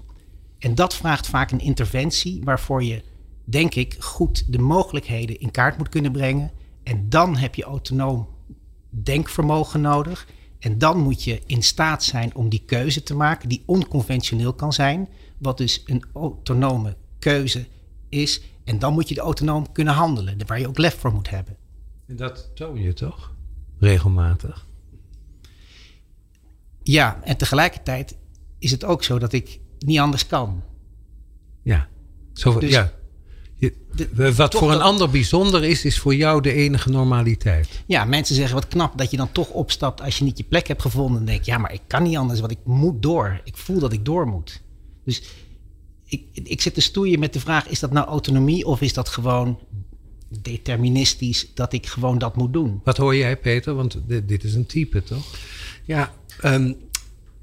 En 0.59 0.75
dat 0.75 0.95
vraagt 0.95 1.27
vaak 1.27 1.51
een 1.51 1.61
interventie 1.61 2.41
waarvoor 2.45 2.85
je, 2.85 3.03
denk 3.45 3.75
ik, 3.75 3.97
goed 3.99 4.53
de 4.53 4.59
mogelijkheden 4.59 5.41
in 5.41 5.51
kaart 5.51 5.79
moet 5.79 5.89
kunnen 5.89 6.13
brengen. 6.13 6.51
En 6.83 7.09
dan 7.09 7.37
heb 7.37 7.55
je 7.55 7.65
autonoom 7.65 8.29
denkvermogen 8.91 9.81
nodig. 9.81 10.27
En 10.59 10.79
dan 10.79 10.99
moet 10.99 11.25
je 11.25 11.41
in 11.47 11.63
staat 11.63 12.05
zijn 12.05 12.35
om 12.35 12.49
die 12.49 12.63
keuze 12.67 13.03
te 13.03 13.15
maken, 13.15 13.49
die 13.49 13.63
onconventioneel 13.67 14.53
kan 14.53 14.73
zijn, 14.73 15.09
wat 15.39 15.59
dus 15.59 15.83
een 15.87 16.05
autonome 16.13 16.97
keuze 17.19 17.67
is. 18.09 18.43
En 18.65 18.79
dan 18.79 18.93
moet 18.93 19.09
je 19.09 19.15
de 19.15 19.21
autonoom 19.21 19.73
kunnen 19.73 19.95
handelen, 19.95 20.37
waar 20.47 20.61
je 20.61 20.69
ook 20.69 20.79
lef 20.79 20.99
voor 20.99 21.13
moet 21.13 21.31
hebben. 21.31 21.57
En 22.07 22.17
dat 22.17 22.51
toon 22.55 22.81
je 22.81 22.93
toch? 22.93 23.35
Regelmatig. 23.79 24.67
Ja, 26.83 27.21
en 27.23 27.37
tegelijkertijd 27.37 28.17
is 28.59 28.71
het 28.71 28.85
ook 28.85 29.05
zo 29.05 29.19
dat 29.19 29.33
ik 29.33 29.59
niet 29.79 29.99
anders 29.99 30.27
kan. 30.27 30.63
Ja. 31.63 31.89
Zo, 32.33 32.59
Dus- 32.59 32.71
ja. 32.71 32.93
Je- 33.57 33.75
De- 33.95 34.35
wat 34.35 34.55
voor 34.55 34.71
een 34.73 34.79
dat- 34.79 34.87
ander 34.87 35.11
bijzonder 35.11 35.65
is, 35.65 35.85
is 35.85 35.99
voor 35.99 36.15
jou 36.15 36.41
de 36.41 36.53
enige 36.53 36.91
normaliteit. 36.91 37.83
Ja, 37.87 38.05
mensen 38.05 38.35
zeggen 38.35 38.55
wat 38.55 38.69
knap 38.69 38.99
dat 38.99 39.11
je 39.11 39.17
dan 39.17 39.33
toch 39.33 39.49
opstapt 39.51 40.01
als 40.01 40.19
je 40.19 40.25
niet 40.25 40.39
je 40.39 40.45
plek 40.45 40.67
hebt 40.69 40.83
gevonden. 40.83 41.17
Dan 41.17 41.25
denk 41.25 41.39
ik, 41.39 41.47
ja, 41.47 41.59
maar 41.59 41.73
ik 41.73 41.81
kan 41.87 42.03
niet 42.03 42.17
anders, 42.17 42.41
want 42.41 42.53
ik 42.53 42.59
moet 42.65 43.03
door. 43.03 43.41
Ik 43.45 43.57
voel 43.57 43.79
dat 43.79 43.93
ik 43.93 44.05
door 44.05 44.27
moet. 44.27 44.63
Dus 45.05 45.23
ik, 46.13 46.47
ik 46.49 46.61
zit 46.61 46.75
te 46.75 46.81
stoeien 46.81 47.19
met 47.19 47.33
de 47.33 47.41
vraag, 47.41 47.69
is 47.69 47.81
dat 47.81 47.93
nou 47.93 48.07
autonomie 48.07 48.67
of 48.67 48.81
is 48.81 48.93
dat 48.93 49.09
gewoon 49.09 49.59
deterministisch 50.43 51.47
dat 51.55 51.73
ik 51.73 51.87
gewoon 51.87 52.19
dat 52.19 52.37
moet 52.37 52.53
doen? 52.53 52.81
Wat 52.85 52.97
hoor 52.97 53.17
jij, 53.17 53.37
Peter? 53.37 53.75
Want 53.75 53.99
dit, 54.07 54.29
dit 54.29 54.45
is 54.45 54.55
een 54.55 54.67
type, 54.67 55.03
toch? 55.03 55.25
Ja, 55.85 56.13
ehm, 56.41 56.73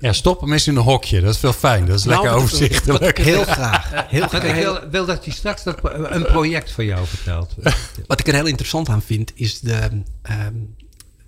Ja, 0.01 0.13
stop 0.13 0.41
hem 0.41 0.53
eens 0.53 0.67
in 0.67 0.75
een 0.75 0.83
hokje. 0.83 1.21
Dat 1.21 1.33
is 1.33 1.39
veel 1.39 1.53
fijn. 1.53 1.85
Dat 1.85 1.99
is 1.99 2.03
Nou, 2.03 2.15
lekker 2.15 2.31
dat- 2.31 2.41
overzichtelijk. 2.43 3.17
Heel 3.17 3.43
graag. 3.43 3.91
Heel 4.09 4.27
graag. 4.27 4.43
ik 4.43 4.55
wil, 4.55 4.89
wil 4.89 5.05
dat 5.05 5.25
hij 5.25 5.33
straks 5.33 5.63
dat, 5.63 5.79
een 6.11 6.25
project 6.25 6.71
voor 6.71 6.83
jou 6.83 7.05
vertelt. 7.07 7.55
Wat 8.07 8.19
ik 8.19 8.27
er 8.27 8.33
heel 8.33 8.45
interessant 8.45 8.89
aan 8.89 9.01
vind, 9.01 9.31
is 9.35 9.59
de, 9.59 9.89
ehm, 10.21 10.53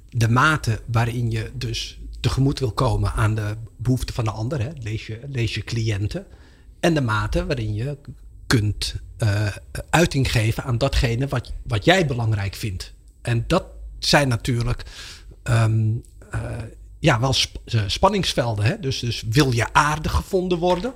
de 0.10 0.30
mate 0.30 0.80
waarin 0.92 1.32
je 1.32 1.52
dus 1.54 2.00
tegemoet 2.20 2.60
wil 2.60 2.72
komen 2.72 3.12
aan 3.14 3.36
de 3.36 3.56
behoeften 3.78 4.16
van 4.16 4.24
de 4.24 4.32
ander. 4.32 4.62
Hè? 4.62 4.70
Lees, 4.82 5.08
je, 5.08 5.20
lees 5.32 5.54
je 5.54 5.64
cliënten. 5.64 6.26
En 6.82 6.94
de 6.94 7.02
mate 7.02 7.46
waarin 7.46 7.74
je 7.74 7.98
kunt 8.48 8.96
eh, 9.18 9.48
uiting 9.90 10.32
geven 10.32 10.64
aan 10.64 10.78
datgene 10.78 11.28
wat, 11.28 11.54
wat 11.64 11.86
jij 11.86 12.06
belangrijk 12.06 12.56
vindt. 12.56 12.94
En 13.22 13.44
dat 13.48 13.66
zijn 14.00 14.28
natuurlijk 14.28 14.84
ehm, 15.44 15.90
eh, 16.32 16.42
ja, 17.00 17.20
wel 17.20 17.36
eh, 17.66 17.82
spanningsvelden. 17.88 18.66
Hè? 18.66 18.80
Dus, 18.80 19.00
dus 19.00 19.24
wil 19.30 19.52
je 19.52 19.74
aardig 19.74 20.12
gevonden 20.12 20.58
worden? 20.58 20.94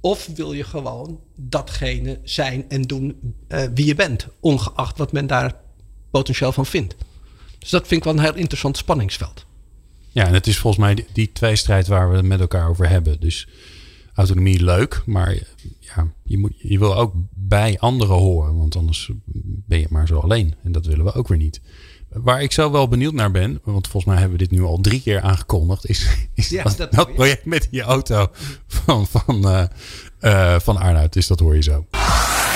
Of 0.00 0.28
wil 0.34 0.52
je 0.52 0.64
gewoon 0.64 1.20
datgene 1.34 2.20
zijn 2.22 2.64
en 2.68 2.82
doen 2.82 3.34
wie 3.74 3.86
je 3.86 3.94
bent, 3.94 4.26
ongeacht 4.40 4.98
wat 4.98 5.12
men 5.12 5.26
daar 5.26 5.54
potentieel 6.10 6.52
van 6.52 6.66
vindt. 6.66 6.94
Dus 7.58 7.70
dat 7.70 7.86
vind 7.86 8.00
ik 8.00 8.04
wel 8.04 8.14
een 8.14 8.24
heel 8.24 8.34
interessant 8.34 8.76
spanningsveld. 8.76 9.46
Ja, 10.08 10.26
en 10.26 10.34
het 10.34 10.46
is 10.46 10.58
volgens 10.58 10.84
mij 10.84 10.94
die, 10.94 11.06
die 11.12 11.32
tweestrijd 11.32 11.86
waar 11.86 12.10
we 12.10 12.16
het 12.16 12.24
met 12.24 12.40
elkaar 12.40 12.68
over 12.68 12.88
hebben. 12.88 13.20
Dus 13.20 13.48
autonomie 14.14 14.64
leuk, 14.64 15.02
maar 15.06 15.38
ja, 15.80 16.12
je, 16.22 16.38
moet, 16.38 16.52
je 16.58 16.78
wil 16.78 16.96
ook 16.96 17.12
bij 17.30 17.78
anderen 17.78 18.16
horen. 18.16 18.56
Want 18.56 18.76
anders 18.76 19.10
ben 19.66 19.78
je 19.78 19.86
maar 19.90 20.06
zo 20.06 20.18
alleen. 20.18 20.54
En 20.62 20.72
dat 20.72 20.86
willen 20.86 21.04
we 21.04 21.12
ook 21.12 21.28
weer 21.28 21.38
niet. 21.38 21.60
Waar 22.08 22.42
ik 22.42 22.52
zo 22.52 22.70
wel 22.70 22.88
benieuwd 22.88 23.12
naar 23.12 23.30
ben, 23.30 23.60
want 23.64 23.88
volgens 23.88 24.12
mij 24.12 24.20
hebben 24.22 24.38
we 24.38 24.46
dit 24.48 24.58
nu 24.58 24.64
al 24.64 24.80
drie 24.80 25.02
keer 25.02 25.20
aangekondigd, 25.20 25.86
is, 25.86 26.16
is 26.34 26.48
Ja, 26.48 26.62
dat, 26.62 26.92
dat 26.92 27.14
project 27.14 27.44
met 27.44 27.68
die 27.70 27.82
auto 27.82 28.30
van, 28.66 29.06
van, 29.06 29.48
eh 29.48 29.64
eh, 30.22 30.56
van 30.60 30.76
Arnoud. 30.76 31.12
Dus 31.12 31.26
dat 31.26 31.40
hoor 31.40 31.54
je 31.54 31.62
zo. 31.62 31.86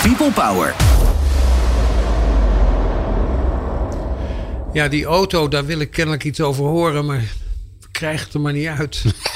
People 0.03 0.33
Power. 0.33 0.75
Ja, 4.73 4.89
die 4.89 5.05
auto, 5.05 5.49
daar 5.49 5.67
wil 5.67 5.81
ik 5.81 5.91
kennelijk 5.91 6.25
iets 6.25 6.41
over 6.41 6.65
horen, 6.65 7.07
maar 7.07 7.21
we 7.81 7.87
krijgen 7.91 8.25
het 8.25 8.35
er 8.35 8.41
maar 8.41 8.53
niet 8.53 8.67
uit. 8.67 9.05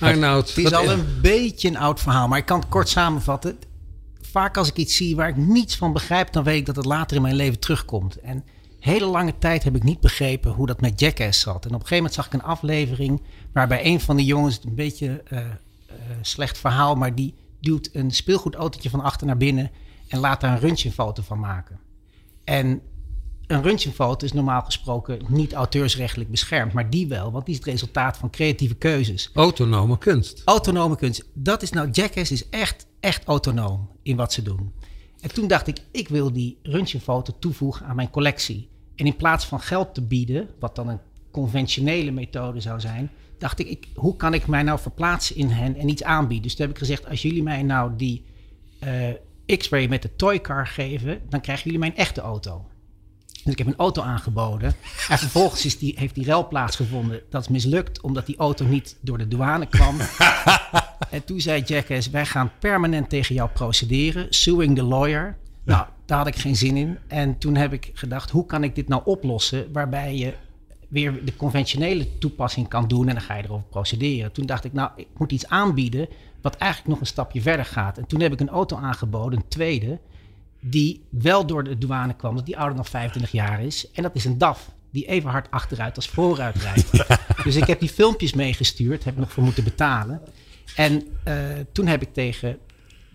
Arnoud. 0.00 0.48
Het 0.48 0.64
is 0.64 0.72
al 0.72 0.90
een 0.90 1.06
beetje 1.20 1.68
een 1.68 1.76
oud 1.76 2.00
verhaal, 2.00 2.28
maar 2.28 2.38
ik 2.38 2.46
kan 2.46 2.60
het 2.60 2.68
kort 2.68 2.88
samenvatten. 2.88 3.58
Vaak 4.20 4.56
als 4.56 4.68
ik 4.68 4.76
iets 4.76 4.96
zie 4.96 5.16
waar 5.16 5.28
ik 5.28 5.36
niets 5.36 5.76
van 5.76 5.92
begrijp, 5.92 6.32
dan 6.32 6.44
weet 6.44 6.58
ik 6.58 6.66
dat 6.66 6.76
het 6.76 6.84
later 6.84 7.16
in 7.16 7.22
mijn 7.22 7.34
leven 7.34 7.58
terugkomt. 7.58 8.20
En 8.20 8.44
hele 8.80 9.06
lange 9.06 9.38
tijd 9.38 9.64
heb 9.64 9.76
ik 9.76 9.82
niet 9.82 10.00
begrepen 10.00 10.50
hoe 10.50 10.66
dat 10.66 10.80
met 10.80 11.00
Jackass 11.00 11.40
zat. 11.40 11.64
En 11.64 11.74
op 11.74 11.80
een 11.80 11.86
gegeven 11.86 11.96
moment 11.96 12.14
zag 12.14 12.26
ik 12.26 12.32
een 12.32 12.42
aflevering 12.42 13.22
waarbij 13.52 13.84
een 13.84 14.00
van 14.00 14.16
de 14.16 14.24
jongens, 14.24 14.60
een 14.64 14.74
beetje 14.74 15.22
eh, 15.26 15.38
slecht 16.20 16.58
verhaal, 16.58 16.94
maar 16.94 17.14
die 17.14 17.34
duwt 17.60 17.90
een 17.92 18.10
speelgoedautootje 18.10 18.90
van 18.90 19.00
achter 19.00 19.26
naar 19.26 19.36
binnen 19.36 19.70
en 20.08 20.18
laat 20.18 20.40
daar 20.40 20.52
een 20.52 20.68
röntgenfoto 20.68 21.22
van 21.22 21.38
maken. 21.38 21.78
En 22.44 22.80
een 23.46 23.62
röntgenfoto 23.62 24.24
is 24.24 24.32
normaal 24.32 24.62
gesproken 24.62 25.20
niet 25.28 25.52
auteursrechtelijk 25.52 26.30
beschermd, 26.30 26.72
maar 26.72 26.90
die 26.90 27.08
wel, 27.08 27.32
want 27.32 27.44
die 27.44 27.54
is 27.54 27.60
het 27.60 27.70
resultaat 27.70 28.16
van 28.16 28.30
creatieve 28.30 28.74
keuzes. 28.74 29.30
Autonome 29.34 29.98
kunst. 29.98 30.42
Autonome 30.44 30.96
kunst. 30.96 31.24
Dat 31.34 31.62
is 31.62 31.70
nou, 31.70 31.90
Jackass 31.90 32.30
is 32.30 32.48
echt, 32.48 32.86
echt 33.00 33.24
autonoom 33.24 33.90
in 34.02 34.16
wat 34.16 34.32
ze 34.32 34.42
doen. 34.42 34.72
En 35.20 35.34
toen 35.34 35.48
dacht 35.48 35.66
ik, 35.66 35.78
ik 35.90 36.08
wil 36.08 36.32
die 36.32 36.58
röntgenfoto 36.62 37.34
toevoegen 37.38 37.86
aan 37.86 37.96
mijn 37.96 38.10
collectie. 38.10 38.68
En 38.96 39.06
in 39.06 39.16
plaats 39.16 39.44
van 39.44 39.60
geld 39.60 39.94
te 39.94 40.02
bieden, 40.02 40.48
wat 40.58 40.76
dan 40.76 40.88
een 40.88 41.00
conventionele 41.30 42.10
methode 42.10 42.60
zou 42.60 42.80
zijn, 42.80 43.10
dacht 43.38 43.58
ik, 43.58 43.68
ik 43.68 43.88
hoe 43.94 44.16
kan 44.16 44.34
ik 44.34 44.46
mij 44.46 44.62
nou 44.62 44.78
verplaatsen 44.78 45.36
in 45.36 45.48
hen 45.48 45.76
en 45.76 45.88
iets 45.88 46.02
aanbieden? 46.02 46.42
Dus 46.42 46.54
toen 46.54 46.66
heb 46.66 46.74
ik 46.74 46.80
gezegd, 46.80 47.08
als 47.08 47.22
jullie 47.22 47.42
mij 47.42 47.62
nou 47.62 47.92
die 47.96 48.24
eh, 48.78 49.56
X-ray 49.56 49.86
met 49.88 50.02
de 50.02 50.16
toycar 50.16 50.66
geven, 50.66 51.20
dan 51.28 51.40
krijgen 51.40 51.64
jullie 51.64 51.78
mijn 51.78 51.96
echte 51.96 52.20
auto. 52.20 52.66
Dus 53.44 53.52
ik 53.52 53.58
heb 53.58 53.66
een 53.66 53.76
auto 53.76 54.02
aangeboden. 54.02 54.74
En 55.08 55.18
vervolgens 55.18 55.64
is 55.64 55.78
die, 55.78 55.94
heeft 55.96 56.14
die 56.14 56.24
rel 56.24 56.48
plaatsgevonden. 56.48 57.20
Dat 57.30 57.42
is 57.42 57.48
mislukt, 57.48 58.00
omdat 58.00 58.26
die 58.26 58.36
auto 58.36 58.64
niet 58.64 58.96
door 59.00 59.18
de 59.18 59.28
douane 59.28 59.66
kwam. 59.66 59.96
en 61.10 61.24
toen 61.24 61.40
zei 61.40 61.62
Jackass, 61.62 62.10
wij 62.10 62.26
gaan 62.26 62.50
permanent 62.58 63.08
tegen 63.08 63.34
jou 63.34 63.50
procederen. 63.50 64.26
Suing 64.30 64.76
the 64.76 64.82
lawyer. 64.82 65.36
Nou, 65.64 65.86
daar 66.04 66.18
had 66.18 66.26
ik 66.26 66.36
geen 66.36 66.56
zin 66.56 66.76
in. 66.76 66.98
En 67.06 67.38
toen 67.38 67.54
heb 67.54 67.72
ik 67.72 67.90
gedacht, 67.94 68.30
hoe 68.30 68.46
kan 68.46 68.64
ik 68.64 68.74
dit 68.74 68.88
nou 68.88 69.02
oplossen... 69.04 69.72
waarbij 69.72 70.16
je 70.16 70.34
weer 70.88 71.24
de 71.24 71.36
conventionele 71.36 72.18
toepassing 72.18 72.68
kan 72.68 72.88
doen... 72.88 73.08
en 73.08 73.14
dan 73.14 73.22
ga 73.22 73.36
je 73.36 73.44
erover 73.44 73.66
procederen. 73.70 74.32
Toen 74.32 74.46
dacht 74.46 74.64
ik, 74.64 74.72
nou, 74.72 74.90
ik 74.96 75.06
moet 75.16 75.32
iets 75.32 75.48
aanbieden... 75.48 76.08
wat 76.40 76.56
eigenlijk 76.56 76.90
nog 76.90 77.00
een 77.00 77.06
stapje 77.06 77.40
verder 77.40 77.64
gaat. 77.64 77.98
En 77.98 78.06
toen 78.06 78.20
heb 78.20 78.32
ik 78.32 78.40
een 78.40 78.48
auto 78.48 78.76
aangeboden, 78.76 79.38
een 79.38 79.48
tweede 79.48 79.98
die 80.66 81.04
wel 81.10 81.46
door 81.46 81.64
de 81.64 81.78
douane 81.78 82.16
kwam, 82.16 82.36
dat 82.36 82.46
die 82.46 82.56
ouder 82.56 82.76
dan 82.76 82.84
25 82.84 83.32
jaar 83.32 83.62
is. 83.62 83.90
En 83.92 84.02
dat 84.02 84.14
is 84.14 84.24
een 84.24 84.38
DAF, 84.38 84.70
die 84.90 85.06
even 85.06 85.30
hard 85.30 85.50
achteruit 85.50 85.96
als 85.96 86.08
vooruit 86.08 86.56
rijdt. 86.56 86.90
dus 87.44 87.56
ik 87.56 87.64
heb 87.64 87.80
die 87.80 87.88
filmpjes 87.88 88.34
meegestuurd, 88.34 89.04
heb 89.04 89.16
nog 89.16 89.32
voor 89.32 89.42
moeten 89.42 89.64
betalen. 89.64 90.20
En 90.76 91.02
eh, 91.24 91.36
toen 91.72 91.86
heb 91.86 92.02
ik 92.02 92.12
tegen 92.12 92.58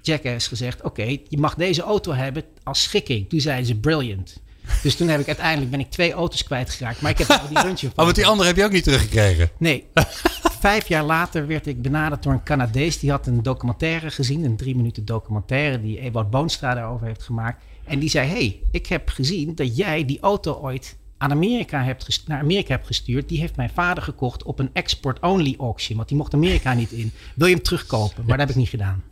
Jackass 0.02 0.48
gezegd, 0.48 0.84
oké, 0.84 1.18
je 1.28 1.38
mag 1.38 1.56
deze 1.56 1.82
auto 1.82 2.14
hebben 2.14 2.44
als 2.64 2.84
schikking. 2.84 3.30
Toen 3.30 3.40
zeiden 3.40 3.66
ze, 3.66 3.76
brilliant. 3.76 4.42
Dus 4.84 4.96
toen 4.96 5.08
heb 5.08 5.20
ik 5.20 5.28
uiteindelijk 5.28 5.72
ben 5.72 5.80
ik 5.80 5.90
twee 5.90 6.14
auto's 6.14 6.44
kwijtgeraakt. 6.44 7.02
Maar 7.02 7.12
ik 7.12 7.18
heb 7.18 7.28
wel 7.28 7.48
die 7.50 7.62
röntgen 7.62 7.90
Oh, 7.90 7.96
want 7.96 8.16
die 8.16 8.26
andere 8.26 8.48
heb 8.48 8.58
je 8.58 8.64
ook 8.64 8.72
niet 8.72 8.84
teruggekregen. 8.84 9.50
Nee. 9.58 9.88
Vijf 10.60 10.88
jaar 10.88 11.04
later 11.04 11.48
werd 11.48 11.68
ik 11.68 11.82
benaderd 11.82 12.24
door 12.24 12.34
een 12.34 12.44
Canadees. 12.44 13.00
Die 13.00 13.12
had 13.12 13.28
een 13.28 13.44
documentaire 13.44 14.12
gezien, 14.12 14.44
een 14.44 14.58
drie 14.58 14.76
minuten 14.76 15.06
documentaire 15.06 15.82
die 15.82 16.00
Ewout 16.00 16.30
Boonstra 16.30 16.74
daarover 16.74 17.08
heeft 17.08 17.24
gemaakt. 17.24 17.64
En 17.84 18.00
die 18.00 18.10
zei: 18.10 18.30
hey, 18.30 18.60
ik 18.72 18.88
heb 18.88 19.10
gezien 19.10 19.56
dat 19.56 19.78
jij 19.78 20.06
die 20.06 20.20
auto 20.20 20.54
ooit 20.54 20.98
aan 21.18 21.32
Amerika 21.32 21.84
hebt 21.84 22.24
naar 22.28 22.40
Amerika 22.40 22.74
hebt 22.74 22.88
gestuurd. 22.88 23.30
Die 23.30 23.40
heeft 23.40 23.56
mijn 23.56 23.70
vader 23.74 24.04
gekocht 24.04 24.44
op 24.44 24.60
een 24.60 24.70
export-only 24.74 25.56
auction, 25.60 25.98
want 25.98 26.10
die 26.10 26.18
mocht 26.18 26.34
Amerika 26.34 26.74
niet 26.74 26.92
in. 26.92 27.12
Wil 27.36 27.48
je 27.48 27.54
hem 27.54 27.64
terugkopen? 27.64 28.26
Maar 28.26 28.38
dat 28.38 28.48
heb 28.48 28.50
ik 28.50 28.56
niet 28.56 28.70
gedaan. 28.70 29.04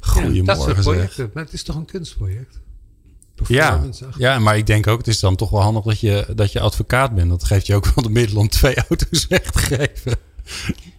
Goedemorgen. 0.00 0.44
dat 0.44 0.62
soort 0.62 0.74
zeg. 0.74 0.84
projecten. 0.84 1.30
Maar 1.34 1.44
het 1.44 1.52
is 1.52 1.62
toch 1.62 1.76
een 1.76 1.84
kunstproject? 1.84 2.60
Ja, 3.48 3.80
ja, 4.18 4.38
maar 4.38 4.56
ik 4.56 4.66
denk 4.66 4.86
ook, 4.86 4.98
het 4.98 5.06
is 5.08 5.20
dan 5.20 5.36
toch 5.36 5.50
wel 5.50 5.60
handig 5.60 5.84
dat 5.84 6.00
je, 6.00 6.26
dat 6.34 6.52
je 6.52 6.60
advocaat 6.60 7.14
bent. 7.14 7.30
Dat 7.30 7.44
geeft 7.44 7.66
je 7.66 7.74
ook 7.74 7.84
wel 7.94 8.04
de 8.04 8.10
middelen 8.10 8.40
om 8.40 8.48
twee 8.48 8.74
auto's 8.88 9.26
weg 9.28 9.50
te 9.50 9.58
geven. 9.58 10.16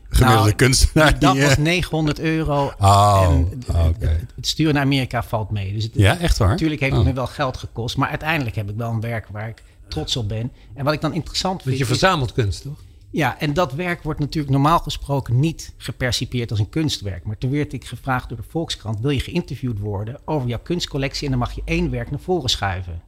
Gemiddelde 0.10 0.43
Nou, 0.43 0.56
kunstenaar. 0.56 1.19
Dat 1.19 1.34
die, 1.34 1.41
eh, 1.41 1.47
was 1.47 1.58
900 1.58 2.19
euro. 2.19 2.71
Oh, 2.80 3.21
en 3.30 3.62
oh, 3.71 3.86
het, 4.00 4.47
sturen 4.47 4.73
naar 4.73 4.84
Amerika 4.84 5.23
valt 5.23 5.52
mee. 5.52 5.73
Dus 5.73 5.84
het, 5.84 5.91
Ja, 5.95 6.17
echt 6.19 6.38
waar? 6.38 6.47
Natuurlijk 6.50 6.82
heeft 6.82 6.91
Oh. 6.93 6.97
het 7.00 7.08
me 7.08 7.13
wel 7.13 7.28
geld 7.28 7.58
gekost. 7.58 7.97
Maar 7.97 8.10
uiteindelijk 8.10 8.56
heb 8.56 8.69
ik 8.69 8.76
wel 8.78 8.89
een 8.89 9.02
werk 9.02 9.28
waar 9.32 9.47
ik 9.47 9.63
trots 9.88 10.15
op 10.15 10.28
ben. 10.28 10.52
En 10.73 10.84
wat 10.86 10.93
ik 10.93 11.02
dan 11.02 11.13
interessant 11.13 11.62
vind. 11.62 11.78
Want 11.78 11.78
je 11.88 11.93
is- 11.93 12.00
verzamelt 12.00 12.34
kunst, 12.34 12.62
toch? 12.62 12.78
Ja, 13.17 13.39
en 13.39 13.53
dat 13.53 13.73
werk 13.73 14.03
wordt 14.03 14.19
natuurlijk 14.19 14.53
normaal 14.53 14.80
gesproken 14.80 15.39
niet 15.39 15.73
gepercipieerd 15.77 16.51
als 16.51 16.60
een 16.60 16.69
kunstwerk. 16.69 17.23
Maar 17.23 17.38
toen 17.38 17.51
werd 17.51 17.73
ik 17.73 17.86
gevraagd 17.86 18.30
door 18.30 18.38
de 18.38 18.43
Volkskrant: 18.43 18.99
wil 18.99 19.10
je 19.10 19.19
geïnterviewd 19.19 19.80
worden 19.80 20.19
over 20.25 20.47
jouw 20.47 20.60
kunstcollectie? 20.60 21.23
En 21.23 21.30
dan 21.30 21.39
mag 21.39 21.51
je 21.51 21.62
één 21.65 21.91
werk 21.91 22.10
naar 22.10 22.19
voren 22.19 22.49
schuiven. 22.49 23.01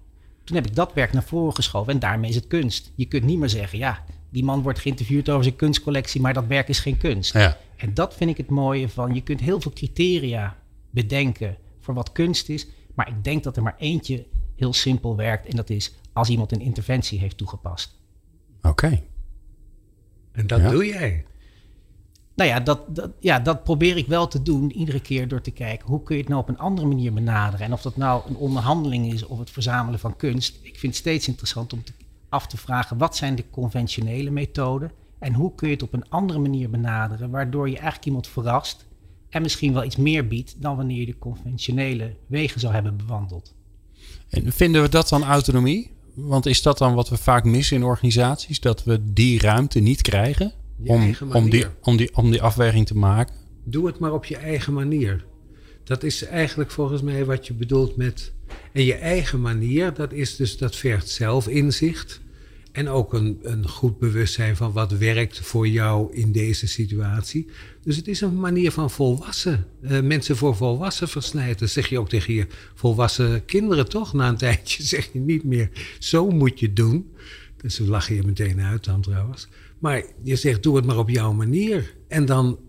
Toen 0.44 0.56
heb 0.56 0.66
ik 0.66 0.76
dat 0.76 0.94
werk 0.94 1.14
naar 1.14 1.24
voren 1.24 1.56
geschoven 1.56 1.94
en 1.94 2.00
daarmee 2.00 2.30
is 2.30 2.36
het 2.36 2.48
kunst. 2.48 2.92
Je 2.96 3.06
kunt 3.06 3.24
niet 3.24 3.40
meer 3.40 3.50
zeggen: 3.50 3.78
ja, 3.78 4.04
die 4.30 4.44
man 4.44 4.62
wordt 4.62 4.80
geïnterviewd 4.80 5.30
over 5.30 5.44
zijn 5.44 5.56
kunstcollectie, 5.56 6.22
maar 6.22 6.34
dat 6.34 6.48
werk 6.48 6.68
is 6.68 6.80
geen 6.80 6.98
kunst. 6.98 7.34
Ja. 7.34 7.58
En 7.76 7.94
dat 7.94 8.14
vind 8.14 8.30
ik 8.30 8.38
het 8.38 8.50
mooie 8.50 8.90
van: 8.90 9.14
je 9.14 9.22
kunt 9.22 9.40
heel 9.40 9.62
veel 9.62 9.74
criteria 9.74 10.58
bedenken 10.90 11.58
voor 11.80 11.94
wat 11.94 12.12
kunst 12.12 12.50
is. 12.50 12.68
Maar 12.96 13.08
ik 13.08 13.24
denk 13.24 13.44
dat 13.44 13.58
er 13.58 13.64
maar 13.64 13.76
eentje 13.78 14.26
heel 14.56 14.74
simpel 14.74 15.16
werkt. 15.16 15.48
En 15.48 15.56
dat 15.56 15.70
is 15.70 15.94
als 16.14 16.30
iemand 16.30 16.52
een 16.52 16.62
interventie 16.62 17.20
heeft 17.20 17.38
toegepast. 17.38 17.98
Oké. 18.62 19.02
En 20.40 20.48
dat 20.48 20.60
Ja. 20.62 20.70
doe 20.70 20.86
jij. 20.86 21.26
Nou 22.36 22.50
ja 22.50 22.60
dat, 22.60 22.96
dat, 22.96 23.12
ja, 23.20 23.40
dat 23.40 23.64
probeer 23.64 23.98
ik 23.98 24.08
wel 24.08 24.28
te 24.28 24.42
doen 24.42 24.72
iedere 24.72 25.00
keer 25.02 25.28
door 25.28 25.42
te 25.42 25.52
kijken 25.52 25.88
hoe 25.88 26.04
kun 26.04 26.16
je 26.16 26.22
het 26.22 26.30
nou 26.30 26.42
op 26.42 26.50
een 26.50 26.58
andere 26.58 26.88
manier 26.88 27.14
benaderen. 27.14 27.66
En 27.66 27.74
of 27.74 27.82
dat 27.82 27.98
nou 27.98 28.30
een 28.30 28.36
onderhandeling 28.36 29.14
is 29.14 29.26
of 29.26 29.40
het 29.40 29.50
verzamelen 29.50 30.00
van 30.00 30.16
kunst. 30.16 30.56
Ik 30.62 30.80
vind 30.80 30.82
het 30.94 31.02
steeds 31.02 31.28
interessant 31.28 31.74
om 31.74 31.84
te, 31.84 31.92
af 32.30 32.48
te 32.48 32.58
vragen 32.58 32.98
wat 32.98 33.16
zijn 33.16 33.36
de 33.36 33.44
conventionele 33.50 34.30
methoden 34.30 34.92
En 35.20 35.34
hoe 35.34 35.56
kun 35.56 35.68
je 35.68 35.74
het 35.74 35.84
op 35.84 35.94
een 35.94 36.10
andere 36.10 36.40
manier 36.40 36.70
benaderen, 36.70 37.30
waardoor 37.30 37.68
je 37.68 37.74
eigenlijk 37.76 38.06
iemand 38.06 38.28
verrast 38.28 38.86
en 39.30 39.42
misschien 39.42 39.74
wel 39.74 39.84
iets 39.84 39.96
meer 39.96 40.28
biedt 40.28 40.56
dan 40.62 40.76
wanneer 40.76 41.00
je 41.00 41.06
de 41.06 41.20
conventionele 41.20 42.16
wegen 42.28 42.60
zou 42.60 42.74
hebben 42.74 42.98
bewandeld. 42.98 43.54
En 44.30 44.52
vinden 44.52 44.82
we 44.82 44.90
dat 44.90 45.10
dan 45.10 45.24
autonomie? 45.24 45.92
Want 46.14 46.46
is 46.46 46.62
dat 46.62 46.78
dan 46.78 46.94
wat 46.94 47.10
we 47.10 47.18
vaak 47.18 47.44
missen 47.44 47.78
in 47.78 47.84
organisaties? 47.84 48.60
Dat 48.60 48.84
we 48.84 49.14
die 49.14 49.42
ruimte 49.42 49.80
niet 49.80 50.02
krijgen 50.02 50.54
om, 50.86 51.16
om, 51.34 51.50
die, 51.50 51.66
om, 51.82 51.98
die, 51.98 52.16
om 52.16 52.32
die 52.32 52.42
afweging 52.42 52.88
te 52.88 52.98
maken? 52.98 53.36
Doe 53.64 53.88
het 53.88 54.00
maar 54.00 54.14
op 54.14 54.26
je 54.26 54.38
eigen 54.38 54.74
manier. 54.74 55.26
Dat 55.84 56.04
is 56.04 56.24
eigenlijk 56.24 56.72
volgens 56.72 57.02
mij 57.02 57.26
wat 57.26 57.48
je 57.48 57.54
bedoelt 57.54 57.96
met. 57.96 58.32
En 58.72 58.84
je 58.84 58.94
eigen 58.94 59.42
manier, 59.42 59.94
dat 59.94 60.14
is 60.14 60.36
dus 60.36 60.58
dat 60.58 60.76
vergt 60.76 61.10
zelfinzicht. 61.10 62.22
En 62.80 62.90
ook 62.90 63.14
een, 63.14 63.40
een 63.42 63.68
goed 63.68 64.00
bewustzijn 64.00 64.56
van 64.56 64.72
wat 64.72 64.92
werkt 64.92 65.40
voor 65.40 65.68
jou 65.68 66.14
in 66.14 66.32
deze 66.32 66.68
situatie. 66.68 67.48
Dus 67.84 67.96
het 67.96 68.08
is 68.08 68.22
een 68.22 68.40
manier 68.40 68.72
van 68.72 68.92
volwassen. 68.92 69.66
eh, 69.82 70.00
mensen 70.00 70.38
voor 70.38 70.56
volwassen 70.56 71.08
versnijden. 71.08 71.70
Zeg 71.70 71.88
je 71.88 72.00
ook 72.00 72.10
tegen 72.10 72.34
je 72.34 72.48
volwassen 72.76 73.46
kinderen 73.46 73.90
toch? 73.90 74.14
Na 74.14 74.28
een 74.28 74.38
tijdje 74.38 74.84
zeg 74.96 75.10
je 75.14 75.20
niet 75.20 75.44
meer, 75.44 75.70
zo 76.00 76.30
moet 76.30 76.60
je 76.60 76.74
doen. 76.74 77.12
Dus 77.58 77.76
ze 77.76 77.84
lachen 77.84 78.16
je 78.16 78.24
meteen 78.24 78.62
uit 78.62 78.84
dan 78.84 79.02
trouwens. 79.02 79.48
Maar 79.80 80.04
je 80.24 80.36
zegt, 80.36 80.64
doe 80.64 80.76
het 80.76 80.86
maar 80.86 80.98
op 80.98 81.10
jouw 81.10 81.34
manier. 81.34 81.96
En 82.08 82.26
dan 82.26 82.60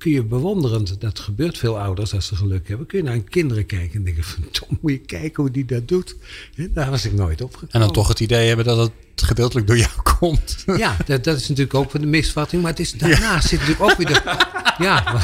kun 0.00 0.10
je 0.10 0.22
bewonderend, 0.24 1.00
dat 1.00 1.18
gebeurt 1.18 1.58
veel 1.58 1.78
ouders 1.78 2.14
als 2.14 2.26
ze 2.26 2.36
geluk 2.36 2.68
hebben, 2.68 2.86
kun 2.86 2.98
je 2.98 3.04
naar 3.04 3.12
hun 3.12 3.28
kinderen 3.28 3.66
kijken 3.66 3.94
en 3.98 4.04
denken 4.04 4.24
van, 4.24 4.44
Tom, 4.50 4.78
moet 4.80 4.90
je 4.92 4.98
kijken 4.98 5.42
hoe 5.42 5.50
die 5.52 5.64
dat 5.64 5.88
doet. 5.88 6.16
Daar 6.70 6.90
was 6.90 7.04
ik 7.04 7.12
nooit 7.12 7.40
op 7.42 7.52
gekomen. 7.52 7.72
En 7.74 7.80
dan 7.80 7.92
toch 7.92 8.08
het 8.08 8.20
idee 8.20 8.46
hebben 8.48 8.64
dat 8.64 8.78
het 8.78 8.92
gedeeltelijk 9.28 9.66
door 9.66 9.76
jou 9.78 9.90
komt. 10.18 10.56
Ja, 10.76 10.96
dat, 11.06 11.24
dat 11.24 11.36
is 11.36 11.48
natuurlijk 11.48 11.74
ook 11.74 11.94
een 11.94 12.10
misvatting, 12.10 12.62
maar 12.62 12.70
het 12.70 12.80
is, 12.80 12.92
daarnaast 12.92 13.48
zit 13.48 13.58
natuurlijk 13.60 13.90
ook 13.90 13.96
weer 13.96 14.06
de... 14.06 14.20
Ja, 14.78 15.20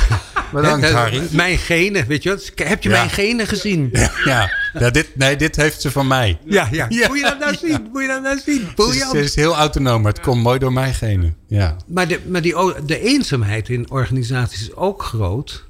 Bedankt, 0.53 0.85
hè, 0.87 0.91
dat- 0.93 1.01
Harry. 1.01 1.23
Mijn 1.31 1.59
genen, 1.59 2.07
weet 2.07 2.23
je 2.23 2.29
wel. 2.29 2.69
Heb 2.69 2.83
je 2.83 2.89
Ja. 2.89 2.95
mijn 2.97 3.11
genen 3.11 3.47
gezien? 3.47 3.91
ja, 4.25 4.51
ja 4.79 4.91
dit, 4.91 5.17
nee, 5.17 5.37
dit 5.37 5.57
heeft 5.57 5.81
ze 5.81 5.91
van 5.91 6.07
mij. 6.07 6.39
Ja, 6.45 6.69
ja. 6.73 6.87
Ja. 6.89 7.09
Moet 7.09 7.17
je 7.17 7.23
dat 7.23 7.39
nou 7.39 7.57
zien? 7.57 7.89
Moet 7.93 8.03
je 8.03 8.09
dat 8.09 8.23
nou 8.23 8.39
zien? 8.45 8.61
Ze 8.61 8.67
is, 8.67 8.75
Briljant. 8.75 9.11
ze 9.11 9.21
is 9.21 9.35
heel 9.35 9.55
autonoom, 9.55 10.03
maar 10.03 10.13
het 10.13 10.21
komt 10.23 10.43
mooi 10.43 10.59
door 10.59 10.73
mij 10.73 10.95
genen. 10.95 11.37
Ja. 11.47 11.77
Maar, 11.87 12.09
de, 12.09 12.21
maar 12.29 12.43
die, 12.43 12.55
de 12.87 13.01
eenzaamheid 13.01 13.69
in 13.69 13.91
organisaties 13.91 14.61
is 14.61 14.75
ook 14.75 15.03
groot. 15.03 15.65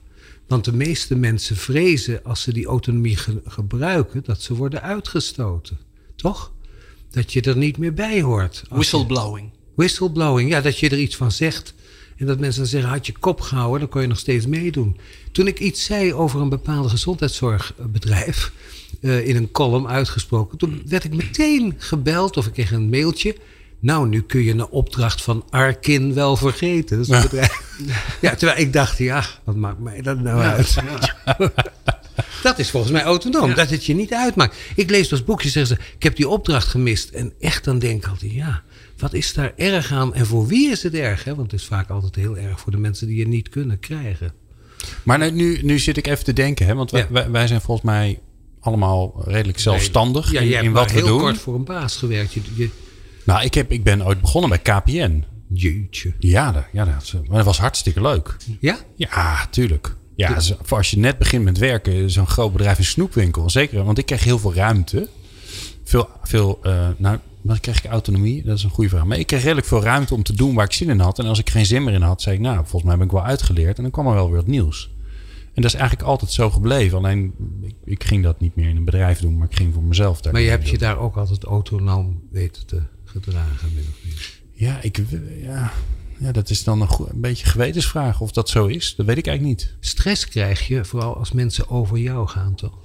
Want 0.49 0.65
de 0.65 0.73
meeste 0.73 1.15
mensen 1.17 1.57
vrezen 1.57 2.21
als 2.25 2.43
ze 2.43 2.53
die 2.53 2.67
autonomie 2.67 3.17
ge- 3.17 3.43
gebruiken, 3.47 4.23
dat 4.27 4.43
ze 4.43 4.55
worden 4.55 4.83
uitgestoten. 4.83 5.79
Toch? 6.17 6.53
Dat 7.11 7.33
je 7.33 7.41
er 7.41 7.57
niet 7.57 7.79
meer 7.79 7.95
bij 7.95 8.23
hoort. 8.23 8.63
Je- 8.69 8.75
Whistleblowing. 8.75 9.51
whistleblowing, 9.75 10.51
ja, 10.51 10.61
dat 10.61 10.79
je 10.79 10.89
er 10.89 10.99
iets 10.99 11.17
van 11.17 11.33
zegt. 11.33 11.75
En 12.17 12.27
dat 12.27 12.39
mensen 12.39 12.61
dan 12.61 12.71
zeggen, 12.71 12.91
had 12.91 13.07
je 13.07 13.13
kop 13.21 13.41
gehouden, 13.41 13.81
dan 13.81 13.89
kon 13.89 14.01
je 14.01 14.07
nog 14.07 14.19
steeds 14.19 14.47
meedoen. 14.47 14.97
Toen 15.33 15.47
ik 15.47 15.61
iets 15.61 15.85
zei 15.85 16.15
over 16.15 16.41
een 16.41 16.49
bepaalde 16.49 16.89
gezondheidszorgbedrijf, 16.89 18.53
eh, 19.07 19.29
in 19.29 19.37
een 19.37 19.51
column 19.51 19.89
uitgesproken, 19.89 20.59
toen 20.59 20.83
werd 20.87 21.05
ik 21.05 21.15
meteen 21.15 21.75
gebeld 21.79 22.37
of 22.37 22.47
ik 22.47 22.53
kreeg 22.53 22.73
een 22.73 22.89
mailtje. 22.89 23.37
Nou, 23.81 24.09
nu 24.09 24.23
kun 24.23 24.43
je 24.43 24.51
een 24.53 24.69
opdracht 24.69 25.23
van 25.23 25.45
Arkin 25.51 26.15
wel 26.15 26.37
vergeten. 26.37 26.99
Dat 26.99 27.09
een 27.09 27.23
bedrijf. 27.23 27.65
Ja, 28.21 28.35
terwijl 28.35 28.59
ik 28.61 28.73
dacht, 28.73 28.99
ja, 28.99 29.25
wat 29.45 29.57
maakt 29.57 29.79
mij 29.81 30.03
dat 30.03 30.21
nou 30.21 30.41
uit? 30.41 30.75
Dat 32.43 32.59
is 32.59 32.71
volgens 32.71 32.93
mij 32.93 33.03
autonoom, 33.03 33.55
dat 33.55 33.71
het 33.71 33.85
je 33.85 33.95
niet 33.95 34.13
uitmaakt. 34.13 34.57
Ik 34.75 34.91
lees 34.91 35.09
dus 35.09 35.25
boekjes 35.25 35.57
en 35.57 35.67
zeggen 35.67 35.85
ze, 35.87 35.95
ik 35.97 36.03
heb 36.03 36.17
die 36.17 36.29
opdracht 36.29 36.67
gemist. 36.69 37.09
En 37.11 37.33
echt 37.41 37.65
dan 37.65 37.79
denk 37.79 38.05
ik 38.05 38.11
altijd, 38.11 38.33
ja, 38.33 38.63
wat 38.99 39.13
is 39.13 39.33
daar 39.33 39.53
erg 39.57 39.93
aan? 39.93 40.15
En 40.15 40.27
voor 40.27 40.47
wie 40.47 40.71
is 40.71 40.83
het 40.83 40.95
erg? 40.95 41.25
Hè? 41.25 41.35
Want 41.35 41.51
het 41.51 41.61
is 41.61 41.67
vaak 41.67 41.91
altijd 41.91 42.15
heel 42.15 42.37
erg 42.37 42.61
voor 42.61 42.73
de 42.73 42.79
mensen 42.79 43.07
die 43.07 43.17
je 43.17 43.29
niet 43.29 43.49
kunnen 43.49 43.79
krijgen. 43.79 44.33
Maar 45.03 45.33
nu- 45.33 45.59
nu, 45.63 45.79
zit 45.79 45.97
ik 45.97 46.07
even 46.07 46.25
te 46.25 46.33
denken, 46.33 46.67
hè, 46.67 46.75
want 46.75 46.91
Ja. 46.91 47.31
wij 47.31 47.47
zijn 47.47 47.61
volgens 47.61 47.87
mij 47.87 48.21
allemaal 48.67 49.23
redelijk 49.25 49.59
zelfstandig 49.59 50.33
Ja, 50.33 50.41
in, 50.41 50.65
maar 50.65 50.73
wat 50.83 50.93
we 50.93 50.99
heel 50.99 51.07
doen. 51.07 51.19
kort 51.21 51.39
voor 51.39 51.55
een 51.55 51.65
baas 51.65 51.97
gewerkt. 51.97 52.33
Je, 52.33 52.41
je, 52.55 52.69
Nou, 53.25 53.45
ik, 53.45 53.55
heb, 53.55 53.73
ik 53.73 53.85
ben 53.85 54.07
ooit 54.07 54.21
begonnen 54.21 54.51
bij 54.51 54.59
KPN. 54.59 55.25
jeetje. 55.49 56.13
Ja, 56.19 56.53
dat, 56.53 56.65
ja 56.73 56.85
dat, 56.85 57.13
maar 57.29 57.37
dat 57.37 57.47
was 57.47 57.59
hartstikke 57.59 58.01
leuk. 58.01 58.37
Ja? 58.61 58.79
Ja, 58.95 59.47
tuurlijk. 59.51 59.97
Ja, 60.17 60.39
als 60.69 60.91
je 60.91 60.99
net 60.99 61.19
begint 61.19 61.45
met 61.45 61.59
werken, 61.59 62.11
zo'n 62.11 62.27
groot 62.27 62.53
bedrijf, 62.53 62.79
een 62.79 62.85
snoepwinkel. 62.85 63.51
Zeker, 63.51 63.85
want 63.85 63.99
ik 63.99 64.07
kreeg 64.07 64.25
heel 64.25 64.39
veel 64.39 64.55
ruimte. 64.55 65.09
Veel, 65.85 66.09
veel 66.23 66.59
eh, 66.63 66.89
nou, 66.97 67.19
wat 67.41 67.61
kreeg 67.61 67.85
ik 67.85 67.91
autonomie? 67.91 68.43
Dat 68.45 68.57
is 68.59 68.63
een 68.65 68.71
goede 68.71 68.91
vraag. 68.91 69.05
Maar 69.05 69.19
ik 69.19 69.27
kreeg 69.27 69.43
redelijk 69.43 69.67
veel 69.67 69.83
ruimte 69.83 70.15
om 70.15 70.23
te 70.23 70.33
doen 70.35 70.55
waar 70.55 70.65
ik 70.65 70.73
zin 70.73 70.89
in 70.91 70.99
had. 71.01 71.19
En 71.19 71.27
als 71.27 71.39
ik 71.39 71.51
geen 71.51 71.67
zin 71.67 71.85
meer 71.85 71.95
in 71.95 72.03
had, 72.03 72.23
zei 72.23 72.35
ik, 72.37 72.41
nou, 72.43 72.57
volgens 72.57 72.83
mij 72.83 72.97
ben 72.97 73.07
ik 73.07 73.13
wel 73.13 73.25
uitgeleerd. 73.25 73.77
En 73.77 73.83
dan 73.83 73.93
kwam 73.93 74.07
er 74.07 74.15
wel 74.15 74.27
weer 74.27 74.37
wat 74.37 74.47
nieuws. 74.47 74.91
En 75.57 75.63
dat 75.63 75.71
is 75.75 75.79
eigenlijk 75.81 76.09
altijd 76.09 76.31
zo 76.33 76.51
gebleven. 76.51 76.99
Alleen, 76.99 77.35
ik, 77.63 77.75
ik 77.85 78.05
ging 78.05 78.23
dat 78.23 78.41
niet 78.41 78.57
meer 78.57 78.69
in 78.69 78.77
een 78.77 78.85
bedrijf 78.85 79.21
doen, 79.21 79.39
maar 79.39 79.49
ik 79.51 79.57
ging 79.57 79.75
voor 79.75 79.83
mezelf 79.83 80.21
daar 80.21 80.33
Maar 80.33 80.43
je 80.43 80.49
doen. 80.49 80.57
hebt 80.57 80.71
je 80.71 80.79
daar 80.79 80.99
ook 80.99 81.17
altijd 81.17 81.45
autonoom 81.45 82.23
weten 82.31 82.67
te 82.67 82.83
gedragen. 83.05 83.69
min 83.75 83.85
of 83.89 84.05
meer. 84.05 84.41
Ja, 84.53 84.83
ik, 84.83 85.03
ja, 85.43 85.73
ja, 86.19 86.33
dat 86.33 86.51
is 86.51 86.65
dan 86.65 86.81
een, 86.81 86.89
een 87.09 87.21
beetje 87.21 87.47
gewetensvraag 87.47 88.21
of 88.21 88.33
dat 88.33 88.49
zo 88.49 88.67
is. 88.67 88.95
Dat 88.97 89.07
weet 89.07 89.19
ik 89.19 89.27
eigenlijk 89.27 89.59
niet. 89.61 89.75
Stress 89.81 90.29
krijg 90.29 90.67
je 90.67 90.85
vooral 90.85 91.17
als 91.17 91.33
mensen 91.33 91.69
over 91.69 91.99
jou 91.99 92.29
gaan, 92.29 92.55
toch? 92.55 92.79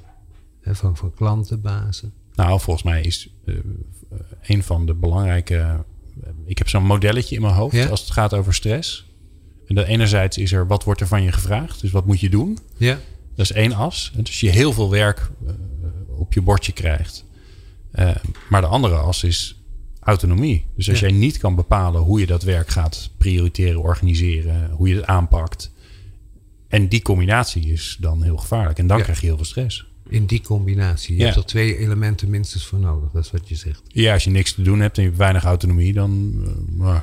Hè, 0.61 0.75
Van, 0.75 0.97
van 0.97 1.13
klanten, 1.13 1.61
bazen. 1.61 2.13
Nou, 2.33 2.59
volgens 2.59 2.85
mij 2.85 3.01
is 3.01 3.29
eh, 3.45 3.55
eh, 3.55 3.61
een 4.41 4.63
van 4.63 4.85
de 4.85 4.93
belangrijke. 4.93 5.55
eh, 5.57 5.79
ik 6.45 6.57
heb 6.57 6.69
zo'n 6.69 6.83
modelletje 6.85 7.35
in 7.35 7.41
mijn 7.41 7.53
hoofd 7.53 7.75
Ja? 7.75 7.87
als 7.87 7.99
het 8.01 8.11
gaat 8.11 8.33
over 8.33 8.53
stress. 8.53 9.09
En 9.71 9.77
dat 9.77 9.85
enerzijds 9.87 10.37
is 10.37 10.51
er 10.51 10.67
wat 10.67 10.83
wordt 10.83 11.01
er 11.01 11.07
van 11.07 11.23
je 11.23 11.31
gevraagd, 11.31 11.81
dus 11.81 11.91
wat 11.91 12.05
moet 12.05 12.19
je 12.19 12.29
doen? 12.29 12.57
Ja. 12.77 12.99
Dat 13.35 13.45
is 13.45 13.51
één 13.51 13.73
as. 13.73 14.11
Dus 14.15 14.39
je 14.39 14.49
heel 14.49 14.73
veel 14.73 14.89
werk 14.89 15.31
eh, 15.47 15.53
op 16.19 16.33
je 16.33 16.41
bordje 16.41 16.71
krijgt. 16.71 17.25
Eh, 17.91 18.15
maar 18.49 18.61
de 18.61 18.67
andere 18.67 18.95
as 18.95 19.23
is 19.23 19.61
autonomie. 19.99 20.65
Dus 20.75 20.89
als 20.89 20.99
Ja. 20.99 21.07
jij 21.07 21.17
niet 21.17 21.37
kan 21.37 21.55
bepalen 21.55 22.01
hoe 22.01 22.19
je 22.19 22.25
dat 22.25 22.43
werk 22.43 22.69
gaat 22.69 23.09
prioriteren, 23.17 23.81
organiseren, 23.81 24.69
hoe 24.71 24.87
je 24.87 24.95
het 24.95 25.05
aanpakt. 25.05 25.71
En 26.67 26.87
die 26.87 27.01
combinatie 27.01 27.71
is 27.71 27.97
dan 27.99 28.23
heel 28.23 28.37
gevaarlijk. 28.37 28.79
En 28.79 28.87
dan 28.87 28.97
Ja. 28.97 29.03
krijg 29.03 29.19
je 29.19 29.25
heel 29.25 29.35
veel 29.35 29.45
stress. 29.45 29.85
In 30.09 30.25
die 30.25 30.41
combinatie. 30.41 31.13
Je 31.13 31.19
Ja. 31.19 31.25
hebt 31.25 31.37
er 31.37 31.45
twee 31.45 31.77
elementen 31.77 32.29
minstens 32.29 32.65
voor 32.65 32.79
nodig. 32.79 33.11
Dat 33.11 33.25
is 33.25 33.31
wat 33.31 33.49
je 33.49 33.55
zegt. 33.55 33.81
Ja, 33.87 34.13
als 34.13 34.23
je 34.23 34.29
niks 34.29 34.53
te 34.53 34.61
doen 34.61 34.79
hebt 34.79 34.95
en 34.97 35.01
je 35.03 35.07
hebt 35.07 35.19
weinig 35.21 35.43
autonomie, 35.43 35.93
dan. 35.93 36.33
eh, 36.81 36.99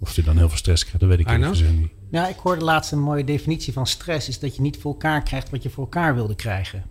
of 0.00 0.16
je 0.16 0.22
dan 0.22 0.36
heel 0.36 0.48
veel 0.48 0.58
stress 0.58 0.82
krijgt, 0.82 1.00
dat 1.00 1.08
weet 1.08 1.18
ik 1.18 1.26
niet. 1.38 1.64
Ja, 2.12 2.28
ik 2.28 2.36
hoorde 2.36 2.64
laatst 2.64 2.92
een 2.92 3.00
mooie 3.00 3.24
definitie 3.24 3.72
van 3.72 3.86
stress. 3.86 4.28
Is 4.28 4.38
dat 4.38 4.56
je 4.56 4.62
niet 4.62 4.76
voor 4.80 4.92
elkaar 4.92 5.22
krijgt 5.22 5.50
wat 5.50 5.62
je 5.62 5.70
voor 5.70 5.84
elkaar 5.84 6.14
wilde 6.14 6.34
krijgen. 6.34 6.84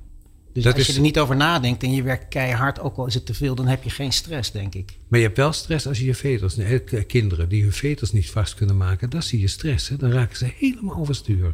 Dus 0.54 0.64
Dat 0.64 0.74
als 0.74 0.82
is- 0.82 0.88
je 0.88 0.94
er 0.96 1.02
niet 1.02 1.20
over 1.20 1.36
nadenkt 1.36 1.84
en 1.84 1.92
je 1.94 2.04
werkt 2.04 2.28
keihard, 2.28 2.80
ook 2.80 2.98
al 2.98 3.06
is 3.06 3.14
het 3.14 3.26
te 3.26 3.34
veel, 3.34 3.56
dan 3.56 3.68
heb 3.68 3.84
je 3.84 3.90
geen 3.90 4.14
stress, 4.14 4.52
denk 4.52 4.76
ik. 4.76 4.98
Maar 5.08 5.20
je 5.20 5.26
hebt 5.26 5.38
wel 5.38 5.52
stress 5.54 5.88
als 5.88 6.00
je 6.00 6.06
je 6.06 6.16
veters... 6.16 6.56
k- 6.86 7.04
kinderen 7.08 7.50
die 7.50 7.62
hun 7.64 7.72
veters 7.74 8.12
niet 8.12 8.30
vast 8.30 8.56
kunnen 8.56 8.78
maken. 8.78 9.10
Dat 9.10 9.24
zie 9.24 9.40
je 9.40 9.48
stress. 9.48 9.88
Hè? 9.90 9.96
Dan 9.98 10.12
raken 10.12 10.38
ze 10.38 10.52
helemaal 10.58 10.96
overstuur. 10.96 11.54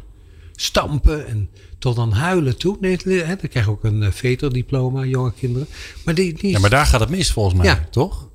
Stampen 0.54 1.26
en 1.26 1.48
tot 1.78 1.96
dan 1.96 2.12
huilen 2.12 2.56
toe. 2.58 2.76
Nee, 2.80 2.96
hè, 3.04 3.36
dan 3.36 3.48
krijg 3.48 3.64
je 3.64 3.70
ook 3.70 3.84
een 3.84 4.02
eh, 4.02 4.10
veterdiploma, 4.10 5.04
jonge 5.04 5.32
kinderen. 5.32 5.68
Maar, 6.04 6.14
die, 6.14 6.32
die, 6.34 6.50
Ja, 6.50 6.58
maar 6.58 6.70
daar 6.70 6.86
gaat 6.86 7.00
het 7.00 7.08
mis 7.08 7.32
volgens 7.32 7.54
mij, 7.54 7.66
Ja. 7.66 7.86
toch? 7.90 8.28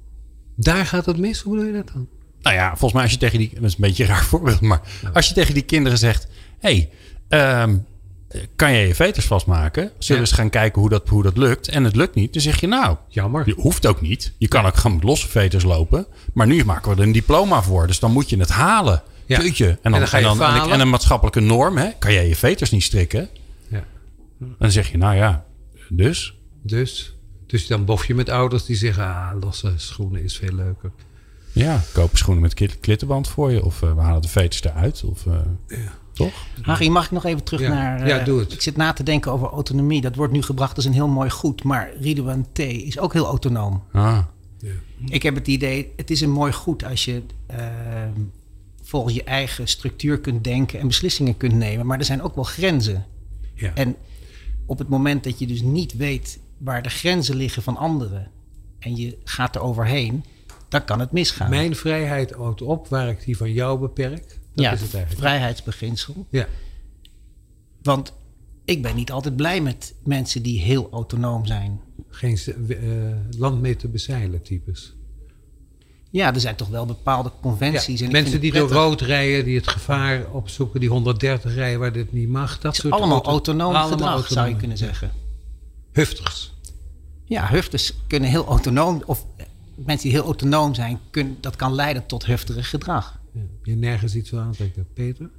daar 0.56 0.86
gaat 0.86 1.06
het 1.06 1.18
mis. 1.18 1.42
Hoe 1.42 1.56
doe 1.58 1.66
je 1.66 1.72
dat 1.74 1.88
dan? 1.94 2.08
Nou 2.44 2.56
ja, 2.56 2.68
volgens 2.70 2.94
mij 2.94 3.02
als 3.02 3.12
je 3.12 3.18
tegen 3.18 3.38
die... 3.40 3.52
Dat 3.54 3.64
is 3.64 3.74
een 3.74 3.82
beetje 3.82 4.04
een 4.04 4.10
raar 4.10 4.24
voorbeeld, 4.34 4.62
maar 4.62 4.82
als 5.14 5.28
je 5.28 5.34
tegen 5.34 5.54
die 5.54 5.64
kinderen 5.64 5.98
zegt... 5.98 6.28
hey, 6.60 6.90
ehm, 7.30 7.78
kan 8.56 8.72
jij 8.72 8.88
je 8.88 8.96
veters 8.96 9.26
vastmaken? 9.26 9.84
Zullen 9.84 9.98
we 9.98 10.14
Ja. 10.14 10.20
eens 10.20 10.32
gaan 10.32 10.50
kijken 10.50 10.82
hoe 10.82 10.90
dat, 10.90 11.10
hoe 11.10 11.24
dat 11.24 11.38
lukt? 11.38 11.68
En 11.68 11.84
het 11.84 11.96
lukt 11.96 12.16
niet, 12.16 12.34
dan 12.34 12.42
zeg 12.42 12.60
je 12.60 12.68
nou... 12.68 12.98
Jammer. 13.08 13.44
Je 13.46 13.54
hoeft 13.54 13.86
ook 13.86 14.02
niet. 14.02 14.34
Je 14.38 14.48
kan 14.48 14.66
ook 14.66 14.76
gewoon 14.76 14.96
met 14.96 15.06
losse 15.06 15.28
veters 15.30 15.64
lopen. 15.64 16.06
Maar 16.34 16.48
nu 16.48 16.66
maken 16.66 16.92
we 16.92 16.98
er 16.98 17.04
een 17.04 17.12
diploma 17.12 17.62
voor. 17.62 17.88
Dus 17.88 18.00
dan 18.00 18.12
moet 18.12 18.30
je 18.30 18.38
het 18.38 18.50
halen. 18.50 19.02
Ja. 19.26 19.40
En, 19.40 19.54
dan, 19.58 19.78
En 19.82 19.92
dan 19.92 20.08
ga 20.08 20.18
je 20.18 20.26
en, 20.26 20.72
en, 20.72 20.80
een 20.80 20.90
maatschappelijke 20.90 21.40
norm. 21.40 21.78
Hè? 21.78 21.90
Kan 22.00 22.14
jij 22.14 22.28
je 22.28 22.36
veters 22.36 22.72
niet 22.72 22.84
strikken? 22.84 23.30
Ja. 23.68 23.84
En 24.40 24.56
dan 24.60 24.72
zeg 24.72 24.92
je, 24.92 24.98
nou 24.98 25.16
ja, 25.16 25.46
dus. 25.90 26.34
Dus, 26.62 27.16
dus 27.48 27.68
dan 27.68 27.86
bof 27.86 28.06
je 28.06 28.16
met 28.16 28.30
ouders 28.30 28.66
die 28.66 28.76
zeggen... 28.76 29.04
Ah, 29.04 29.32
losse 29.42 29.74
schoenen 29.76 30.24
is 30.24 30.38
veel 30.38 30.54
leuker. 30.54 30.92
Ja, 31.54 31.82
kopen 31.94 32.18
schoenen 32.18 32.44
met 32.44 32.54
klit- 32.54 32.80
klittenband 32.80 33.28
voor 33.28 33.52
je. 33.52 33.66
Of 33.66 33.82
eh, 33.82 33.94
we 33.96 34.02
halen 34.02 34.22
de 34.22 34.28
veters 34.28 34.64
eruit. 34.64 35.04
Of, 35.04 35.26
eh, 35.26 35.78
Toch? 36.14 36.34
Harry, 36.62 36.88
mag 36.88 37.06
ik 37.06 37.12
nog 37.12 37.26
even 37.26 37.44
terug 37.44 37.62
Ja. 37.62 37.68
naar... 37.70 38.08
Ja, 38.08 38.20
eh, 38.20 38.26
doe 38.26 38.40
het. 38.40 38.54
Ik 38.54 38.62
zit 38.62 38.76
na 38.78 38.94
te 38.94 39.04
denken 39.04 39.32
over 39.32 39.48
autonomie. 39.48 40.02
Dat 40.02 40.16
wordt 40.16 40.34
nu 40.34 40.42
gebracht 40.42 40.76
als 40.76 40.86
een 40.86 40.94
heel 40.94 41.08
mooi 41.08 41.30
goed. 41.30 41.64
Maar 41.64 41.90
Ridouan 42.00 42.46
T. 42.52 42.60
is 42.60 43.00
ook 43.00 43.14
heel 43.14 43.26
autonoom. 43.26 43.84
Ah, 43.92 44.20
Ik 45.06 45.24
heb 45.24 45.36
het 45.36 45.48
idee, 45.48 45.92
het 45.96 46.12
is 46.12 46.22
een 46.22 46.30
mooi 46.32 46.52
goed 46.52 46.84
als 46.86 47.06
je 47.06 47.22
ehm, 47.48 48.12
volgens 48.84 49.14
je 49.16 49.24
eigen 49.24 49.68
structuur 49.68 50.20
kunt 50.20 50.44
denken 50.44 50.80
en 50.80 50.88
beslissingen 50.88 51.38
kunt 51.38 51.54
nemen. 51.54 51.86
Maar 51.86 52.00
er 52.00 52.06
zijn 52.06 52.22
ook 52.22 52.36
wel 52.36 52.44
grenzen. 52.44 53.06
Ja. 53.56 53.72
En 53.76 53.96
op 54.66 54.78
het 54.80 54.90
moment 54.90 55.24
dat 55.24 55.40
je 55.40 55.48
dus 55.48 55.62
niet 55.62 55.94
weet 55.98 56.40
waar 56.58 56.82
de 56.84 56.90
grenzen 56.90 57.36
liggen 57.36 57.64
van 57.64 57.78
anderen 57.78 58.28
en 58.80 58.96
je 58.96 59.18
gaat 59.24 59.56
er 59.56 59.62
overheen, 59.62 60.24
dan 60.74 60.86
kan 60.86 61.00
het 61.00 61.12
misgaan. 61.12 61.50
Mijn 61.50 61.76
vrijheid 61.76 62.32
houdt 62.32 62.62
op 62.62 62.88
waar 62.88 63.10
ik 63.10 63.26
die 63.26 63.38
van 63.38 63.52
jou 63.52 63.80
beperk. 63.80 64.28
Dat 64.28 64.66
ja, 64.66 64.72
is 64.72 64.82
het 64.82 64.94
eigenlijk. 64.94 65.22
vrijheidsbeginsel. 65.22 66.28
Ja. 66.30 66.48
Want 67.82 68.14
ik 68.66 68.82
ben 68.82 68.96
niet 68.96 69.12
altijd 69.12 69.36
blij 69.36 69.62
met 69.62 69.94
mensen 70.04 70.42
die 70.42 70.60
heel 70.60 70.90
autonoom 70.92 71.46
zijn. 71.46 71.80
Geen 72.10 72.38
uh, 72.70 72.78
land 73.38 73.62
mee 73.62 73.76
te 73.76 73.88
bezeilen 73.88 74.42
types. 74.42 74.94
Ja, 76.10 76.34
er 76.34 76.40
zijn 76.40 76.56
toch 76.56 76.70
wel 76.70 76.86
bepaalde 76.86 77.32
conventies. 77.42 78.00
Ja, 78.00 78.06
en 78.06 78.12
mensen 78.12 78.42
die 78.42 78.54
door 78.54 78.70
rood 78.70 79.02
rijden, 79.02 79.46
die 79.46 79.56
het 79.56 79.68
gevaar 79.68 80.32
opzoeken, 80.32 80.80
die 80.80 80.90
130 80.90 81.56
rijden 81.56 81.80
waar 81.80 81.92
dit 81.92 82.14
niet 82.14 82.30
mag. 82.30 82.60
Dat 82.60 82.76
soort 82.76 82.94
allemaal 82.94 83.12
auto 83.12 83.30
autonoom 83.30 83.76
allemaal 83.76 83.88
gedrag, 83.88 84.14
autonoom. 84.14 84.34
zou 84.34 84.50
je 84.50 84.56
kunnen 84.56 84.78
zeggen. 84.78 85.12
Hufters. 85.92 86.54
Ja, 87.26 87.48
hufters 87.48 87.94
kunnen 88.08 88.30
heel 88.30 88.46
autonoom, 88.46 89.04
of 89.06 89.26
mensen 89.76 90.10
die 90.10 90.18
heel 90.18 90.26
autonoom 90.26 90.74
zijn, 90.74 91.00
kunnen, 91.10 91.38
dat 91.40 91.56
kan 91.56 91.74
leiden 91.74 92.06
tot 92.06 92.26
hufterig 92.26 92.70
gedrag. 92.70 93.20
Ja. 93.32 93.42
Je 93.64 93.76
nergens 93.76 94.16
iets 94.16 94.30
van 94.30 94.40
aantrekken. 94.40 94.88
Peter? 94.94 95.30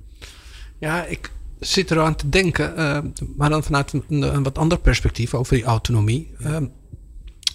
Ja, 0.78 1.04
ik 1.04 1.30
zit 1.60 1.90
eraan 1.90 2.16
te 2.16 2.28
denken, 2.28 2.78
uh, 2.78 2.98
maar 3.36 3.50
dan 3.50 3.62
vanuit 3.62 3.92
een, 3.92 4.22
een, 4.22 4.42
wat 4.42 4.58
ander 4.58 4.78
perspectief 4.78 5.34
over 5.34 5.54
die 5.54 5.64
autonomie. 5.64 6.30
Uh, 6.40 6.56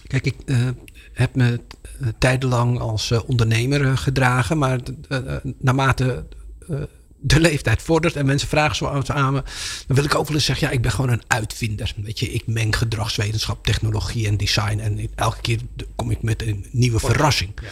kijk, 0.07 0.25
ik 0.25 0.35
uh, 0.45 0.69
heb 1.13 1.35
me 1.35 1.61
tijdenlang 2.17 2.79
als 2.79 3.11
ondernemer 3.11 3.97
gedragen, 3.97 4.57
maar 4.57 4.79
naarmate 5.57 6.25
de 7.21 7.39
leeftijd 7.39 7.81
vordert 7.81 8.15
en 8.15 8.25
mensen 8.25 8.47
vragen 8.47 8.75
zo 8.75 8.85
aan 9.13 9.33
me, 9.33 9.43
dan 9.87 9.95
wil 9.95 10.05
ik 10.05 10.15
ook 10.15 10.27
wel 10.27 10.35
eens 10.35 10.45
zeggen, 10.45 10.67
ja, 10.67 10.73
ik 10.73 10.81
ben 10.81 10.91
gewoon 10.91 11.09
een 11.09 11.23
uitvinder. 11.27 11.93
Weet 11.95 12.19
je, 12.19 12.31
ik 12.31 12.47
meng 12.47 12.75
gedragswetenschap, 12.75 13.65
technologie 13.65 14.27
en 14.27 14.37
design 14.37 14.79
en 14.79 15.09
elke 15.15 15.41
keer 15.41 15.59
kom 15.95 16.11
ik 16.11 16.21
met 16.21 16.41
een 16.41 16.65
nieuwe 16.71 16.99
verrassing. 16.99 17.51
Ja. 17.55 17.67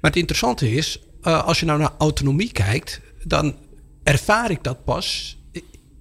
Maar 0.00 0.10
het 0.10 0.16
interessante 0.16 0.70
is, 0.70 1.00
uh, 1.22 1.44
als 1.44 1.60
je 1.60 1.66
nou 1.66 1.78
naar 1.78 1.92
autonomie 1.98 2.52
kijkt, 2.52 3.00
dan 3.24 3.56
ervaar 4.02 4.50
ik 4.50 4.62
dat 4.62 4.84
pas 4.84 5.38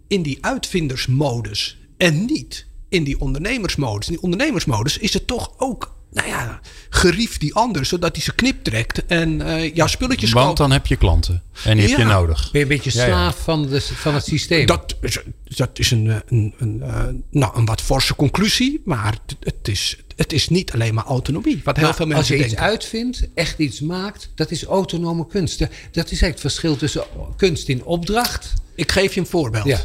in 0.07 0.21
die 0.21 0.38
uitvindersmodus 0.41 1.77
en 1.97 2.25
niet 2.25 2.65
in 2.89 3.03
die 3.03 3.19
ondernemersmodus. 3.19 4.07
In 4.07 4.13
die 4.13 4.23
ondernemersmodus 4.23 4.97
is 4.97 5.13
het 5.13 5.27
toch 5.27 5.53
ook 5.57 5.95
nou 6.12 6.28
ja, 6.28 6.60
gerief 6.89 7.38
die 7.38 7.54
ander, 7.56 7.86
zodat 7.86 8.15
hij 8.15 8.24
zijn 8.24 8.36
knip 8.36 8.63
trekt 8.63 9.06
en 9.06 9.39
uh, 9.41 9.76
jouw 9.76 9.88
spulletjes 9.88 10.32
Want 10.32 10.45
koopt. 10.45 10.58
dan 10.58 10.71
heb 10.71 10.86
je 10.88 10.95
klanten 10.95 11.41
en 11.63 11.78
die 11.78 11.84
Ja. 11.84 11.89
heb 11.89 11.97
je 12.08 12.13
nodig. 12.13 12.41
Ben 12.52 12.60
je 12.60 12.60
een 12.60 12.67
beetje 12.78 12.91
Ja, 13.00 13.06
ja. 13.06 13.12
slaaf 13.12 13.38
Van, 13.43 13.67
de, 13.67 13.82
van 13.82 14.13
het 14.13 14.26
systeem? 14.26 14.65
Dat, 14.65 14.95
is- 15.02 15.19
dat 15.43 15.69
is 15.80 15.91
een, 15.91 16.10
eh, 16.10 16.15
een, 16.28 16.54
een, 16.58 16.82
eh, 16.82 17.04
nou, 17.32 17.58
een 17.58 17.65
wat 17.65 17.82
forse 17.82 18.15
conclusie, 18.15 18.82
maar 18.86 19.12
het, 19.26 19.36
het 19.39 19.67
is, 19.67 19.97
het 20.15 20.34
is 20.34 20.50
niet 20.50 20.71
alleen 20.74 20.93
maar 20.93 21.06
autonomie. 21.06 21.62
Wat 21.63 21.76
heel 21.78 21.86
Maar 21.86 21.95
veel 21.95 22.06
als 22.06 22.13
mensen 22.15 22.36
je 22.38 22.41
iets 22.43 22.50
denken. 22.54 22.69
uitvindt, 22.71 23.28
echt 23.34 23.60
iets 23.60 23.80
maakt, 23.80 24.32
dat 24.36 24.52
is 24.52 24.63
autonome 24.63 25.28
kunst. 25.28 25.60
Dat 25.60 25.69
is 25.69 25.95
eigenlijk 25.95 26.32
het 26.32 26.41
verschil 26.41 26.76
tussen 26.76 27.04
kunst 27.38 27.67
in 27.69 27.84
opdracht. 27.84 28.54
Ik 28.76 28.91
geef 28.91 29.13
je 29.13 29.19
een 29.19 29.26
voorbeeld. 29.26 29.65
Ja. 29.65 29.80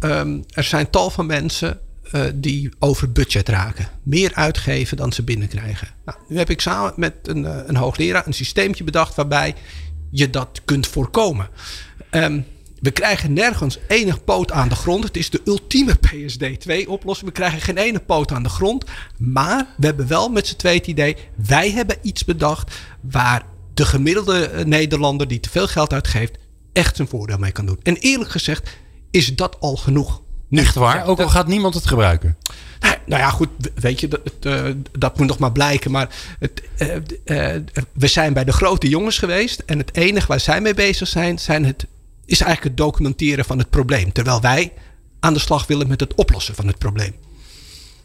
Ehm, 0.00 0.38
er 0.50 0.64
zijn 0.64 0.90
tal 0.90 1.10
van 1.10 1.26
mensen 1.26 1.80
eh, 2.10 2.22
die 2.34 2.70
over 2.78 3.12
budget 3.12 3.48
raken. 3.48 3.88
Meer 4.02 4.34
uitgeven 4.34 4.96
dan 4.96 5.12
ze 5.12 5.22
binnenkrijgen. 5.22 5.88
Nou, 6.04 6.18
nu 6.28 6.38
heb 6.38 6.50
ik 6.50 6.60
samen 6.60 6.92
met 6.96 7.14
een, 7.22 7.44
eh, 7.44 7.56
een 7.66 7.76
hoogleraar 7.76 8.26
een 8.26 8.32
systeempje 8.32 8.84
bedacht 8.84 9.14
waarbij 9.14 9.54
je 10.10 10.30
dat 10.30 10.60
kunt 10.64 10.86
voorkomen. 10.86 11.48
Ehm, 12.10 12.40
we 12.80 12.90
krijgen 12.90 13.32
nergens 13.32 13.78
enig 13.88 14.24
poot 14.24 14.52
aan 14.52 14.68
de 14.68 14.74
grond. 14.74 15.04
Het 15.04 15.16
is 15.16 15.30
de 15.30 15.40
ultieme 15.44 15.94
PSD2-oplossing. 15.94 17.28
We 17.28 17.36
krijgen 17.36 17.60
geen 17.60 17.78
ene 17.78 17.98
poot 17.98 18.32
aan 18.32 18.42
de 18.42 18.48
grond. 18.48 18.84
Maar 19.18 19.66
we 19.76 19.86
hebben 19.86 20.06
wel 20.06 20.28
met 20.28 20.46
z'n 20.46 20.56
tweeën 20.56 20.78
het 20.78 20.86
idee... 20.86 21.16
wij 21.46 21.70
hebben 21.70 21.96
iets 22.02 22.24
bedacht 22.24 22.74
waar 23.00 23.42
de 23.74 23.84
gemiddelde 23.84 24.44
eh, 24.44 24.64
Nederlander... 24.64 25.28
die 25.28 25.40
te 25.40 25.50
veel 25.50 25.68
geld 25.68 25.92
uitgeeft, 25.92 26.38
echt 26.72 26.96
zijn 26.96 27.08
voordeel 27.08 27.38
mee 27.38 27.52
kan 27.52 27.66
doen. 27.66 27.80
En 27.82 27.96
eerlijk 27.96 28.30
gezegd 28.30 28.76
is 29.10 29.36
dat 29.36 29.60
al 29.60 29.76
genoeg. 29.76 30.22
Echt 30.50 30.74
waar? 30.74 31.06
Ook 31.06 31.20
al 31.20 31.28
gaat 31.28 31.46
niemand 31.46 31.74
het 31.74 31.86
gebruiken. 31.86 32.36
Nou, 32.80 32.94
nou 33.06 33.22
ja, 33.22 33.30
goed, 33.30 33.48
weet 33.74 34.00
je, 34.00 34.08
dat, 34.08 34.20
eh, 34.40 34.64
dat 34.98 35.18
moet 35.18 35.26
nog 35.26 35.38
maar 35.38 35.52
blijken. 35.52 35.90
Maar 35.90 36.08
het, 36.38 36.62
eh, 36.76 36.96
eh, 37.54 37.62
we 37.92 38.06
zijn 38.06 38.32
bij 38.32 38.44
de 38.44 38.52
grote 38.52 38.88
jongens 38.88 39.18
geweest. 39.18 39.62
En 39.66 39.78
het 39.78 39.94
enige 39.94 40.26
waar 40.26 40.40
zij 40.40 40.60
mee 40.60 40.74
bezig 40.74 41.08
zijn, 41.08 41.38
zijn 41.38 41.64
het, 41.64 41.86
is 42.24 42.40
eigenlijk 42.40 42.76
het 42.76 42.86
documenteren 42.86 43.44
van 43.44 43.58
het 43.58 43.70
probleem. 43.70 44.12
Terwijl 44.12 44.40
wij 44.40 44.72
aan 45.20 45.34
de 45.34 45.40
slag 45.40 45.66
willen 45.66 45.88
met 45.88 46.00
het 46.00 46.14
oplossen 46.14 46.54
van 46.54 46.66
het 46.66 46.78
probleem. 46.78 47.14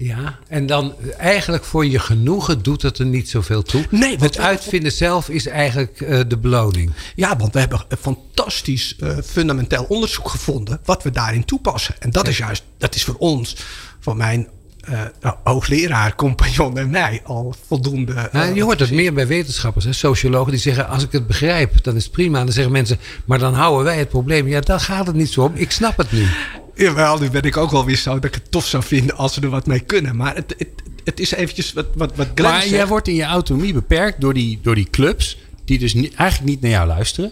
Ja, 0.03 0.39
en 0.47 0.65
dan 0.65 0.93
eigenlijk 1.17 1.63
voor 1.63 1.85
je 1.85 1.99
genoegen 1.99 2.63
doet 2.63 2.81
het 2.81 2.97
er 2.97 3.05
niet 3.05 3.29
zoveel 3.29 3.63
toe. 3.63 3.85
Nee, 3.89 4.17
want 4.17 4.21
het 4.21 4.37
uitvinden 4.37 4.91
zelf 4.91 5.29
is 5.29 5.47
eigenlijk 5.47 6.01
eh, 6.01 6.19
de 6.27 6.37
beloning. 6.37 6.91
Ja, 7.15 7.37
want 7.37 7.53
we 7.53 7.59
hebben 7.59 7.85
een 7.87 7.97
fantastisch 7.97 8.95
eh, 8.99 9.17
fundamenteel 9.25 9.85
onderzoek 9.89 10.29
gevonden 10.29 10.79
wat 10.85 11.03
we 11.03 11.11
daarin 11.11 11.45
toepassen. 11.45 11.95
En 11.99 12.09
dat 12.09 12.27
is 12.27 12.37
juist, 12.37 12.63
dat 12.77 12.95
is 12.95 13.03
voor 13.03 13.15
ons, 13.17 13.55
voor 13.99 14.15
mijn 14.15 14.47
eh, 14.81 15.01
nou, 15.21 15.35
hoogleraar, 15.43 16.15
compagnon 16.15 16.77
en 16.77 16.89
mij 16.89 17.21
al 17.23 17.55
voldoende. 17.67 18.29
Ja, 18.31 18.43
je 18.43 18.63
hoort 18.63 18.79
het 18.79 18.91
meer 18.91 19.13
bij 19.13 19.27
wetenschappers, 19.27 19.85
hè, 19.85 19.93
sociologen, 19.93 20.51
die 20.51 20.61
zeggen: 20.61 20.87
Als 20.87 21.03
ik 21.03 21.11
het 21.11 21.27
begrijp, 21.27 21.83
dan 21.83 21.95
is 21.95 22.03
het 22.03 22.11
prima. 22.11 22.39
En 22.39 22.45
dan 22.45 22.53
zeggen 22.53 22.73
mensen: 22.73 22.99
Maar 23.25 23.39
dan 23.39 23.53
houden 23.53 23.83
wij 23.83 23.97
het 23.97 24.09
probleem. 24.09 24.47
Ja, 24.47 24.59
dan 24.59 24.79
gaat 24.79 25.07
het 25.07 25.15
niet 25.15 25.29
zo 25.29 25.41
om. 25.41 25.51
Ik 25.55 25.71
snap 25.71 25.97
het 25.97 26.11
nu. 26.11 26.27
Jawel, 26.75 27.17
nu 27.17 27.29
ben 27.29 27.41
ik 27.43 27.57
ook 27.57 27.71
wel 27.71 27.85
weer 27.85 27.95
zo 27.97 28.13
dat 28.13 28.23
ik 28.23 28.33
het 28.33 28.51
tof 28.51 28.65
zou 28.65 28.83
vinden 28.83 29.15
als 29.17 29.35
we 29.35 29.41
er 29.41 29.49
wat 29.49 29.65
mee 29.65 29.79
kunnen. 29.79 30.15
Maar 30.15 30.35
het, 30.35 30.55
het, 30.57 30.67
het 31.03 31.19
is 31.19 31.31
eventjes 31.31 31.73
wat, 31.73 31.85
wat, 31.95 32.15
wat 32.15 32.39
Maar 32.39 32.59
zegt. 32.61 32.69
jij 32.73 32.87
wordt 32.87 33.07
in 33.07 33.15
je 33.15 33.23
autonomie 33.23 33.73
beperkt 33.73 34.21
door 34.21 34.33
die, 34.33 34.59
door 34.61 34.75
die 34.75 34.89
clubs. 34.89 35.37
Die 35.65 35.79
dus 35.79 35.93
niet, 35.93 36.13
eigenlijk 36.15 36.49
niet 36.51 36.61
naar 36.61 36.71
jou 36.71 36.87
luisteren. 36.87 37.31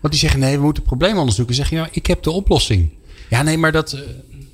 Want 0.00 0.12
die 0.12 0.22
zeggen: 0.22 0.40
nee, 0.40 0.56
we 0.56 0.62
moeten 0.64 0.82
het 0.82 0.92
probleem 0.92 1.18
onderzoeken. 1.18 1.54
Zeg 1.54 1.70
je: 1.70 1.76
ja, 1.76 1.88
ik 1.92 2.06
heb 2.06 2.22
de 2.22 2.30
oplossing. 2.30 2.90
Ja, 3.28 3.42
nee, 3.42 3.58
maar 3.58 3.72
dat. 3.72 3.92
eh, 3.92 4.00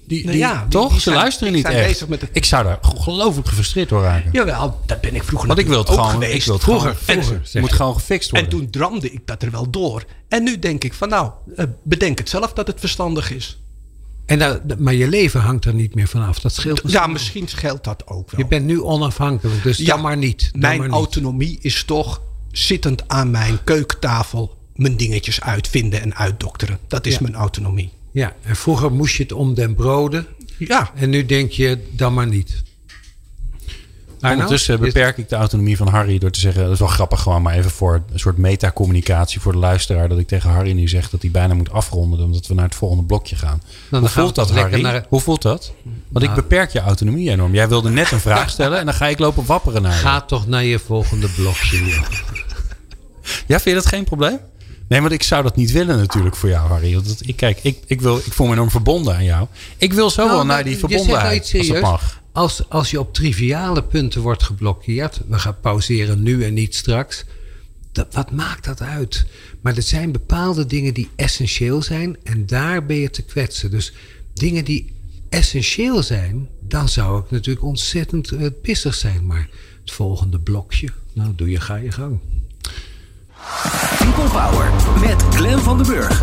Die, 0.06 0.20
Nou 0.24 0.30
die, 0.36 0.40
ja, 0.46 0.60
die- 0.60 0.68
toch? 0.68 0.88
die 0.88 0.96
Ze 0.96 1.02
zijn- 1.02 1.16
luisteren 1.16 1.52
niet 1.52 1.64
echt. 1.68 2.00
het- 2.00 2.28
Ik 2.32 2.44
zou 2.44 2.64
daar 2.64 2.78
ongelooflijk 2.94 3.48
gefrustreerd 3.48 3.88
door 3.88 4.02
raken. 4.02 4.28
Jawel, 4.32 4.80
dat 4.86 5.00
ben 5.00 5.14
ik 5.14 5.22
vroeger 5.22 5.48
Want 5.48 5.60
ik 5.60 5.66
wil 5.66 5.78
het 5.78 5.88
gewoon. 5.88 6.22
Ik 6.22 6.42
wil 6.44 6.54
het 6.54 6.62
Vroeger, 6.62 6.94
gewoon, 6.94 7.22
vroeger, 7.24 7.40
Het 7.52 7.60
moet 7.60 7.72
gewoon 7.72 7.94
gefixt 7.94 8.30
worden. 8.30 8.50
En 8.50 8.56
toen 8.58 8.70
dramde 8.70 9.10
ik 9.12 9.20
dat 9.26 9.42
er 9.42 9.50
wel 9.50 9.70
door. 9.70 10.04
En 10.28 10.42
nu 10.42 10.58
denk 10.58 10.84
ik 10.84 10.94
van 10.94 11.08
nou, 11.08 11.30
eh, 11.56 11.64
bedenk 11.82 12.18
het 12.18 12.28
zelf 12.28 12.52
dat 12.52 12.66
het 12.66 12.80
verstandig 12.80 13.30
is. 13.32 13.58
En 14.26 14.38
dat, 14.38 14.78
maar 14.78 14.94
je 14.94 15.08
leven 15.08 15.40
hangt 15.40 15.64
er 15.64 15.74
niet 15.74 15.94
meer 15.94 16.08
vanaf. 16.08 16.40
Dat 16.40 16.52
scheelt 16.54 16.82
misschien. 16.82 17.02
Ja, 17.02 17.08
misschien 17.08 17.48
scheelt 17.48 17.84
dat 17.84 18.06
ook 18.06 18.30
wel. 18.30 18.40
Je 18.40 18.46
bent 18.46 18.64
nu 18.66 18.80
onafhankelijk, 18.82 19.62
dus 19.62 19.76
dan 19.78 20.00
maar 20.00 20.16
niet. 20.16 20.48
Dan 20.52 20.60
Mijn 20.60 20.78
maar 20.78 20.86
niet. 20.86 20.96
autonomie 20.96 21.58
is 21.60 21.84
toch 21.84 22.22
zittend 22.52 23.08
aan 23.08 23.30
mijn 23.30 23.58
keukentafel 23.64 24.56
mijn 24.74 24.96
dingetjes 24.96 25.40
uitvinden 25.40 26.00
en 26.00 26.14
uitdokteren. 26.14 26.78
Dat 26.88 27.06
is 27.06 27.12
Ja. 27.12 27.18
mijn 27.22 27.34
autonomie. 27.34 27.90
Ja, 28.10 28.34
en 28.42 28.56
vroeger 28.56 28.92
moest 28.92 29.16
je 29.16 29.22
het 29.22 29.32
om 29.32 29.54
den 29.54 29.74
broden. 29.74 30.26
Ja, 30.58 30.90
En 30.94 31.10
nu 31.10 31.26
denk 31.26 31.50
je, 31.50 31.78
dan 31.90 32.14
maar 32.14 32.26
niet. 32.26 32.62
Arno? 34.22 34.34
Ondertussen 34.36 34.74
Is- 34.74 34.80
beperk 34.92 35.16
ik 35.18 35.28
de 35.28 35.36
autonomie 35.36 35.76
van 35.76 35.88
Harry 35.88 36.18
door 36.18 36.30
te 36.30 36.40
zeggen... 36.40 36.62
dat 36.62 36.72
is 36.72 36.78
wel 36.78 36.88
grappig 36.88 37.20
gewoon, 37.20 37.42
maar 37.42 37.54
even 37.54 37.70
voor 37.70 38.02
een 38.12 38.18
soort 38.18 38.36
metacommunicatie 38.36 39.40
voor 39.40 39.52
de 39.52 39.58
luisteraar... 39.58 40.08
dat 40.08 40.18
ik 40.18 40.26
tegen 40.28 40.50
Harry 40.50 40.72
nu 40.72 40.88
zeg 40.88 41.10
dat 41.10 41.22
hij 41.22 41.30
bijna 41.30 41.54
moet 41.54 41.70
afronden... 41.72 42.24
omdat 42.24 42.46
we 42.46 42.54
naar 42.54 42.64
het 42.64 42.74
volgende 42.74 43.04
blokje 43.04 43.36
gaan. 43.36 43.62
dan 43.90 44.00
Hoe 44.00 44.08
voelt 44.08 44.34
dat, 44.34 44.50
Harry? 44.50 44.80
naar- 44.80 45.04
Hoe 45.08 45.20
voelt 45.20 45.42
dat? 45.42 45.72
Want 46.08 46.24
ik 46.24 46.30
Nou. 46.30 46.42
beperk 46.42 46.70
je 46.72 46.80
autonomie 46.80 47.30
enorm. 47.30 47.54
Jij 47.54 47.68
wilde 47.68 47.90
net 47.90 48.10
een 48.12 48.20
vraag 48.30 48.50
stellen 48.50 48.78
en 48.78 48.84
dan 48.84 48.94
ga 48.94 49.06
ik 49.06 49.18
lopen 49.18 49.46
wapperen 49.46 49.82
naar 49.82 49.92
je. 49.92 49.98
Ga 49.98 50.20
toch 50.20 50.46
naar 50.46 50.64
je 50.64 50.78
volgende 50.78 51.28
blokje. 51.28 51.84
joh. 51.84 52.02
Ja, 53.46 53.60
vind 53.60 53.64
je 53.64 53.74
dat 53.74 53.86
geen 53.86 54.04
probleem? 54.04 54.38
Nee, 54.88 55.00
want 55.00 55.12
ik 55.12 55.22
zou 55.22 55.42
dat 55.42 55.56
niet 55.56 55.72
willen 55.72 55.96
natuurlijk 55.98 56.36
voor 56.36 56.48
jou, 56.48 56.68
Harry. 56.68 56.94
Want 56.94 57.28
ik, 57.28 57.36
kijk, 57.36 57.58
ik, 57.62 57.78
ik, 57.86 58.00
wil, 58.00 58.16
ik 58.16 58.32
voel 58.32 58.46
me 58.46 58.52
enorm 58.52 58.70
verbonden 58.70 59.14
aan 59.14 59.24
jou. 59.24 59.46
Ik 59.76 59.92
wil 59.92 60.10
zo 60.10 60.16
Nou, 60.16 60.28
wel 60.36 60.44
maar 60.44 60.54
naar 60.54 60.64
die 60.64 60.72
je 60.72 60.78
zegt 60.78 60.90
nou 60.92 61.02
verbondenheid. 61.04 61.40
als 61.40 61.48
serieus. 61.50 61.80
mag. 61.80 62.20
Als, 62.32 62.68
als 62.68 62.90
je 62.90 63.00
op 63.00 63.14
triviale 63.14 63.82
punten 63.82 64.20
wordt 64.20 64.42
geblokkeerd, 64.42 65.20
we 65.28 65.38
gaan 65.38 65.60
pauzeren 65.60 66.22
nu 66.22 66.44
en 66.44 66.54
niet 66.54 66.74
straks. 66.74 67.24
Dat, 67.92 68.14
wat 68.14 68.30
maakt 68.30 68.64
dat 68.64 68.80
uit? 68.80 69.26
Maar 69.60 69.76
er 69.76 69.82
zijn 69.82 70.12
bepaalde 70.12 70.66
dingen 70.66 70.94
die 70.94 71.10
essentieel 71.16 71.82
zijn 71.82 72.16
en 72.22 72.46
daar 72.46 72.86
ben 72.86 72.96
je 72.96 73.10
te 73.10 73.22
kwetsen. 73.22 73.70
Dus 73.70 73.92
dingen 74.34 74.64
die 74.64 74.92
essentieel 75.28 76.02
zijn, 76.02 76.48
dan 76.60 76.88
zou 76.88 77.20
ik 77.20 77.30
natuurlijk 77.30 77.64
ontzettend 77.64 78.30
eh, 78.30 78.46
pissig 78.62 78.94
zijn. 78.94 79.26
Maar 79.26 79.48
het 79.80 79.92
volgende 79.92 80.38
blokje, 80.38 80.88
nou 81.12 81.32
doe 81.36 81.50
je, 81.50 81.60
ga 81.60 81.76
je 81.76 81.92
gang. 81.92 82.18
People 83.98 84.28
Power 84.28 84.70
met 85.00 85.22
Glenn 85.34 85.60
van 85.60 85.76
den 85.76 85.86
Burg. 85.86 86.22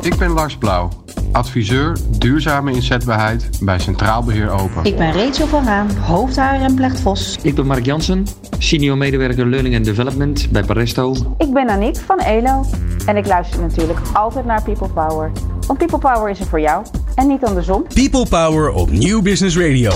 Ik 0.00 0.16
ben 0.16 0.30
Lars 0.30 0.56
Blauw, 0.56 1.04
adviseur 1.32 1.96
duurzame 2.18 2.72
inzetbaarheid 2.72 3.48
bij 3.60 3.78
Centraal 3.78 4.22
Beheer 4.24 4.50
Open. 4.50 4.84
Ik 4.84 4.96
ben 4.96 5.12
Rachel 5.12 5.46
van 5.46 5.64
Raan, 5.64 5.96
hoofdhaar 5.96 6.60
en 6.60 6.74
Plecht-Vos. 6.74 7.38
Ik 7.42 7.54
ben 7.54 7.66
Mark 7.66 7.84
Jansen, 7.84 8.26
senior 8.58 8.96
medewerker 8.96 9.46
Learning 9.46 9.76
and 9.76 9.84
Development 9.84 10.50
bij 10.50 10.62
Paresto. 10.62 11.34
Ik 11.38 11.52
ben 11.52 11.68
Aniek 11.68 11.96
van 11.96 12.18
ELO 12.18 12.64
en 13.06 13.16
ik 13.16 13.26
luister 13.26 13.60
natuurlijk 13.60 13.98
altijd 14.12 14.44
naar 14.44 14.62
People 14.62 14.88
Power. 14.88 15.32
Want 15.66 15.78
People 15.78 15.98
Power 15.98 16.30
is 16.30 16.40
er 16.40 16.46
voor 16.46 16.60
jou 16.60 16.86
en 17.14 17.26
niet 17.26 17.44
andersom. 17.44 17.84
People 17.94 18.26
Power 18.28 18.70
op 18.70 18.90
Nieuw 18.90 19.22
Business 19.22 19.56
Radio. 19.56 19.92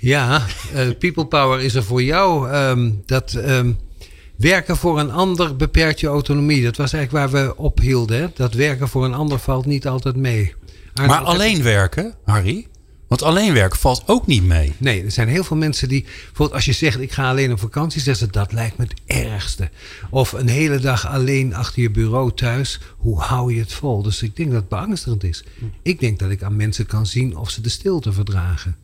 Ja, 0.00 0.42
uh, 0.74 0.80
people 0.98 1.26
power 1.26 1.60
is 1.60 1.74
er 1.74 1.84
voor 1.84 2.02
jou. 2.02 2.50
Um, 2.50 3.02
dat 3.06 3.32
um, 3.32 3.78
werken 4.38 4.76
voor 4.76 4.98
een 5.00 5.10
ander 5.10 5.56
beperkt 5.56 6.00
je 6.00 6.06
autonomie. 6.06 6.62
Dat 6.62 6.76
was 6.76 6.92
eigenlijk 6.92 7.32
waar 7.32 7.44
we 7.44 7.56
ophielden. 7.56 8.20
Hè? 8.20 8.26
Dat 8.34 8.54
werken 8.54 8.88
voor 8.88 9.04
een 9.04 9.14
ander 9.14 9.38
valt 9.38 9.66
niet 9.66 9.86
altijd 9.86 10.16
mee. 10.16 10.54
Maar 10.94 11.20
alleen 11.20 11.62
werken, 11.62 12.14
Harry? 12.24 12.66
Want 13.08 13.22
alleen 13.22 13.54
werken 13.54 13.78
valt 13.78 14.02
ook 14.06 14.26
niet 14.26 14.42
mee. 14.42 14.72
Nee, 14.78 15.04
er 15.04 15.10
zijn 15.10 15.28
heel 15.28 15.44
veel 15.44 15.56
mensen 15.56 15.88
die... 15.88 16.02
Bijvoorbeeld 16.02 16.52
als 16.52 16.64
je 16.64 16.72
zegt, 16.72 17.00
ik 17.00 17.12
ga 17.12 17.28
alleen 17.28 17.52
op 17.52 17.58
vakantie... 17.58 18.00
zeggen 18.00 18.26
ze, 18.26 18.32
dat 18.32 18.52
lijkt 18.52 18.76
me 18.76 18.84
het 18.84 19.00
ergste. 19.26 19.70
Of 20.10 20.32
een 20.32 20.48
hele 20.48 20.78
dag 20.78 21.06
alleen 21.06 21.54
achter 21.54 21.82
je 21.82 21.90
bureau 21.90 22.32
thuis. 22.34 22.80
Hoe 22.96 23.20
hou 23.20 23.54
je 23.54 23.60
het 23.60 23.72
vol? 23.72 24.02
Dus 24.02 24.22
ik 24.22 24.36
denk 24.36 24.50
dat 24.50 24.60
het 24.60 24.68
beangstigend 24.68 25.24
is. 25.24 25.44
Ik 25.82 26.00
denk 26.00 26.18
dat 26.18 26.30
ik 26.30 26.42
aan 26.42 26.56
mensen 26.56 26.86
kan 26.86 27.06
zien 27.06 27.36
of 27.36 27.50
ze 27.50 27.60
de 27.60 27.68
stilte 27.68 28.12
verdragen. 28.12 28.76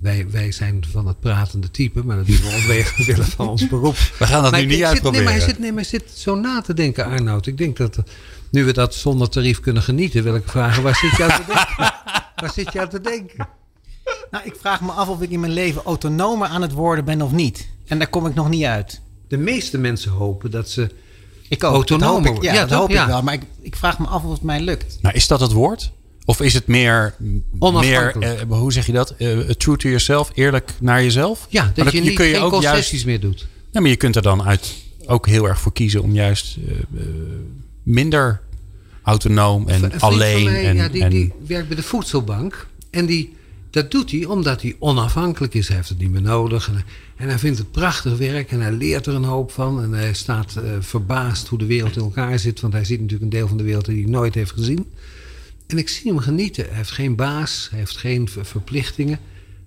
Wij, 0.00 0.26
wij 0.30 0.52
zijn 0.52 0.84
van 0.90 1.06
het 1.06 1.20
pratende 1.20 1.70
type, 1.70 2.04
maar 2.04 2.16
dat 2.16 2.26
doen 2.26 2.36
we 2.36 2.56
omwille 2.60 3.24
van 3.24 3.48
ons 3.48 3.68
beroep. 3.68 3.96
We 4.18 4.26
gaan 4.26 4.42
dat 4.42 4.52
nu 4.52 4.64
niet 4.64 4.82
uitproberen. 4.82 5.12
Nee 5.12 5.24
maar, 5.24 5.32
hij 5.32 5.48
zit, 5.48 5.58
nee, 5.58 5.72
maar 5.72 5.80
hij 5.80 5.90
zit 6.00 6.10
zo 6.14 6.34
na 6.34 6.60
te 6.60 6.74
denken, 6.74 7.04
Arnoud. 7.04 7.46
Ik 7.46 7.58
denk 7.58 7.76
dat 7.76 7.98
nu 8.50 8.64
we 8.64 8.72
dat 8.72 8.94
zonder 8.94 9.28
tarief 9.28 9.60
kunnen 9.60 9.82
genieten, 9.82 10.22
wil 10.22 10.34
ik 10.34 10.48
vragen, 10.48 10.82
waar 10.82 10.96
zit 10.96 11.16
je 11.16 11.24
aan 11.24 11.44
te 11.44 11.46
denken? 11.46 11.76
waar 12.40 12.52
zit 12.54 12.72
je 12.72 12.80
aan 12.80 12.88
te 12.88 13.00
denken? 13.00 13.48
Nou, 14.30 14.44
ik 14.44 14.54
vraag 14.60 14.80
me 14.80 14.90
af 14.90 15.08
of 15.08 15.22
ik 15.22 15.30
in 15.30 15.40
mijn 15.40 15.52
leven 15.52 15.82
autonomer 15.82 16.48
aan 16.48 16.62
het 16.62 16.72
worden 16.72 17.04
ben 17.04 17.22
of 17.22 17.32
niet. 17.32 17.68
En 17.86 17.98
daar 17.98 18.08
kom 18.08 18.26
ik 18.26 18.34
nog 18.34 18.48
niet 18.48 18.64
uit. 18.64 19.00
De 19.28 19.36
meeste 19.36 19.78
mensen 19.78 20.10
hopen 20.10 20.50
dat 20.50 20.68
ze 20.68 20.90
ik 21.48 21.64
ook, 21.64 21.72
autonomer 21.72 22.32
worden. 22.32 22.52
Ja, 22.52 22.66
dat 22.66 22.78
hoop 22.78 22.90
ik 22.90 23.06
wel. 23.06 23.22
Maar 23.22 23.34
ik, 23.34 23.42
ik 23.60 23.76
vraag 23.76 23.98
me 23.98 24.06
af 24.06 24.24
of 24.24 24.30
het 24.32 24.42
mij 24.42 24.60
lukt. 24.60 24.98
Nou, 25.02 25.14
is 25.14 25.26
dat 25.26 25.40
het 25.40 25.52
woord? 25.52 25.92
Of 26.30 26.40
is 26.40 26.54
het 26.54 26.66
meer, 26.66 27.14
meer 27.58 28.16
uh, 28.22 28.58
hoe 28.58 28.72
zeg 28.72 28.86
je 28.86 28.92
dat? 28.92 29.14
Uh, 29.18 29.38
true 29.38 29.76
to 29.76 29.88
yourself, 29.88 30.30
eerlijk 30.34 30.70
naar 30.80 31.02
jezelf? 31.02 31.46
Ja, 31.48 31.72
dat, 31.74 31.92
je, 31.92 32.00
niet, 32.00 32.14
kun 32.14 32.26
je 32.26 32.34
geen 32.34 32.42
ook 32.42 32.62
juist 32.62 33.06
meer 33.06 33.20
doet. 33.20 33.46
Ja, 33.70 33.80
maar 33.80 33.90
je 33.90 33.96
kunt 33.96 34.16
er 34.16 34.22
dan 34.22 34.42
uit 34.42 34.74
ook 35.06 35.26
heel 35.26 35.48
erg 35.48 35.60
voor 35.60 35.72
kiezen 35.72 36.02
om 36.02 36.14
juist 36.14 36.56
uh, 36.56 37.02
minder 37.82 38.40
autonoom 39.02 39.68
en 39.68 40.00
alleen. 40.00 40.44
Mij, 40.44 40.66
en, 40.66 40.76
ja, 40.76 40.88
die, 40.88 41.08
die 41.08 41.32
werkt 41.46 41.66
bij 41.66 41.76
de 41.76 41.82
voedselbank. 41.82 42.66
En 42.90 43.06
die, 43.06 43.36
dat 43.70 43.90
doet 43.90 44.10
hij 44.10 44.24
omdat 44.24 44.62
hij 44.62 44.76
onafhankelijk 44.78 45.54
is. 45.54 45.66
Hij 45.66 45.76
heeft 45.76 45.88
het 45.88 45.98
niet 45.98 46.10
meer 46.10 46.22
nodig. 46.22 46.68
En, 46.68 46.84
en 47.16 47.28
hij 47.28 47.38
vindt 47.38 47.58
het 47.58 47.70
prachtig 47.70 48.18
werk 48.18 48.50
en 48.50 48.60
hij 48.60 48.72
leert 48.72 49.06
er 49.06 49.14
een 49.14 49.24
hoop 49.24 49.52
van. 49.52 49.82
En 49.82 49.92
hij 49.92 50.12
staat 50.12 50.54
verbaasd 50.80 51.48
hoe 51.48 51.58
de 51.58 51.66
wereld 51.66 51.96
in 51.96 52.02
elkaar 52.02 52.38
zit. 52.38 52.60
Want 52.60 52.72
hij 52.72 52.84
ziet 52.84 53.00
natuurlijk 53.00 53.32
een 53.32 53.38
deel 53.38 53.48
van 53.48 53.56
de 53.56 53.64
wereld 53.64 53.84
die 53.84 54.02
hij 54.02 54.10
nooit 54.10 54.34
heeft 54.34 54.52
gezien. 54.52 54.86
En 55.70 55.78
ik 55.78 55.88
zie 55.88 56.10
hem 56.10 56.20
genieten. 56.20 56.64
Hij 56.64 56.76
heeft 56.76 56.90
geen 56.90 57.16
baas, 57.16 57.66
hij 57.70 57.78
heeft 57.78 57.96
geen 57.96 58.28
verplichtingen. 58.28 59.18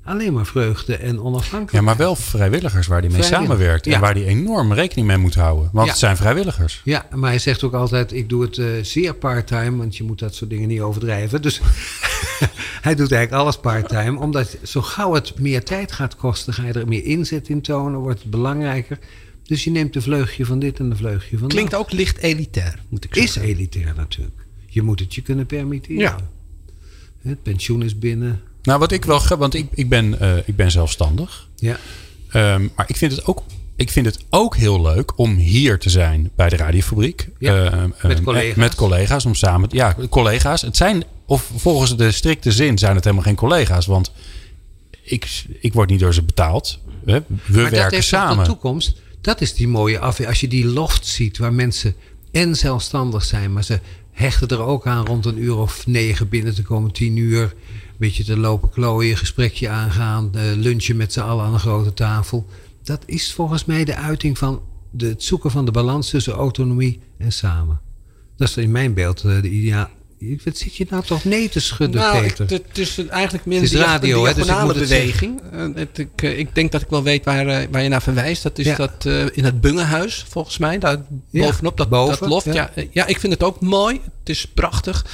Alleen 0.05 0.33
maar 0.33 0.45
vreugde 0.45 0.95
en 0.95 1.21
onafhankelijkheid. 1.21 1.71
Ja, 1.71 1.81
maar 1.81 1.97
wel 1.97 2.15
vrijwilligers 2.15 2.87
waar 2.87 2.99
hij 2.99 3.09
mee 3.09 3.23
samenwerkt. 3.23 3.87
En 3.87 3.99
waar 3.99 4.13
hij 4.13 4.25
enorm 4.25 4.73
rekening 4.73 5.07
mee 5.07 5.17
moet 5.17 5.35
houden. 5.35 5.69
Want 5.73 5.89
het 5.89 5.97
zijn 5.97 6.17
vrijwilligers. 6.17 6.81
Ja, 6.83 7.07
maar 7.15 7.29
hij 7.29 7.39
zegt 7.39 7.63
ook 7.63 7.73
altijd: 7.73 8.13
ik 8.13 8.29
doe 8.29 8.41
het 8.41 8.57
uh, 8.57 8.67
zeer 8.81 9.13
part-time. 9.13 9.77
Want 9.77 9.97
je 9.97 10.03
moet 10.03 10.19
dat 10.19 10.35
soort 10.35 10.49
dingen 10.49 10.67
niet 10.67 10.81
overdrijven. 10.81 11.41
Dus 11.41 11.61
hij 12.87 12.95
doet 12.95 13.11
eigenlijk 13.11 13.43
alles 13.43 13.57
part-time. 13.57 14.19
Omdat 14.19 14.57
zo 14.63 14.81
gauw 14.81 15.13
het 15.13 15.39
meer 15.39 15.63
tijd 15.63 15.91
gaat 15.91 16.15
kosten, 16.15 16.53
ga 16.53 16.65
je 16.65 16.73
er 16.73 16.87
meer 16.87 17.05
inzet 17.05 17.49
in 17.49 17.61
tonen. 17.61 17.99
Wordt 17.99 18.21
het 18.21 18.31
belangrijker. 18.31 18.99
Dus 19.43 19.63
je 19.63 19.71
neemt 19.71 19.93
de 19.93 20.01
vleugje 20.01 20.45
van 20.45 20.59
dit 20.59 20.79
en 20.79 20.89
de 20.89 20.95
vleugje 20.95 21.37
van 21.37 21.47
dat. 21.47 21.57
Klinkt 21.57 21.75
ook 21.75 21.91
licht 21.91 22.17
elitair, 22.17 22.79
moet 22.89 23.05
ik 23.05 23.15
zeggen. 23.15 23.41
Is 23.41 23.47
elitair 23.47 23.93
natuurlijk 23.95 24.42
je 24.73 24.81
moet 24.81 24.99
het 24.99 25.15
je 25.15 25.21
kunnen 25.21 25.45
permitteren. 25.45 25.97
Ja. 25.97 26.17
Het 27.21 27.43
pensioen 27.43 27.83
is 27.83 27.99
binnen. 27.99 28.41
Nou, 28.63 28.79
wat 28.79 28.91
ik 28.91 29.05
wel, 29.05 29.21
want 29.37 29.53
ik, 29.53 29.67
ik, 29.73 29.89
ben, 29.89 30.15
uh, 30.21 30.37
ik 30.45 30.55
ben 30.55 30.71
zelfstandig. 30.71 31.49
Ja. 31.55 31.77
Um, 32.35 32.71
maar 32.75 32.89
ik 32.89 32.95
vind 32.95 33.11
het 33.11 33.25
ook 33.25 33.43
ik 33.75 33.89
vind 33.89 34.05
het 34.05 34.19
ook 34.29 34.55
heel 34.55 34.81
leuk 34.81 35.17
om 35.17 35.35
hier 35.35 35.79
te 35.79 35.89
zijn 35.89 36.31
bij 36.35 36.49
de 36.49 36.55
radiofabriek. 36.55 37.29
Ja, 37.39 37.73
uh, 37.73 37.83
met 38.01 38.21
collega's. 38.23 38.55
Met 38.55 38.75
collega's 38.75 39.25
om 39.25 39.35
samen. 39.35 39.69
Ja, 39.71 39.95
collega's. 40.09 40.61
Het 40.61 40.77
zijn, 40.77 41.03
of 41.25 41.51
volgens 41.55 41.97
de 41.97 42.11
strikte 42.11 42.51
zin 42.51 42.77
zijn 42.77 42.95
het 42.95 43.03
helemaal 43.03 43.25
geen 43.25 43.35
collega's. 43.35 43.85
Want 43.85 44.11
ik, 45.01 45.45
ik 45.59 45.73
word 45.73 45.89
niet 45.89 45.99
door 45.99 46.13
ze 46.13 46.23
betaald. 46.23 46.79
We 47.03 47.23
maar 47.45 47.69
werken 47.69 47.91
dat 47.91 48.03
samen. 48.03 48.37
de 48.37 48.49
toekomst. 48.49 49.01
Dat 49.21 49.41
is 49.41 49.53
die 49.53 49.67
mooie 49.67 49.99
afweer. 49.99 50.27
Als 50.27 50.39
je 50.39 50.47
die 50.47 50.65
loft 50.65 51.07
ziet 51.07 51.37
waar 51.37 51.53
mensen 51.53 51.95
en 52.31 52.55
zelfstandig 52.55 53.23
zijn, 53.23 53.53
maar 53.53 53.63
ze 53.63 53.79
hechten 54.13 54.47
er 54.47 54.61
ook 54.61 54.87
aan 54.87 55.05
rond 55.05 55.25
een 55.25 55.43
uur 55.43 55.57
of 55.57 55.87
negen 55.87 56.29
binnen 56.29 56.53
te 56.53 56.63
komen, 56.63 56.91
tien 56.91 57.17
uur. 57.17 57.41
Een 57.41 57.99
beetje 58.09 58.23
te 58.23 58.37
lopen 58.37 58.69
klooien, 58.69 59.17
gesprekje 59.17 59.69
aangaan, 59.69 60.31
uh, 60.35 60.41
lunchen 60.55 60.95
met 60.95 61.13
z'n 61.13 61.19
allen 61.19 61.45
aan 61.45 61.53
een 61.53 61.59
grote 61.59 61.93
tafel. 61.93 62.47
Dat 62.83 63.03
is 63.05 63.33
volgens 63.33 63.65
mij 63.65 63.85
de 63.85 63.95
uiting 63.95 64.37
van 64.37 64.61
de, 64.91 65.07
het 65.07 65.23
zoeken 65.23 65.51
van 65.51 65.65
de 65.65 65.71
balans 65.71 66.09
tussen 66.09 66.33
autonomie 66.33 66.99
en 67.17 67.31
samen. 67.31 67.79
Dat 68.35 68.47
is 68.49 68.57
in 68.57 68.71
mijn 68.71 68.93
beeld 68.93 69.23
uh, 69.23 69.41
de 69.41 69.49
ideaal, 69.49 69.89
wat 70.43 70.57
zit 70.57 70.75
je 70.75 70.85
nou 70.89 71.03
toch 71.03 71.23
nee 71.23 71.49
te 71.49 71.59
schudden, 71.59 72.01
nou, 72.01 72.21
Peter? 72.21 72.45
Het, 72.49 72.63
het 72.67 72.77
is 72.77 73.07
eigenlijk 73.07 73.45
meer 73.45 73.61
een 73.61 73.77
radio, 73.77 74.25
een 74.25 74.33
diagonale 74.33 74.73
dus 74.73 74.89
beweging. 74.89 75.41
Het, 75.75 75.97
ik, 75.97 76.09
eh, 76.15 76.37
ik, 76.37 76.55
denk 76.55 76.71
dat 76.71 76.81
ik 76.81 76.89
wel 76.89 77.03
weet 77.03 77.25
waar, 77.25 77.47
eh, 77.47 77.67
waar 77.71 77.83
je 77.83 77.89
naar 77.89 78.01
verwijst. 78.01 78.43
Dat 78.43 78.59
is 78.59 78.75
dat 78.75 79.05
uh, 79.05 79.25
in 79.31 79.43
het 79.43 79.61
Bungehuis, 79.61 80.25
volgens 80.29 80.57
mij. 80.57 80.79
Daar 80.79 80.97
bovenop, 81.31 81.77
dat, 81.77 81.89
Boven, 81.89 82.19
dat 82.19 82.29
loft. 82.29 82.53
Ja. 82.53 82.71
Ja, 82.91 83.07
ik 83.07 83.19
vind 83.19 83.33
het 83.33 83.43
ook 83.43 83.59
mooi. 83.61 84.01
Het 84.19 84.29
is 84.29 84.45
prachtig 84.45 85.05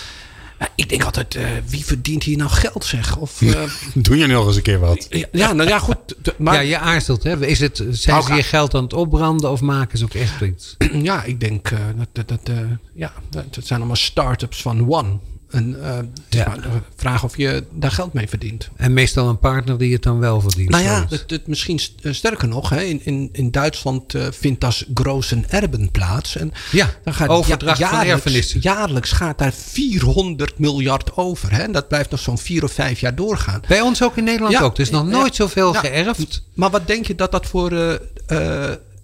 ik 0.76 0.90
denk 0.90 1.04
altijd, 1.04 1.36
uh, 1.36 1.48
wie 1.66 1.86
verdient 1.86 2.24
hier 2.24 2.38
nou 2.38 2.50
geld 2.50 2.86
zeg? 2.86 3.18
Of, 3.18 3.42
uh, 3.42 3.62
Doe 3.94 4.18
je 4.18 4.28
nog 4.28 4.48
eens 4.48 4.56
een 4.56 4.62
keer 4.62 4.80
wat? 4.80 5.08
Ja, 5.32 5.54
nou 5.54 5.70
ja, 5.70 5.80
goed. 5.80 5.98
Maar, 6.38 6.54
ja, 6.54 6.60
je 6.60 6.78
aarzelt. 6.78 7.24
Hè? 7.24 7.46
Is 7.46 7.60
het, 7.60 7.84
zijn 7.90 8.24
ze 8.24 8.34
je 8.34 8.44
geld 8.44 8.76
aan 8.76 8.84
het 8.84 8.94
opbranden 8.94 9.52
of 9.52 9.62
maken 9.62 9.98
ze 9.98 10.04
ook 10.04 10.14
echt 10.14 10.42
iets? 10.42 10.76
Ja, 11.10 11.24
ik 11.24 11.40
denk 11.40 11.72
uh, 11.72 11.80
dat, 11.98 12.28
dat, 12.28 12.28
dat, 12.28 12.56
ja, 12.94 13.14
dat 13.30 13.66
zijn 13.66 13.80
allemaal 13.80 13.96
start-ups 13.96 14.62
van 14.62 14.90
One. 14.90 15.18
En 15.50 15.76
uh, 15.80 15.96
het 15.96 16.08
is 16.30 16.46
maar 16.46 16.62
de 16.62 16.70
vraag 16.96 17.24
of 17.24 17.38
je 17.38 17.64
daar 17.72 17.92
geld 17.92 18.14
mee 18.14 18.30
verdient. 18.30 18.70
En 18.76 18.94
meestal 18.94 19.30
een 19.30 19.40
partner 19.40 19.78
die 19.78 19.94
het 19.94 20.04
dan 20.04 20.20
wel 20.20 20.42
verdient. 20.42 20.70
Nou 20.70 20.84
ja, 20.84 21.06
het, 21.10 21.30
het 21.30 21.48
misschien 21.48 21.80
eh, 22.02 22.14
sterker 22.14 22.48
nog. 22.48 22.70
Hè, 22.70 22.82
in, 22.82 23.02
in, 23.04 23.30
in 23.32 23.52
Duitsland 23.52 24.14
uh, 24.14 24.28
vindt 24.32 24.62
dat 24.62 24.86
großen 24.94 25.50
erben 25.50 25.92
plaats. 25.92 26.36
En 26.36 26.52
ja, 26.72 26.90
dan 27.04 27.14
gaat 27.14 27.30
overdracht 27.30 27.78
ja, 27.78 27.86
jaarlijks, 27.90 28.10
van 28.10 28.18
erfenissen. 28.18 28.60
Jaarlijks 28.62 29.12
gaat 29.12 29.38
daar 29.38 29.54
400 29.54 30.60
miljard 30.60 31.18
over. 31.18 31.52
Hè, 31.52 31.62
en 31.62 31.72
dat 31.72 31.88
blijft 31.88 32.12
nog 32.12 32.20
zo'n 32.20 32.38
vier 32.38 32.64
of 32.64 32.72
vijf 32.72 33.00
jaar 33.00 33.16
doorgaan. 33.16 33.62
Bij 33.68 33.82
ons 33.82 34.04
ook 34.04 34.18
in 34.18 34.24
Nederland 34.24 34.62
ook. 34.62 34.74
Er 34.74 34.80
is 34.80 34.90
nog 34.90 35.06
nooit 35.06 35.36
zoveel 35.36 35.74
geërfd. 35.74 36.44
Maar 36.54 36.70
wat 36.70 36.88
denk 36.88 37.08
je 37.08 37.16
dat 37.16 37.32
dat 37.32 37.46
voor 37.46 38.00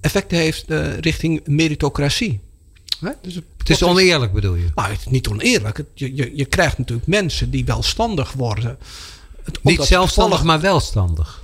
effecten 0.01 0.37
heeft 0.37 0.65
richting 0.99 1.41
meritocratie? 1.45 2.39
Dus 3.21 3.35
het 3.57 3.69
is 3.69 3.83
oneerlijk 3.83 4.33
bedoel 4.33 4.55
je? 4.55 4.67
Nou, 4.75 4.89
het 4.89 4.99
is 4.99 5.05
niet 5.05 5.27
oneerlijk. 5.27 5.83
je, 5.93 6.15
je, 6.15 6.31
je 6.35 6.45
krijgt 6.45 6.77
natuurlijk 6.77 7.07
mensen 7.07 7.49
die 7.49 7.65
welstandig 7.65 8.31
worden. 8.31 8.77
Het, 9.43 9.63
niet 9.63 9.81
zelfstandig, 9.81 10.43
maar 10.43 10.59
welstandig. 10.59 11.43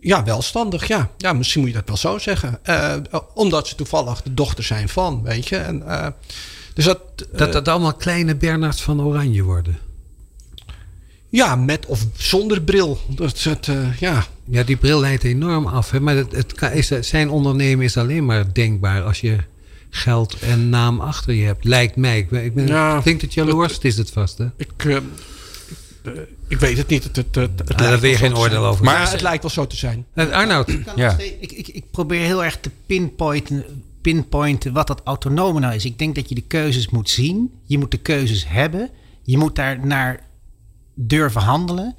Ja, 0.00 0.24
welstandig, 0.24 0.86
ja. 0.86 1.10
Ja, 1.16 1.32
misschien 1.32 1.60
moet 1.60 1.70
je 1.70 1.76
dat 1.76 1.86
wel 1.86 1.96
zo 1.96 2.18
zeggen. 2.18 2.58
Uh, 2.66 2.94
omdat 3.34 3.68
ze 3.68 3.74
toevallig 3.74 4.22
de 4.22 4.34
dochter 4.34 4.64
zijn 4.64 4.88
van, 4.88 5.22
weet 5.22 5.48
je. 5.48 5.56
En, 5.56 5.82
uh, 5.86 6.06
dus 6.74 6.84
dat, 6.84 7.00
uh, 7.32 7.38
dat 7.38 7.52
dat 7.52 7.68
allemaal 7.68 7.94
kleine 7.94 8.34
Bernards 8.34 8.82
van 8.82 9.02
Oranje 9.02 9.42
worden. 9.42 9.78
Ja, 11.28 11.56
met 11.56 11.86
of 11.86 12.06
zonder 12.16 12.62
bril. 12.62 13.00
Dat, 13.06 13.42
het, 13.42 13.68
ja. 13.98 14.26
ja, 14.44 14.62
die 14.62 14.76
bril 14.76 15.00
leidt 15.00 15.24
enorm 15.24 15.66
af. 15.66 15.90
Hè? 15.90 16.00
Maar 16.00 16.16
het, 16.16 16.32
het, 16.32 16.72
is, 16.72 17.08
zijn 17.08 17.30
ondernemen 17.30 17.84
is 17.84 17.96
alleen 17.96 18.26
maar 18.26 18.52
denkbaar 18.52 19.02
als 19.02 19.20
je 19.20 19.38
geld 19.90 20.38
en 20.38 20.68
naam 20.68 21.00
achter 21.00 21.34
je 21.34 21.44
hebt. 21.44 21.64
Lijkt 21.64 21.96
mij. 21.96 22.18
Ik, 22.18 22.28
ben, 22.28 22.44
ik, 22.44 22.54
ben, 22.54 23.00
denk 23.04 23.20
dat 23.20 23.34
jaloers 23.34 23.78
is 23.78 23.96
het 23.96 24.10
vast. 24.10 24.38
Hè? 24.38 24.46
Ik, 24.56 24.84
uh, 24.84 24.96
ik, 26.48 26.58
weet 26.58 26.76
het 26.76 26.88
niet. 26.88 27.04
Het, 27.04 27.16
het, 27.16 27.34
het, 27.34 27.50
het 27.58 27.78
daar 27.78 28.00
wil 28.00 28.10
je 28.10 28.16
geen 28.16 28.36
oordeel 28.36 28.64
over. 28.64 28.84
Maar 28.84 29.10
het 29.10 29.20
lijkt 29.20 29.42
wel 29.42 29.50
zo 29.50 29.66
te 29.66 29.76
zijn. 29.76 30.06
Uh, 30.14 30.30
Arnoud. 30.30 30.68
Ik, 30.68 30.86
ja. 30.96 31.16
ik, 31.18 31.52
ik, 31.52 31.68
ik 31.68 31.90
probeer 31.90 32.20
heel 32.20 32.44
erg 32.44 32.58
te 32.60 32.70
pinpointen, 32.86 33.64
pinpointen 34.00 34.72
wat 34.72 34.86
dat 34.86 35.00
autonome 35.04 35.60
nou 35.60 35.74
is. 35.74 35.84
Ik 35.84 35.98
denk 35.98 36.14
dat 36.14 36.28
je 36.28 36.34
de 36.34 36.40
keuzes 36.40 36.88
moet 36.88 37.10
zien. 37.10 37.52
Je 37.64 37.78
moet 37.78 37.90
de 37.90 37.96
keuzes 37.96 38.48
hebben. 38.48 38.90
Je 39.22 39.38
moet 39.38 39.56
daar 39.56 39.86
naar 39.86 40.26
durven 40.94 41.40
handelen. 41.40 41.96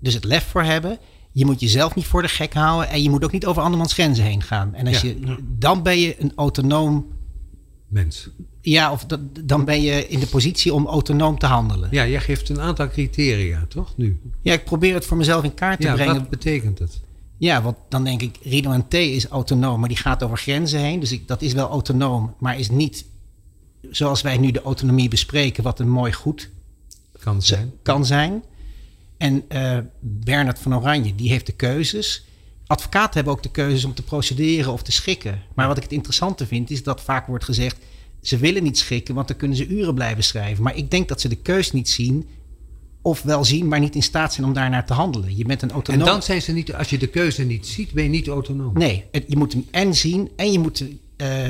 Dus 0.00 0.14
het 0.14 0.24
lef 0.24 0.46
voor 0.46 0.62
hebben. 0.62 0.98
Je 1.32 1.44
moet 1.44 1.60
jezelf 1.60 1.94
niet 1.94 2.06
voor 2.06 2.22
de 2.22 2.28
gek 2.28 2.54
houden. 2.54 2.88
En 2.88 3.02
je 3.02 3.10
moet 3.10 3.24
ook 3.24 3.32
niet 3.32 3.46
over 3.46 3.62
andermans 3.62 3.92
grenzen 3.92 4.24
heen 4.24 4.42
gaan. 4.42 4.74
En 4.74 4.86
als 4.86 5.00
je, 5.00 5.36
dan 5.42 5.82
ben 5.82 5.98
je 5.98 6.20
een 6.20 6.32
autonoom 6.36 7.06
mens. 7.88 8.28
Ja, 8.60 8.92
of 8.92 9.04
dat, 9.04 9.20
dan 9.44 9.64
ben 9.64 9.82
je 9.82 10.08
in 10.08 10.20
de 10.20 10.26
positie 10.26 10.74
om 10.74 10.86
autonoom 10.86 11.38
te 11.38 11.46
handelen. 11.46 11.88
Ja, 11.92 12.06
jij 12.06 12.20
geeft 12.20 12.48
een 12.48 12.60
aantal 12.60 12.88
criteria, 12.88 13.66
toch? 13.68 13.96
Nu. 13.96 14.20
Ja, 14.42 14.52
ik 14.52 14.64
probeer 14.64 14.94
het 14.94 15.06
voor 15.06 15.16
mezelf 15.16 15.44
in 15.44 15.54
kaart 15.54 15.80
te 15.80 15.86
ja, 15.86 15.94
brengen. 15.94 16.14
Wat 16.14 16.30
betekent 16.30 16.78
het? 16.78 17.00
Ja, 17.38 17.62
want 17.62 17.76
dan 17.88 18.04
denk 18.04 18.22
ik, 18.22 18.38
Rido 18.42 18.84
T 18.88 18.94
is 18.94 19.26
autonoom, 19.26 19.80
maar 19.80 19.88
die 19.88 19.98
gaat 19.98 20.22
over 20.22 20.38
grenzen 20.38 20.80
heen. 20.80 21.00
Dus 21.00 21.12
ik, 21.12 21.28
dat 21.28 21.42
is 21.42 21.52
wel 21.52 21.68
autonoom, 21.68 22.34
maar 22.38 22.58
is 22.58 22.70
niet 22.70 23.04
zoals 23.90 24.22
wij 24.22 24.38
nu 24.38 24.50
de 24.50 24.62
autonomie 24.62 25.08
bespreken, 25.08 25.62
wat 25.62 25.80
een 25.80 25.90
mooi 25.90 26.12
goed 26.12 26.50
kan 27.18 27.42
zijn. 27.42 27.72
Kan 27.82 28.06
zijn. 28.06 28.42
En 29.16 29.44
eh, 29.48 29.78
Bernard 30.00 30.58
van 30.58 30.76
Oranje, 30.76 31.14
die 31.14 31.30
heeft 31.30 31.46
de 31.46 31.52
keuzes. 31.52 32.24
Advocaten 32.66 33.14
hebben 33.14 33.32
ook 33.32 33.42
de 33.42 33.50
keuzes 33.50 33.84
om 33.84 33.94
te 33.94 34.02
procederen 34.02 34.72
of 34.72 34.82
te 34.82 34.92
schikken. 34.92 35.42
Maar 35.54 35.66
wat 35.68 35.76
ik 35.76 35.82
het 35.82 35.92
interessante 35.92 36.46
vind, 36.46 36.70
is 36.70 36.82
dat 36.82 37.00
vaak 37.00 37.26
wordt 37.26 37.44
gezegd... 37.44 37.76
ze 38.22 38.36
willen 38.36 38.62
niet 38.62 38.78
schikken, 38.78 39.14
want 39.14 39.28
dan 39.28 39.36
kunnen 39.36 39.56
ze 39.56 39.66
uren 39.66 39.94
blijven 39.94 40.24
schrijven. 40.24 40.62
Maar 40.62 40.76
ik 40.76 40.90
denk 40.90 41.08
dat 41.08 41.20
ze 41.20 41.28
de 41.28 41.36
keus 41.36 41.72
niet 41.72 41.88
zien... 41.88 42.26
of 43.02 43.22
wel 43.22 43.44
zien, 43.44 43.68
maar 43.68 43.80
niet 43.80 43.94
in 43.94 44.02
staat 44.02 44.32
zijn 44.34 44.46
om 44.46 44.52
daarnaar 44.52 44.86
te 44.86 44.92
handelen. 44.92 45.36
Je 45.36 45.44
bent 45.44 45.62
een 45.62 45.68
En 45.68 45.74
autonoom... 45.74 46.04
dan 46.06 46.22
zijn 46.22 46.42
ze 46.42 46.52
niet, 46.52 46.74
als 46.74 46.90
je 46.90 46.98
de 46.98 47.06
keuze 47.06 47.44
niet 47.44 47.66
ziet, 47.66 47.92
ben 47.92 48.02
je 48.04 48.10
niet 48.10 48.28
autonoom. 48.28 48.72
Nee, 48.78 49.04
het- 49.12 49.24
je 49.28 49.36
moet 49.36 49.52
hem 49.52 49.66
en 49.70 49.94
zien 49.94 50.30
en 50.36 50.52
je 50.52 50.58
moet 50.58 50.84
eh, 51.16 51.48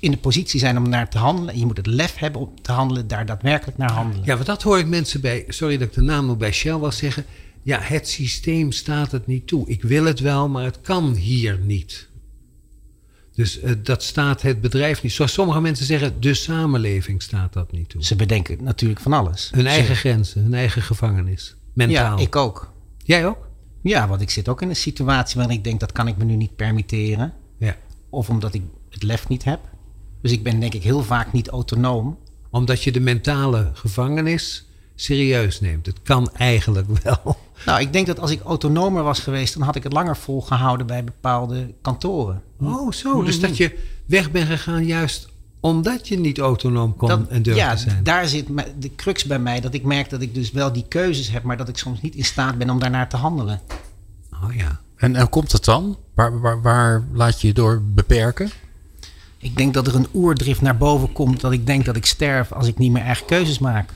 in 0.00 0.10
de 0.10 0.16
positie 0.16 0.60
zijn 0.60 0.76
om 0.76 0.88
naar 0.88 1.10
te 1.10 1.18
handelen. 1.18 1.52
En 1.54 1.58
je 1.58 1.66
moet 1.66 1.76
het 1.76 1.86
lef 1.86 2.16
hebben 2.16 2.40
om 2.40 2.52
te 2.62 2.72
handelen, 2.72 3.08
daar 3.08 3.26
daadwerkelijk 3.26 3.78
naar 3.78 3.92
handelen. 3.92 4.24
Ja, 4.24 4.34
want 4.34 4.46
dat 4.46 4.62
hoor 4.62 4.78
ik 4.78 4.86
mensen 4.86 5.20
bij, 5.20 5.44
sorry 5.48 5.76
dat 5.78 5.88
ik 5.88 5.94
de 5.94 6.00
naam 6.00 6.26
nog 6.26 6.36
bij 6.36 6.52
Shell 6.52 6.76
was 6.76 6.96
zeggen. 6.96 7.24
Ja, 7.64 7.78
het 7.80 8.08
systeem 8.08 8.72
staat 8.72 9.12
het 9.12 9.26
niet 9.26 9.46
toe. 9.46 9.68
Ik 9.68 9.82
wil 9.82 10.04
het 10.04 10.20
wel, 10.20 10.48
maar 10.48 10.64
het 10.64 10.80
kan 10.80 11.14
hier 11.14 11.58
niet. 11.62 12.08
Dus 13.34 13.60
eh, 13.60 13.72
dat 13.82 14.02
staat 14.02 14.42
het 14.42 14.60
bedrijf 14.60 15.02
niet. 15.02 15.12
Zoals 15.12 15.32
sommige 15.32 15.60
mensen 15.60 15.86
zeggen, 15.86 16.20
de 16.20 16.34
samenleving 16.34 17.22
staat 17.22 17.52
dat 17.52 17.72
niet 17.72 17.88
toe. 17.88 18.04
Ze 18.04 18.16
bedenken 18.16 18.64
natuurlijk 18.64 19.00
van 19.00 19.12
alles. 19.12 19.50
Hun 19.54 19.66
eigen 19.66 19.94
Ze- 19.94 20.00
grenzen, 20.00 20.42
hun 20.42 20.54
eigen 20.54 20.82
gevangenis. 20.82 21.56
Mentaal. 21.72 22.18
Ja, 22.18 22.24
ik 22.24 22.36
ook. 22.36 22.72
Jij 23.04 23.26
ook? 23.26 23.48
Ja, 23.82 24.08
want 24.08 24.20
ik 24.20 24.30
zit 24.30 24.48
ook 24.48 24.62
in 24.62 24.68
een 24.68 24.76
situatie 24.76 25.36
waarin 25.36 25.56
ik 25.56 25.64
denk 25.64 25.80
dat 25.80 25.92
kan 25.92 26.08
ik 26.08 26.16
me 26.16 26.24
nu 26.24 26.36
niet 26.36 26.56
permitteren. 26.56 27.32
Ja. 27.58 27.76
Of 28.10 28.28
omdat 28.28 28.54
ik 28.54 28.62
het 28.90 29.02
lef 29.02 29.28
niet 29.28 29.44
heb. 29.44 29.60
Dus 30.22 30.32
ik 30.32 30.42
ben 30.42 30.60
denk 30.60 30.74
ik 30.74 30.82
heel 30.82 31.02
vaak 31.02 31.32
niet 31.32 31.48
autonoom. 31.48 32.18
Omdat 32.50 32.82
je 32.82 32.92
de 32.92 33.00
mentale 33.00 33.70
gevangenis 33.74 34.68
serieus 34.94 35.60
neemt. 35.60 35.86
Het 35.86 36.02
kan 36.02 36.32
eigenlijk 36.32 36.86
wel. 37.02 37.38
Nou, 37.66 37.80
ik 37.80 37.92
denk 37.92 38.06
dat 38.06 38.20
als 38.20 38.30
ik 38.30 38.42
autonomer 38.42 39.02
was 39.02 39.20
geweest, 39.20 39.54
dan 39.54 39.62
had 39.62 39.76
ik 39.76 39.82
het 39.82 39.92
langer 39.92 40.16
volgehouden 40.16 40.86
bij 40.86 41.04
bepaalde 41.04 41.74
kantoren. 41.82 42.42
Oh, 42.60 42.92
zo. 42.92 43.22
Dus 43.22 43.40
dat 43.40 43.56
je 43.56 43.78
weg 44.06 44.30
bent 44.30 44.48
gegaan 44.48 44.84
juist 44.86 45.28
omdat 45.60 46.08
je 46.08 46.18
niet 46.18 46.38
autonoom 46.38 46.96
kon 46.96 47.08
Dat- 47.08 47.28
en 47.28 47.42
durfde 47.42 47.62
ja, 47.62 47.76
zijn. 47.76 48.04
daar 48.04 48.26
zit 48.26 48.46
de 48.78 48.94
crux 48.94 49.24
bij 49.24 49.38
mij. 49.38 49.60
Dat 49.60 49.74
ik 49.74 49.82
merk 49.84 50.10
dat 50.10 50.22
ik 50.22 50.34
dus 50.34 50.50
wel 50.50 50.72
die 50.72 50.84
keuzes 50.88 51.30
heb, 51.30 51.42
maar 51.42 51.56
dat 51.56 51.68
ik 51.68 51.76
soms 51.78 52.00
niet 52.00 52.14
in 52.14 52.24
staat 52.24 52.58
ben 52.58 52.70
om 52.70 52.78
daarnaar 52.78 53.08
te 53.08 53.16
handelen. 53.16 53.60
Oh 54.44 54.54
ja. 54.54 54.80
En, 54.96 55.16
en 55.16 55.28
komt 55.28 55.52
het 55.52 55.64
dan? 55.64 55.96
Waar, 56.14 56.40
waar, 56.40 56.62
waar 56.62 57.04
laat 57.12 57.40
je 57.40 57.46
je 57.46 57.52
door 57.52 57.82
beperken? 57.94 58.50
Ik 59.38 59.56
denk 59.56 59.74
dat 59.74 59.86
er 59.86 59.94
een 59.94 60.06
oerdrift 60.14 60.60
naar 60.60 60.76
boven 60.76 61.12
komt 61.12 61.40
dat 61.40 61.52
ik 61.52 61.66
denk 61.66 61.84
dat 61.84 61.96
ik 61.96 62.06
sterf 62.06 62.52
als 62.52 62.66
ik 62.66 62.78
niet 62.78 62.92
meer 62.92 63.02
eigen 63.02 63.26
keuzes 63.26 63.58
maak. 63.58 63.90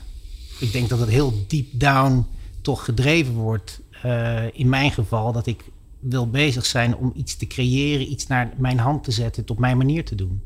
Ik 0.59 0.71
denk 0.71 0.89
dat 0.89 0.99
het 0.99 1.09
heel 1.09 1.45
deep 1.47 1.65
down 1.71 2.25
toch 2.69 2.85
gedreven 2.85 3.33
wordt. 3.33 3.79
eh, 4.01 4.43
in 4.53 4.69
mijn 4.69 4.91
geval 4.91 5.31
dat 5.31 5.47
ik 5.47 5.63
wil 5.99 6.29
bezig 6.29 6.65
zijn 6.65 6.95
om 6.95 7.11
iets 7.15 7.35
te 7.37 7.47
creëren, 7.47 8.11
iets 8.11 8.27
naar 8.27 8.53
mijn 8.57 8.79
hand 8.79 9.03
te 9.03 9.11
zetten, 9.11 9.41
het 9.41 9.51
op 9.51 9.59
mijn 9.59 9.77
manier 9.77 10.05
te 10.05 10.15
doen. 10.15 10.41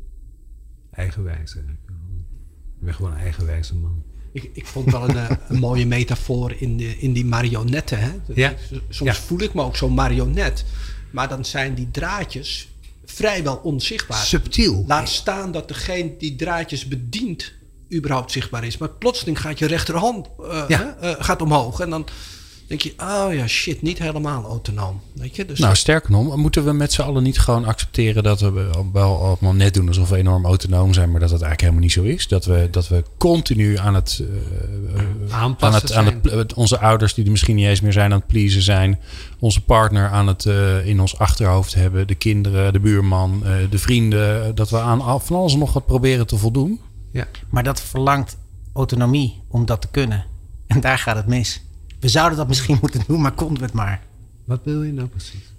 Eigenwijze. 0.90 1.58
Ik 1.58 1.64
ben 2.80 2.94
gewoon 2.94 3.12
een 3.12 3.18
eigenwijze 3.18 3.74
man. 3.74 4.02
Ik, 4.32 4.50
ik 4.52 4.66
vond 4.66 4.90
wel 4.90 5.08
een, 5.08 5.16
eh, 5.16 5.30
een 5.48 5.58
mooie 5.58 5.86
metafoor 5.86 6.52
in, 6.58 6.76
de, 6.76 6.98
in 6.98 7.12
die 7.12 7.24
marionetten. 7.24 7.98
Hè? 8.00 8.10
Ja. 8.34 8.54
Soms 8.88 9.10
Ja. 9.10 9.14
voel 9.22 9.40
ik 9.40 9.54
me 9.54 9.62
ook 9.62 9.76
zo'n 9.76 9.94
marionet. 9.94 10.64
Maar 11.10 11.28
dan 11.28 11.44
zijn 11.44 11.74
die 11.74 11.90
draadjes 11.90 12.68
vrijwel 13.04 13.56
onzichtbaar. 13.56 14.24
Subtiel. 14.24 14.84
Laat 14.86 15.08
staan 15.08 15.52
dat 15.52 15.68
degene 15.68 16.14
die 16.18 16.36
draadjes 16.36 16.88
bedient 16.88 17.52
überhaupt 17.94 18.32
zichtbaar 18.32 18.64
is. 18.64 18.78
Maar 18.78 18.88
plotseling 18.88 19.40
gaat 19.40 19.58
je 19.58 19.66
rechterhand 19.66 20.26
eh, 20.50 20.64
Ja. 20.68 20.96
eh, 21.00 21.10
gaat 21.18 21.42
omhoog. 21.42 21.80
En 21.80 21.90
dan 21.90 22.06
denk 22.66 22.80
je, 22.80 22.94
oh 22.96 23.34
ja, 23.34 23.46
shit, 23.46 23.82
niet 23.82 23.98
helemaal 23.98 24.44
autonoom. 24.44 25.00
Weet 25.14 25.36
je? 25.36 25.46
Dus 25.46 25.58
Nou, 25.58 25.74
sterker 25.76 26.10
nog, 26.10 26.36
moeten 26.36 26.64
we 26.64 26.72
met 26.72 26.92
z'n 26.92 27.02
allen 27.02 27.22
niet 27.22 27.38
gewoon 27.38 27.64
accepteren 27.64 28.22
dat 28.22 28.40
we 28.40 28.70
wel 28.92 29.22
allemaal 29.22 29.52
net 29.52 29.74
doen 29.74 29.88
alsof 29.88 30.08
we 30.08 30.16
enorm 30.16 30.44
autonoom 30.44 30.92
zijn, 30.94 31.10
maar 31.10 31.20
dat 31.20 31.30
dat 31.30 31.42
eigenlijk 31.42 31.60
helemaal 31.60 31.82
niet 31.82 31.92
zo 31.92 32.02
is? 32.02 32.28
Dat 32.28 32.44
we, 32.44 32.68
dat 32.70 32.88
we 32.88 33.04
continu 33.18 33.78
aan 33.78 33.94
het, 33.94 34.22
eh, 34.94 35.34
Aanpassen 35.34 35.96
aan 35.96 36.04
het, 36.06 36.14
aan 36.14 36.20
het, 36.22 36.30
zijn. 36.32 36.54
onze 36.54 36.78
ouders 36.78 37.14
die 37.14 37.24
er 37.24 37.30
misschien 37.30 37.56
niet 37.56 37.66
eens 37.66 37.80
meer 37.80 37.92
zijn 37.92 38.12
aan 38.12 38.18
het 38.18 38.26
pleasen 38.26 38.62
zijn, 38.62 39.00
onze 39.38 39.60
partner 39.60 40.08
aan 40.08 40.26
het 40.26 40.44
in 40.84 41.00
ons 41.00 41.18
achterhoofd 41.18 41.74
hebben, 41.74 42.06
de 42.06 42.14
kinderen, 42.14 42.72
de 42.72 42.80
buurman, 42.80 43.42
de 43.70 43.78
vrienden, 43.78 44.54
dat 44.54 44.70
we 44.70 44.78
aan 44.80 45.20
van 45.20 45.36
alles 45.36 45.54
nog 45.54 45.72
wat 45.72 45.86
proberen 45.86 46.26
te 46.26 46.36
voldoen. 46.36 46.80
Ja. 47.14 47.28
Maar 47.48 47.62
dat 47.62 47.80
verlangt 47.80 48.36
autonomie 48.72 49.42
om 49.48 49.66
dat 49.66 49.80
te 49.80 49.88
kunnen. 49.90 50.24
En 50.66 50.80
daar 50.80 50.98
gaat 50.98 51.16
het 51.16 51.26
mis. 51.26 51.60
We 52.00 52.08
zouden 52.08 52.38
dat 52.38 52.48
misschien 52.48 52.78
moeten 52.82 53.02
doen, 53.06 53.20
maar 53.20 53.32
konden 53.32 53.58
we 53.58 53.64
het 53.64 53.74
maar. 53.74 54.02
Wat 54.44 54.60
wil 54.64 54.82
je 54.82 54.92
nou 54.92 55.08
precies? 55.08 55.52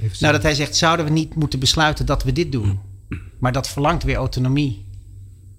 Even 0.00 0.16
Nou, 0.20 0.32
dat 0.32 0.42
hij 0.42 0.54
zegt, 0.54 0.76
zouden 0.76 1.06
we 1.06 1.12
niet 1.12 1.34
moeten 1.34 1.58
besluiten 1.58 2.06
dat 2.06 2.22
we 2.22 2.32
dit 2.32 2.52
doen? 2.52 2.78
Maar 3.38 3.52
dat 3.52 3.68
verlangt 3.68 4.02
weer 4.02 4.16
autonomie. 4.16 4.84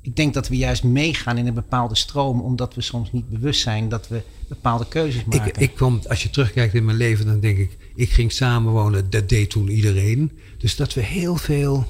Ik 0.01 0.15
denk 0.15 0.33
dat 0.33 0.47
we 0.47 0.57
juist 0.57 0.83
meegaan 0.83 1.37
in 1.37 1.47
een 1.47 1.53
bepaalde 1.53 1.95
stroom, 1.95 2.41
omdat 2.41 2.75
we 2.75 2.81
soms 2.81 3.11
niet 3.11 3.29
bewust 3.29 3.61
zijn 3.61 3.89
dat 3.89 4.07
we 4.07 4.21
bepaalde 4.47 4.87
keuzes 4.87 5.23
maken. 5.25 5.47
ik, 5.47 5.57
ik 5.57 5.75
kwam, 5.75 6.01
als 6.07 6.23
je 6.23 6.29
terugkijkt 6.29 6.73
in 6.73 6.85
mijn 6.85 6.97
leven, 6.97 7.25
dan 7.25 7.39
denk 7.39 7.57
ik, 7.57 7.77
ik 7.95 8.09
ging 8.09 8.31
samenwonen, 8.31 9.09
dat 9.09 9.29
deed 9.29 9.49
toen 9.49 9.69
iedereen. 9.69 10.31
Dus 10.57 10.75
dat 10.75 10.93
we 10.93 11.01
heel 11.01 11.35
veel 11.35 11.87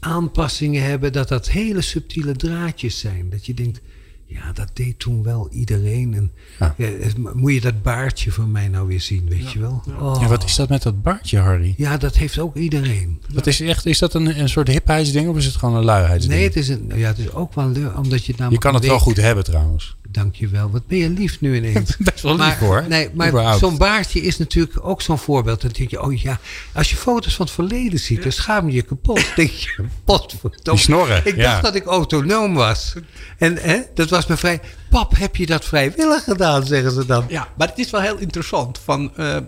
aanpassingen 0.00 0.82
hebben, 0.82 1.12
dat 1.12 1.28
dat 1.28 1.48
hele 1.48 1.80
subtiele 1.80 2.36
draadjes 2.36 2.98
zijn. 2.98 3.30
Dat 3.30 3.46
je 3.46 3.54
denkt, 3.54 3.80
ja, 4.26 4.52
dat 4.52 4.70
deed 4.72 4.98
toen 4.98 5.22
wel 5.22 5.48
iedereen. 5.52 6.14
En 6.14 6.32
Ja. 6.58 6.74
ja, 6.76 6.86
het- 6.86 7.34
moet 7.34 7.52
je 7.52 7.60
dat 7.60 7.82
baardje 7.82 8.32
van 8.32 8.50
mij 8.50 8.68
nou 8.68 8.86
weer 8.88 9.00
zien, 9.00 9.26
weet 9.28 9.52
je 9.52 9.58
wel? 9.58 9.82
Oh. 10.00 10.18
Ja, 10.20 10.26
wat 10.28 10.44
is 10.44 10.54
dat 10.54 10.68
met 10.68 10.82
dat 10.82 11.02
baardje, 11.02 11.38
Harry? 11.38 11.74
Ja, 11.76 11.96
dat 11.96 12.16
heeft 12.16 12.38
ook 12.38 12.56
iedereen. 12.56 13.20
Dat 13.32 13.46
is, 13.46 13.60
echt, 13.60 13.86
is 13.86 13.98
dat 13.98 14.14
een, 14.14 14.40
een 14.40 14.48
soort 14.48 14.68
hipheidsding 14.68 15.28
of 15.28 15.36
is 15.36 15.44
het 15.44 15.56
gewoon 15.56 15.74
een 15.76 15.84
luiheidsding? 15.84 16.34
Nee, 16.34 16.44
het 16.44 16.56
is, 16.56 16.68
een, 16.68 16.90
ja, 16.94 17.06
het 17.08 17.18
is 17.18 17.32
ook 17.32 17.54
wel 17.54 17.68
leuk, 17.68 17.96
omdat 17.96 18.24
je 18.24 18.34
het 18.36 18.50
je 18.52 18.58
kan 18.58 18.74
het 18.74 18.86
wel 18.86 18.98
goed 18.98 19.16
hebben 19.16 19.44
trouwens. 19.44 19.96
Dank 20.10 20.34
je 20.34 20.48
wel. 20.48 20.70
Wat 20.70 20.86
ben 20.86 20.98
je 20.98 21.08
lief 21.10 21.40
nu 21.40 21.56
ineens. 21.56 21.96
Best 22.12 22.22
wel 22.22 22.36
lief 22.36 22.58
hoor. 22.58 22.84
Nee, 22.88 23.10
maar 23.14 23.58
zo'n 23.58 23.76
baardje 23.78 24.20
is 24.20 24.38
natuurlijk 24.38 24.86
ook 24.86 25.02
zo'n 25.02 25.18
voorbeeld. 25.18 25.60
Dan 25.60 25.70
denk 25.70 25.90
je, 25.90 26.02
oh 26.02 26.20
ja, 26.20 26.40
als 26.72 26.90
je 26.90 26.96
foto's 26.96 27.34
van 27.34 27.44
het 27.44 27.54
verleden 27.54 27.98
ziet, 27.98 28.22
dan 28.22 28.32
schaam 28.32 28.66
je 28.68 28.74
je 28.74 28.82
kapot. 28.82 29.16
Dan 29.16 29.24
denk 29.36 29.50
je, 29.50 29.84
potverdomme. 30.04 30.60
Die 30.62 30.78
snorren, 30.78 31.26
Ik 31.26 31.36
ja. 31.36 31.42
dacht 31.42 31.62
dat 31.62 31.74
ik 31.74 31.84
autonoom 31.84 32.54
was. 32.54 32.94
En 33.38 33.56
hè, 33.56 33.80
dat 33.94 34.10
was 34.10 34.26
me 34.26 34.36
vrij... 34.36 34.60
Pap, 34.90 35.16
heb 35.16 35.36
je 35.36 35.46
dat 35.46 35.64
vrijwillig 35.64 36.24
gedaan, 36.24 36.66
zeggen 36.66 36.92
ze 36.92 37.06
dan. 37.06 37.24
Ja, 37.28 37.48
maar 37.56 37.68
het 37.68 37.78
is 37.78 37.90
wel 37.90 38.00
heel 38.00 38.16
interessant 38.16 38.78
van, 38.84 39.16
eh, 39.16 39.36
eh, 39.36 39.42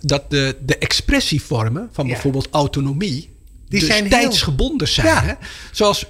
dat 0.00 0.30
de, 0.30 0.56
de 0.64 0.78
expressievormen 0.78 1.88
van 1.92 2.06
Ja. 2.06 2.12
bijvoorbeeld 2.12 2.48
autonomie. 2.50 3.31
Die 3.72 3.80
dus 3.80 3.88
zijn 3.88 4.02
heel- 4.06 4.10
tijdsgebonden 4.10 4.88
zijn. 4.88 5.06
Ja. 5.06 5.22
Hè? 5.22 5.32
Zoals, 5.72 6.04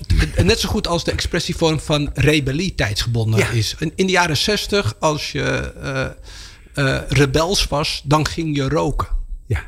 net 0.44 0.60
zo 0.60 0.68
goed 0.68 0.86
als 0.88 1.04
de 1.04 1.10
expressievorm 1.10 1.80
van 1.80 2.10
rebellie 2.14 2.74
tijdsgebonden 2.74 3.38
Ja. 3.40 3.48
is. 3.48 3.74
In, 3.78 3.92
de 4.06 4.12
jaren 4.12 4.36
zestig, 4.36 4.94
als 4.98 5.32
je 5.32 5.42
eh, 5.82 6.04
eh, 6.94 7.02
rebels 7.08 7.66
was, 7.66 8.02
dan 8.04 8.26
ging 8.26 8.56
je 8.56 8.68
roken. 8.68 9.08
Ja. 9.46 9.62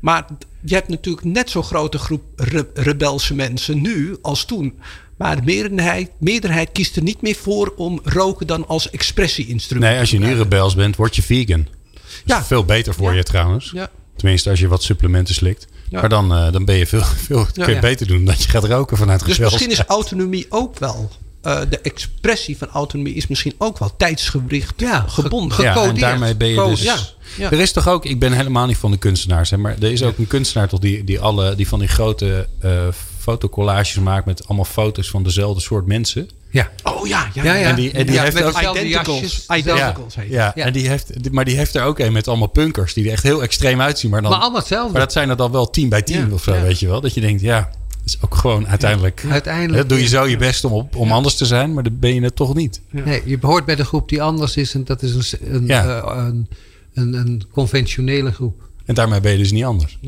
Maar 0.00 0.26
je 0.64 0.74
hebt 0.74 0.88
natuurlijk 0.88 1.26
net 1.26 1.50
zo'n 1.50 1.62
grote 1.62 1.98
groep 1.98 2.22
re- 2.36 2.68
rebelse 2.74 3.34
mensen 3.34 3.80
nu 3.80 4.16
als 4.22 4.44
toen. 4.44 4.78
Maar 5.18 5.36
de 5.36 5.42
meerderheid, 5.42 6.10
meerderheid 6.18 6.72
kiest 6.72 6.96
er 6.96 7.02
niet 7.02 7.22
meer 7.22 7.34
voor 7.34 7.72
om 7.76 8.00
roken 8.04 8.46
dan 8.46 8.66
als 8.68 8.90
expressie-instrument. 8.90 9.90
Nee, 9.90 10.00
als 10.00 10.10
je 10.10 10.18
nu 10.18 10.34
rebels 10.34 10.74
bent, 10.74 10.96
word 10.96 11.16
je 11.16 11.22
vegan. 11.22 11.66
Dat 11.92 12.10
Ja. 12.24 12.40
is 12.40 12.46
veel 12.46 12.64
beter 12.64 12.94
voor 12.94 13.10
Ja. 13.10 13.16
je 13.16 13.22
trouwens. 13.22 13.70
Ja. 13.74 13.90
Tenminste, 14.16 14.50
als 14.50 14.60
je 14.60 14.68
wat 14.68 14.82
supplementen 14.82 15.34
slikt. 15.34 15.66
Ja. 15.90 16.00
Maar 16.00 16.08
dan, 16.08 16.32
eh, 16.34 16.52
dan 16.52 16.64
ben 16.64 16.76
je 16.76 16.86
veel, 16.86 17.02
veel 17.26 17.46
kun 17.54 17.66
je 17.66 17.72
Ja. 17.74 17.80
beter 17.80 18.06
doen 18.06 18.16
dan 18.16 18.34
dat 18.34 18.42
je 18.42 18.48
gaat 18.50 18.64
roken 18.64 18.96
vanuit 18.96 19.18
Dus 19.20 19.28
gezelschap. 19.28 19.60
misschien 19.60 19.84
is 19.84 19.88
autonomie 19.90 20.46
ook 20.48 20.78
wel. 20.78 21.10
eh, 21.42 21.60
de 21.70 21.80
expressie 21.80 22.56
van 22.58 22.68
autonomie 22.68 23.14
is 23.14 23.26
misschien 23.26 23.54
ook 23.58 23.78
wel 23.78 23.96
tijdsgericht 23.96 24.74
Ja, 24.76 25.00
ge- 25.00 25.22
gebonden. 25.22 25.52
ge- 25.56 25.62
ja, 25.62 25.82
en 25.82 25.94
daarmee 25.94 26.36
ben 26.36 26.48
je 26.48 26.56
Code- 26.56 26.70
dus... 26.70 26.82
Ja, 26.82 26.96
ja. 27.36 27.50
Er 27.50 27.60
is 27.60 27.72
toch 27.72 27.88
ook... 27.88 28.04
Ik 28.04 28.18
ben 28.18 28.32
helemaal 28.32 28.66
niet 28.66 28.76
van 28.76 28.90
de 28.90 28.96
kunstenaars. 28.96 29.50
Hè, 29.50 29.56
maar 29.56 29.76
er 29.80 29.92
is 29.92 30.02
ook 30.02 30.18
een 30.18 30.26
kunstenaar 30.26 30.68
toch 30.68 30.80
die, 30.80 31.04
die, 31.04 31.20
alle, 31.20 31.54
die 31.54 31.68
van 31.68 31.78
die 31.78 31.88
grote 31.88 32.48
eh 32.60 32.70
fotocollages 33.18 33.94
maakt... 33.98 34.26
met 34.26 34.46
allemaal 34.46 34.64
foto's 34.64 35.10
van 35.10 35.22
dezelfde 35.22 35.60
soort 35.60 35.86
mensen. 35.86 36.28
Ja. 36.50 36.70
Oh 36.82 37.06
ja, 37.06 37.28
ja, 37.34 37.44
Ja, 37.44 37.54
ja. 37.54 37.68
En 37.68 37.74
die, 37.76 37.90
en 37.90 38.06
die 38.06 38.14
Ja, 38.14 38.22
heeft 38.22 38.34
met 38.34 38.44
ook... 38.44 38.60
Identicals. 38.76 39.20
jasjes. 39.20 39.46
Identicals. 39.56 40.14
Ja, 40.14 40.52
Ja. 40.54 40.64
En 40.64 40.72
die 40.72 40.88
heeft, 40.88 41.30
maar 41.32 41.44
die 41.44 41.56
heeft 41.56 41.74
er 41.74 41.82
ook 41.84 41.98
een 41.98 42.12
met 42.12 42.28
allemaal 42.28 42.46
punkers 42.48 42.94
die 42.94 43.04
er 43.06 43.12
echt 43.12 43.22
heel 43.22 43.42
extreem 43.42 43.80
uitzien. 43.80 44.10
Maar, 44.10 44.22
dan, 44.22 44.30
Maar 44.30 44.40
allemaal 44.40 44.58
hetzelfde. 44.58 44.92
maar 44.92 45.00
dat 45.00 45.12
zijn 45.12 45.28
er 45.30 45.36
dan 45.36 45.52
wel 45.52 45.70
10 45.70 45.88
bij 45.88 46.02
10 46.02 46.16
Ja, 46.28 46.32
of 46.34 46.42
zo, 46.42 46.54
ja. 46.54 46.62
weet 46.62 46.78
je 46.80 46.86
wel. 46.86 47.00
Dat 47.00 47.14
je 47.14 47.20
denkt, 47.20 47.40
ja, 47.40 47.58
dat 47.88 47.98
is 48.04 48.18
ook 48.20 48.34
gewoon 48.34 48.66
uiteindelijk... 48.68 49.24
Uiteindelijk. 49.30 49.82
hè, 49.82 49.86
doe 49.88 50.00
je 50.00 50.06
zo 50.08 50.26
je 50.26 50.36
best 50.36 50.64
om, 50.64 50.72
op, 50.72 50.96
om 50.96 51.12
anders 51.12 51.34
te 51.36 51.46
zijn, 51.46 51.74
maar 51.74 51.82
dan 51.82 51.96
ben 51.98 52.14
je 52.14 52.20
het 52.22 52.36
toch 52.36 52.54
niet. 52.54 52.80
Nee, 52.90 53.22
je 53.24 53.38
behoort 53.38 53.64
bij 53.64 53.76
de 53.76 53.84
groep 53.84 54.08
die 54.08 54.22
anders 54.22 54.56
is. 54.56 54.74
En 54.74 54.84
dat 54.84 55.02
is 55.02 55.14
een, 55.14 55.24
s- 55.24 55.36
een, 55.44 55.66
Ja. 55.66 55.98
eh, 56.00 56.14
een, 56.26 56.46
een, 56.94 57.14
een 57.14 57.42
conventionele 57.52 58.32
groep. 58.32 58.62
En 58.84 58.94
daarmee 58.94 59.20
ben 59.20 59.32
je 59.32 59.38
dus 59.38 59.52
niet 59.52 59.64
anders. 59.64 59.98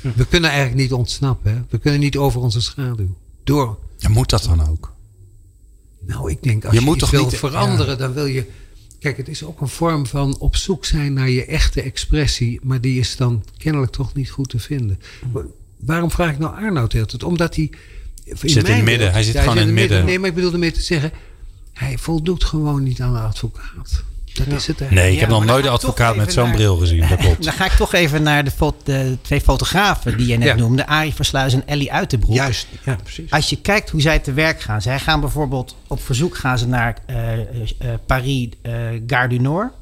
We 0.00 0.26
kunnen 0.28 0.50
eigenlijk 0.50 0.80
niet 0.80 0.92
ontsnappen. 0.92 1.52
Hè? 1.52 1.58
We 1.68 1.78
kunnen 1.78 2.00
niet 2.00 2.16
over 2.16 2.40
onze 2.40 2.60
schaduw. 2.60 3.14
Door. 3.44 3.76
Ja, 3.98 4.08
moet 4.08 4.30
dat 4.30 4.42
dan 4.42 4.68
ook? 4.68 4.94
Nou, 6.06 6.30
ik 6.30 6.42
denk 6.42 6.64
als 6.64 6.74
Je 6.74 6.80
je, 6.80 6.86
moet 6.86 6.98
toch 6.98 7.10
wil 7.10 7.24
niet- 7.24 7.36
veranderen, 7.36 7.98
dan 7.98 8.12
wil 8.12 8.26
je 8.26 8.46
Kijk, 8.98 9.16
het 9.16 9.28
is 9.28 9.44
ook 9.44 9.60
een 9.60 9.68
vorm 9.68 10.06
van 10.06 10.38
op 10.38 10.56
zoek 10.56 10.84
zijn 10.84 11.12
naar 11.12 11.30
je 11.30 11.44
echte 11.44 11.82
expressie, 11.82 12.60
maar 12.62 12.80
die 12.80 12.98
is 12.98 13.16
dan 13.16 13.44
kennelijk 13.58 13.92
toch 13.92 14.14
niet 14.14 14.30
goed 14.30 14.48
te 14.48 14.58
vinden. 14.58 15.00
Waarom 15.76 16.10
vraag 16.10 16.30
ik 16.30 16.38
nou 16.38 16.56
Arnoud 16.56 16.92
heel 16.92 17.06
tijd? 17.06 17.22
Omdat 17.22 17.56
hij. 17.56 17.70
Zit 18.24 18.68
in 18.68 18.74
het 18.74 18.84
midden. 18.84 19.12
Hij 19.12 19.22
zit 19.22 19.38
gewoon 19.38 19.58
in 19.58 19.66
het 19.66 19.74
midden. 19.74 20.04
Nee, 20.04 20.18
maar 20.18 20.28
ik 20.28 20.34
bedoelde 20.34 20.58
meer 20.58 20.72
te 20.72 20.80
zeggen, 20.82 21.12
hij 21.72 21.98
voldoet 21.98 22.44
gewoon 22.44 22.82
niet 22.82 23.00
aan 23.00 23.12
de 23.12 23.18
advocaat. 23.18 24.04
Dat 24.44 24.46
is 24.46 24.66
het 24.66 24.80
eigenlijk. 24.80 24.92
Nee, 25.06 25.12
ik 25.12 25.20
heb 25.20 25.28
nog 25.28 25.44
nooit 25.44 25.64
een 25.64 25.70
advocaat 25.70 26.16
met 26.16 26.32
zo'n 26.32 26.50
bril 26.52 26.76
gezien. 26.76 27.08
Dat 27.08 27.18
klopt. 27.18 27.44
Dan 27.44 27.52
ga 27.52 27.64
ik 27.64 27.72
toch 27.72 27.92
even 27.92 28.22
naar 28.22 28.44
de, 28.44 28.50
fo- 28.50 28.76
de 28.84 29.18
twee 29.22 29.40
fotografen 29.40 30.16
die 30.16 30.26
je 30.26 30.36
net 30.36 30.48
Ja. 30.48 30.54
noemde. 30.54 30.86
Arie 30.86 31.14
Versluis 31.14 31.52
en 31.52 31.66
Ellie 31.66 31.92
Uitenbroek. 31.92 32.34
Juist, 32.34 32.66
ja, 32.84 32.96
precies. 33.02 33.30
Als 33.30 33.50
je 33.50 33.56
kijkt 33.60 33.90
hoe 33.90 34.00
zij 34.00 34.18
te 34.18 34.32
werk 34.32 34.60
gaan. 34.60 34.82
Zij 34.82 34.98
gaan 34.98 35.20
bijvoorbeeld 35.20 35.76
op 35.86 36.02
verzoek 36.02 36.36
gaan 36.36 36.58
ze 36.58 36.66
naar 36.68 36.98
eh, 37.06 37.32
eh, 37.32 37.44
eh, 37.78 37.88
Paris, 38.06 38.48
eh 38.62 38.72
Gare 39.06 39.28
du 39.28 39.38
Nord. 39.38 39.72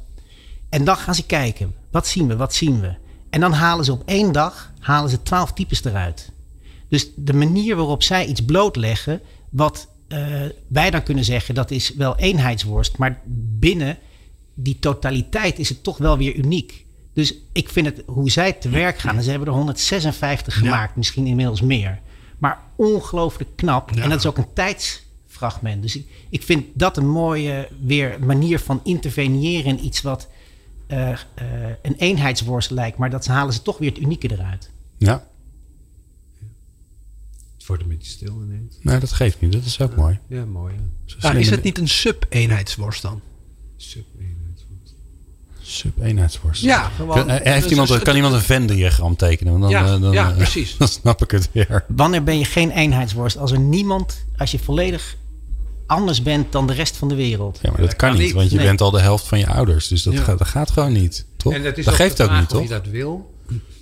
En 0.70 0.84
dan 0.84 0.96
gaan 0.96 1.14
ze 1.14 1.26
kijken. 1.26 1.74
Wat 1.90 2.06
zien 2.06 2.28
we, 2.28 2.36
wat 2.36 2.54
zien 2.54 2.80
we? 2.80 2.94
En 3.30 3.40
dan 3.40 3.52
halen 3.52 3.84
ze 3.84 3.92
op 3.92 4.02
één 4.06 4.32
dag 4.32 4.72
halen 4.80 5.10
ze 5.10 5.22
twaalf 5.22 5.52
types 5.52 5.84
eruit. 5.84 6.30
Dus 6.88 7.06
de 7.16 7.32
manier 7.32 7.76
waarop 7.76 8.02
zij 8.02 8.26
iets 8.26 8.44
blootleggen... 8.44 9.20
wat 9.50 9.88
eh, 10.08 10.18
wij 10.68 10.90
dan 10.90 11.02
kunnen 11.02 11.24
zeggen, 11.24 11.54
dat 11.54 11.70
is 11.70 11.92
wel 11.96 12.16
eenheidsworst. 12.16 12.98
Maar 12.98 13.20
binnen 13.58 13.98
die 14.54 14.78
totaliteit 14.78 15.58
is 15.58 15.68
het 15.68 15.82
toch 15.82 15.98
wel 15.98 16.18
weer 16.18 16.34
uniek. 16.34 16.84
Dus 17.12 17.34
ik 17.52 17.68
vind 17.68 17.86
het, 17.86 18.02
hoe 18.06 18.30
zij 18.30 18.52
te 18.52 18.68
werk 18.68 18.98
gaan... 18.98 19.16
en 19.16 19.22
ze 19.22 19.30
hebben 19.30 19.48
er 19.48 19.54
156 19.54 20.58
gemaakt, 20.58 20.96
misschien 20.96 21.26
inmiddels 21.26 21.60
meer... 21.60 22.00
maar 22.38 22.58
ongelooflijk 22.76 23.50
knap. 23.56 23.90
En 23.90 24.08
dat 24.08 24.18
is 24.18 24.26
ook 24.26 24.38
een 24.38 24.52
tijdsfragment. 24.54 25.82
Dus 25.82 25.96
ik, 25.96 26.08
ik 26.30 26.42
vind 26.42 26.66
dat 26.74 26.96
een 26.96 27.08
mooie 27.08 27.68
weer 27.80 28.16
manier 28.24 28.58
van 28.58 28.80
interveneren 28.84 29.78
in 29.78 29.84
iets 29.84 30.02
wat 30.02 30.28
eh, 30.86 31.10
eh, 31.12 31.18
een 31.82 31.94
eenheidsworst 31.96 32.70
lijkt. 32.70 32.98
Maar 32.98 33.10
dat 33.10 33.26
halen 33.26 33.54
ze 33.54 33.62
toch 33.62 33.78
weer 33.78 33.90
het 33.90 33.98
unieke 34.00 34.30
eruit. 34.32 34.70
Ja, 34.98 35.26
Het 37.56 37.66
wordt 37.66 37.82
een 37.82 37.88
beetje 37.88 38.10
stil 38.10 38.42
ineens. 38.42 38.76
nee, 38.80 38.98
dat 38.98 39.12
geeft 39.12 39.40
niet. 39.40 39.52
Dat 39.52 39.64
is 39.64 39.80
ook 39.80 39.96
mooi. 39.96 40.18
Ja, 40.28 40.44
mooi. 40.44 40.74
Zo 41.04 41.16
Maar 41.20 41.30
slim 41.30 41.42
is 41.42 41.50
het 41.50 41.62
niet 41.62 41.78
een 41.78 41.88
sub-eenheidsworst 41.88 43.02
dan? 43.02 43.20
Sub-eenheidsworst. 43.76 44.13
Sub-eenheidsworst. 45.74 46.62
Ja, 46.62 46.90
gewoon. 46.96 47.14
Kan, 47.16 47.28
eh, 47.30 47.52
heeft 47.52 47.62
Dus 47.62 47.70
iemand, 47.70 47.88
het- 47.88 48.02
kan 48.02 48.16
iemand 48.16 48.34
een 48.34 48.40
Venn-diagram 48.40 49.16
tekenen? 49.16 49.52
Want 49.58 49.62
Dan, 49.64 49.72
Ja, 49.72 49.94
eh, 49.94 50.00
dan, 50.00 50.12
ja, 50.12 50.30
eh, 50.30 50.36
precies. 50.42 50.76
Dan 50.78 50.88
snap 50.88 51.22
ik 51.22 51.30
het 51.30 51.48
weer. 51.52 51.84
Wanneer 51.88 52.22
ben 52.24 52.38
je 52.38 52.44
geen 52.44 52.70
eenheidsworst? 52.70 53.36
Als 53.38 53.52
er 53.52 53.58
niemand, 53.60 54.24
als 54.36 54.50
je 54.50 54.58
volledig 54.58 55.16
anders 55.86 56.22
bent 56.22 56.52
dan 56.52 56.66
de 56.66 56.72
rest 56.72 56.96
van 56.96 57.08
de 57.08 57.14
wereld. 57.14 57.58
Ja, 57.62 57.70
maar 57.70 57.80
dat 57.80 57.96
kan 57.96 58.08
kan 58.08 58.18
niet, 58.18 58.26
niet. 58.26 58.34
want 58.34 58.50
je 58.50 58.56
Nee. 58.56 58.66
bent 58.66 58.80
al 58.80 58.90
de 58.90 59.00
helft 59.00 59.26
van 59.26 59.38
je 59.38 59.46
ouders. 59.46 59.88
Dus 59.88 60.02
dat, 60.02 60.14
Ja. 60.14 60.22
gaat, 60.22 60.38
dat 60.38 60.46
gaat 60.48 60.70
gewoon 60.70 60.92
niet, 60.92 61.26
toch? 61.36 61.52
En 61.52 61.62
dat, 61.62 61.78
is 61.78 61.84
dat 61.84 61.94
geeft 61.94 62.20
ook 62.22 62.30
niet, 62.30 62.40
of 62.42 62.46
toch? 62.48 62.62
je 62.62 62.68
dat 62.68 62.86
wil. 62.86 63.32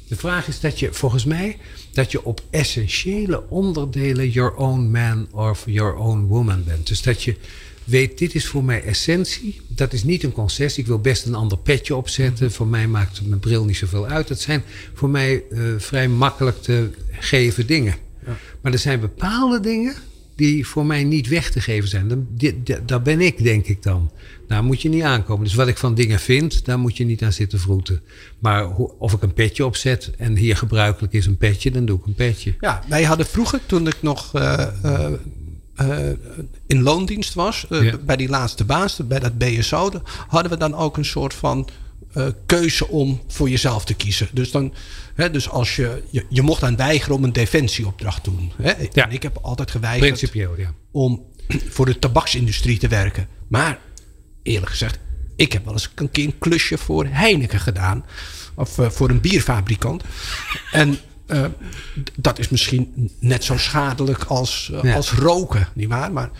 De 0.08 0.16
vraag 0.18 0.48
is 0.48 0.60
dat 0.60 0.78
je, 0.78 0.88
volgens 0.92 1.24
mij, 1.24 1.58
dat 1.92 2.10
je 2.12 2.24
op 2.24 2.40
essentiële 2.50 3.42
onderdelen 3.48 4.30
your 4.30 4.54
own 4.54 4.90
man 4.90 5.26
of 5.30 5.62
your 5.66 5.94
own 5.96 6.26
woman 6.26 6.64
bent. 6.64 6.86
Dus 6.86 7.02
dat 7.02 7.22
je 7.22 7.36
weet, 7.84 8.18
dit 8.18 8.34
is 8.34 8.46
voor 8.46 8.64
mij 8.64 8.82
essentie. 8.82 9.60
Dat 9.68 9.92
is 9.92 10.04
niet 10.04 10.22
een 10.22 10.32
concessie. 10.32 10.82
Ik 10.82 10.88
wil 10.88 10.98
best 10.98 11.26
een 11.26 11.34
ander 11.34 11.58
petje 11.58 11.96
opzetten. 11.96 12.52
Voor 12.52 12.66
mij 12.66 12.86
maakt 12.86 13.26
mijn 13.26 13.40
bril 13.40 13.64
niet 13.64 13.76
zoveel 13.76 14.06
uit. 14.06 14.28
Dat 14.28 14.40
zijn 14.40 14.62
voor 14.94 15.10
mij 15.10 15.42
eh, 15.50 15.60
vrij 15.78 16.08
makkelijk 16.08 16.62
te 16.62 16.90
geven 17.10 17.66
dingen. 17.66 17.94
Maar 18.60 18.72
er 18.72 18.78
zijn 18.78 19.00
bepaalde 19.00 19.60
dingen 19.60 19.94
die 20.34 20.66
voor 20.66 20.86
mij 20.86 21.04
niet 21.04 21.28
weg 21.28 21.50
te 21.50 21.60
geven 21.60 21.88
zijn. 21.88 22.08
Dan, 22.08 22.26
daar 22.86 23.02
ben 23.02 23.20
ik, 23.20 23.42
denk 23.42 23.66
ik 23.66 23.82
dan. 23.82 24.10
Daar 24.48 24.64
moet 24.64 24.82
je 24.82 24.88
niet 24.88 25.02
aankomen. 25.02 25.44
Dus 25.44 25.54
wat 25.54 25.68
ik 25.68 25.78
van 25.78 25.94
dingen 25.94 26.18
vind, 26.18 26.64
daar 26.64 26.78
moet 26.78 26.96
je 26.96 27.04
niet 27.04 27.22
aan 27.22 27.32
zitten 27.32 27.58
vroeten. 27.58 28.00
Maar 28.38 28.70
of 28.98 29.12
ik 29.12 29.22
een 29.22 29.32
petje 29.32 29.66
opzet 29.66 30.10
en 30.18 30.36
hier 30.36 30.56
gebruikelijk 30.56 31.12
is 31.12 31.26
een 31.26 31.36
petje, 31.36 31.70
dan 31.70 31.84
doe 31.84 31.98
ik 31.98 32.06
een 32.06 32.14
petje. 32.14 32.54
Ja, 32.60 32.82
wij 32.88 33.04
hadden 33.04 33.26
vroeger, 33.26 33.60
toen 33.66 33.86
ik 33.86 33.96
nog 34.00 34.34
eh, 34.34 34.66
eh, 34.82 35.12
eh, 35.74 36.08
in 36.66 36.82
loondienst 36.82 37.34
was, 37.34 37.66
eh, 37.70 37.82
Ja. 37.82 37.96
bij 37.96 38.16
die 38.16 38.28
laatste 38.28 38.64
baas, 38.64 38.96
bij 39.06 39.18
dat 39.18 39.38
BSO, 39.38 39.90
hadden 40.28 40.52
we 40.52 40.58
dan 40.58 40.74
ook 40.74 40.96
een 40.96 41.04
soort 41.04 41.34
van 41.34 41.68
eh, 42.12 42.26
keuze 42.46 42.88
om 42.88 43.20
voor 43.28 43.48
jezelf 43.50 43.84
te 43.84 43.94
kiezen. 43.94 44.28
Dus, 44.32 44.50
dan, 44.50 44.72
hè, 45.14 45.30
dus 45.30 45.48
als 45.48 45.76
je, 45.76 46.02
je, 46.10 46.26
je 46.28 46.42
mocht 46.42 46.62
aan 46.62 46.76
weigeren 46.76 47.16
om 47.16 47.24
een 47.24 47.32
defensieopdracht 47.32 48.24
te 48.24 48.30
doen. 48.30 48.52
Hè? 48.62 48.72
Ja. 48.92 49.06
En 49.06 49.12
ik 49.12 49.22
heb 49.22 49.38
altijd 49.42 49.70
geweigerd 49.70 50.06
Principieel, 50.06 50.54
ja. 50.58 50.74
om 50.90 51.24
voor 51.74 51.86
de 51.86 51.98
tabaksindustrie 51.98 52.78
te 52.78 52.88
werken. 52.88 53.28
Maar 53.48 53.78
eerlijk 54.42 54.70
gezegd, 54.70 54.98
ik 55.36 55.52
heb 55.52 55.64
wel 55.64 55.72
eens 55.72 55.90
een 55.94 56.10
keer 56.10 56.24
een 56.24 56.38
klusje 56.38 56.78
voor 56.78 57.06
Heineken 57.06 57.60
gedaan. 57.60 58.04
Of 58.54 58.78
voor 58.88 59.10
een 59.10 59.20
bierfabrikant. 59.20 60.02
En 60.72 60.98
eh, 61.26 61.44
dat 62.16 62.38
is 62.38 62.48
misschien 62.48 63.10
net 63.18 63.44
zo 63.44 63.56
schadelijk 63.58 64.24
als, 64.24 64.70
eh, 64.74 64.82
Ja. 64.82 64.94
als 64.94 65.12
roken, 65.12 65.68
nietwaar? 65.74 66.12
Maar 66.12 66.30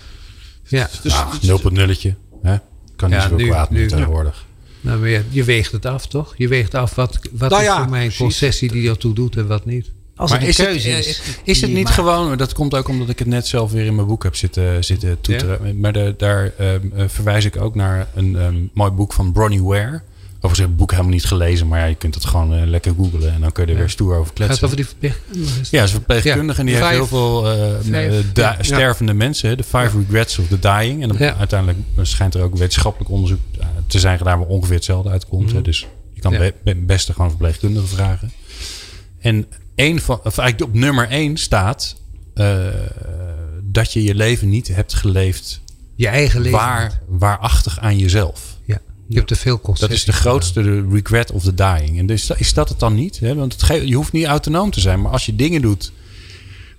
ja. 0.68 0.88
dus, 1.02 1.12
Ah, 1.12 1.32
0.0'tje. 1.42 2.14
Hè? 2.42 2.56
Kan 2.96 3.10
niet 3.10 3.18
Ja, 3.18 3.22
zoveel 3.22 3.36
nu- 3.36 3.48
kwaad 3.48 3.70
nu- 3.70 3.78
meer 3.78 3.88
tegenwoordig. 3.88 4.44
Nou, 4.80 4.98
maar 4.98 5.08
je, 5.08 5.22
je 5.28 5.44
weegt 5.44 5.72
het 5.72 5.86
af, 5.86 6.06
toch? 6.06 6.34
Je 6.36 6.48
weegt 6.48 6.74
af 6.74 6.94
wat, 6.94 7.18
wat 7.32 7.50
Nou 7.50 7.62
is 7.62 7.68
ja, 7.68 7.76
voor 7.80 7.90
mij 7.90 8.04
een 8.04 8.14
concessie 8.16 8.72
die 8.72 8.88
ertoe 8.88 9.14
doet 9.14 9.36
en 9.36 9.46
wat 9.46 9.64
niet. 9.64 9.90
Als 10.16 10.30
Maar 10.30 10.40
het 10.40 10.48
is 10.48 10.58
een 10.58 10.64
het, 10.64 10.72
keuze 10.72 10.90
eh, 10.90 10.98
is. 10.98 11.20
is, 11.44 11.60
het 11.60 11.72
niet 11.72 11.88
gewoon, 11.88 12.36
dat 12.36 12.52
komt 12.52 12.74
ook 12.74 12.88
omdat 12.88 13.08
ik 13.08 13.18
het 13.18 13.28
net 13.28 13.46
zelf 13.46 13.72
weer 13.72 13.84
in 13.86 13.94
mijn 13.94 14.06
boek 14.06 14.22
heb 14.22 14.36
zitten, 14.36 14.84
zitten 14.84 15.20
toeteren. 15.20 15.80
Maar 15.80 15.92
de, 15.92 16.14
daar 16.18 16.52
eh, 16.58 16.68
verwijs 17.06 17.44
ik 17.44 17.56
ook 17.56 17.74
naar 17.74 18.08
een 18.14 18.36
ehm, 18.36 18.54
mooi 18.72 18.90
boek 18.90 19.12
van 19.12 19.32
Bronnie 19.32 19.62
Ware. 19.62 20.02
Overigens 20.44 20.58
heb 20.58 20.66
ik 20.66 20.68
het 20.68 20.76
boek 20.76 20.90
helemaal 20.90 21.12
niet 21.12 21.24
gelezen, 21.24 21.68
maar 21.68 21.78
ja, 21.78 21.84
je 21.84 21.94
kunt 21.94 22.14
het 22.14 22.24
gewoon 22.24 22.54
eh, 22.54 22.66
lekker 22.66 22.94
googlen 22.96 23.32
en 23.34 23.40
dan 23.40 23.52
kun 23.52 23.66
je 23.66 23.72
er 23.72 23.78
weer 23.78 23.90
stoer 23.90 24.12
over 24.14 24.24
Gaat 24.26 24.34
kletsen. 24.34 24.54
het 24.54 24.64
over 24.64 24.76
die 24.76 24.86
verpleegkundige? 24.86 25.58
Ja, 25.70 25.78
ze 25.78 25.84
is 25.84 25.90
verpleegkundige 25.90 26.60
en 26.60 26.66
die 26.66 26.74
heeft 26.74 26.88
heel 26.88 27.06
veel 27.06 27.50
ja. 28.34 28.56
stervende 28.60 29.12
mensen. 29.14 29.56
De 29.56 29.62
Five 29.62 29.90
Regrets 29.98 30.38
of 30.38 30.46
the 30.48 30.58
Dying. 30.58 31.02
En 31.02 31.08
dan 31.08 31.18
uiteindelijk 31.18 31.78
schijnt 32.02 32.34
er 32.34 32.42
ook 32.42 32.56
wetenschappelijk 32.56 33.10
onderzoek 33.10 33.38
te 33.86 33.98
zijn 33.98 34.18
gedaan 34.18 34.38
waar 34.38 34.48
ongeveer 34.48 34.74
hetzelfde 34.74 35.10
uitkomt. 35.10 35.52
hè. 35.52 35.62
Dus 35.62 35.86
je 36.12 36.20
kan 36.20 36.32
Mhm. 36.32 36.40
Be- 36.42 36.54
be- 36.64 36.74
beste 36.80 37.12
gewoon 37.12 37.28
verpleegkundige 37.28 37.86
vragen. 37.86 38.32
En 39.20 39.46
één 39.74 40.00
van, 40.00 40.20
of 40.24 40.38
eigenlijk 40.38 40.70
op 40.74 40.80
nummer 40.80 41.08
één 41.08 41.36
staat 41.36 41.96
dat 43.62 43.92
je 43.92 44.02
je 44.02 44.14
leven 44.14 44.48
niet 44.48 44.68
hebt 44.68 44.94
geleefd 44.94 45.60
Je 45.94 46.08
eigen 46.08 46.40
leven. 46.40 46.58
waar, 46.58 47.00
waarachtig 47.08 47.78
aan 47.78 47.98
jezelf. 47.98 48.51
Je 49.12 49.16
hebt 49.18 49.28
te 49.28 49.36
veel 49.36 49.54
Dat 49.56 49.62
concessies 49.64 49.96
is 49.98 50.04
de 50.04 50.12
grootste 50.12 50.62
de 50.62 50.86
regret 50.90 51.30
of 51.32 51.42
the 51.42 51.54
dying. 51.54 51.98
En 51.98 52.06
dus, 52.06 52.30
is 52.30 52.54
dat 52.54 52.68
het 52.68 52.78
dan 52.78 52.94
niet? 52.94 53.18
Hè? 53.20 53.34
Want 53.34 53.52
het 53.52 53.62
ge- 53.62 53.86
je 53.88 53.94
hoeft 53.94 54.12
niet 54.12 54.24
autonoom 54.24 54.70
te 54.70 54.80
zijn. 54.80 55.00
Maar 55.02 55.12
als 55.12 55.26
je 55.26 55.36
dingen 55.36 55.62
doet 55.62 55.92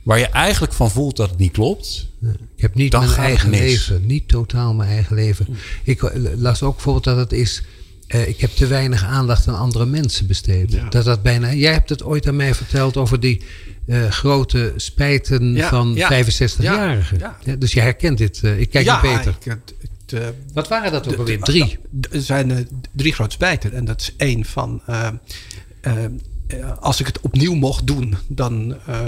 waar 0.03 0.19
je 0.19 0.27
eigenlijk 0.27 0.73
van 0.73 0.91
voelt 0.91 1.15
dat 1.15 1.29
het 1.29 1.39
niet 1.39 1.51
klopt. 1.51 2.07
Ik 2.55 2.61
heb 2.61 2.75
niet 2.75 2.91
Dan 2.91 3.05
mijn 3.05 3.17
eigen 3.17 3.49
mis. 3.49 3.59
leven. 3.59 4.05
Niet 4.05 4.27
totaal 4.27 4.73
mijn 4.73 4.89
eigen 4.89 5.15
leven. 5.15 5.47
Ik 5.83 6.03
eh, 6.03 6.21
las 6.37 6.63
ook 6.63 6.73
bijvoorbeeld 6.73 7.03
dat 7.03 7.17
het 7.17 7.31
is... 7.31 7.61
eh, 8.07 8.27
ik 8.27 8.39
heb 8.39 8.49
te 8.51 8.67
weinig 8.67 9.03
aandacht 9.03 9.47
aan 9.47 9.57
andere 9.57 9.85
mensen 9.85 10.27
besteed. 10.27 10.77
Dat 10.89 11.05
dat 11.05 11.21
bijna... 11.23 11.53
Jij 11.53 11.73
hebt 11.73 11.89
het 11.89 12.03
ooit 12.03 12.27
aan 12.27 12.35
mij 12.35 12.55
verteld 12.55 12.97
over 12.97 13.19
die 13.19 13.41
eh, 13.87 14.09
grote 14.09 14.73
spijten 14.75 15.53
Ja, 15.53 15.69
van 15.69 15.93
ja, 15.95 16.23
65-jarigen. 16.23 17.17
ja, 17.19 17.37
Ja, 17.43 17.55
dus 17.55 17.73
je 17.73 17.79
herkent 17.81 18.17
dit. 18.17 18.41
ik 18.43 18.69
kijk 18.69 18.85
naar 18.85 18.99
Peter. 19.01 19.37
ik, 19.43 19.57
eh, 20.13 20.27
Wat 20.53 20.67
waren 20.67 20.91
dat 20.91 21.07
ook 21.07 21.17
alweer? 21.17 21.37
de- 21.37 21.43
Drie. 21.43 21.77
Er 22.11 22.21
zijn 22.21 22.51
eh, 22.51 22.57
drie 22.91 23.13
grote 23.13 23.31
spijten. 23.33 23.73
En 23.73 23.85
dat 23.85 24.01
is 24.01 24.13
één 24.17 24.45
van... 24.45 24.81
eh, 24.85 25.07
als 26.79 26.99
ik 26.99 27.05
het 27.05 27.19
opnieuw 27.21 27.53
mocht 27.53 27.87
doen, 27.87 28.15
dan, 28.27 28.75
eh, 28.85 28.99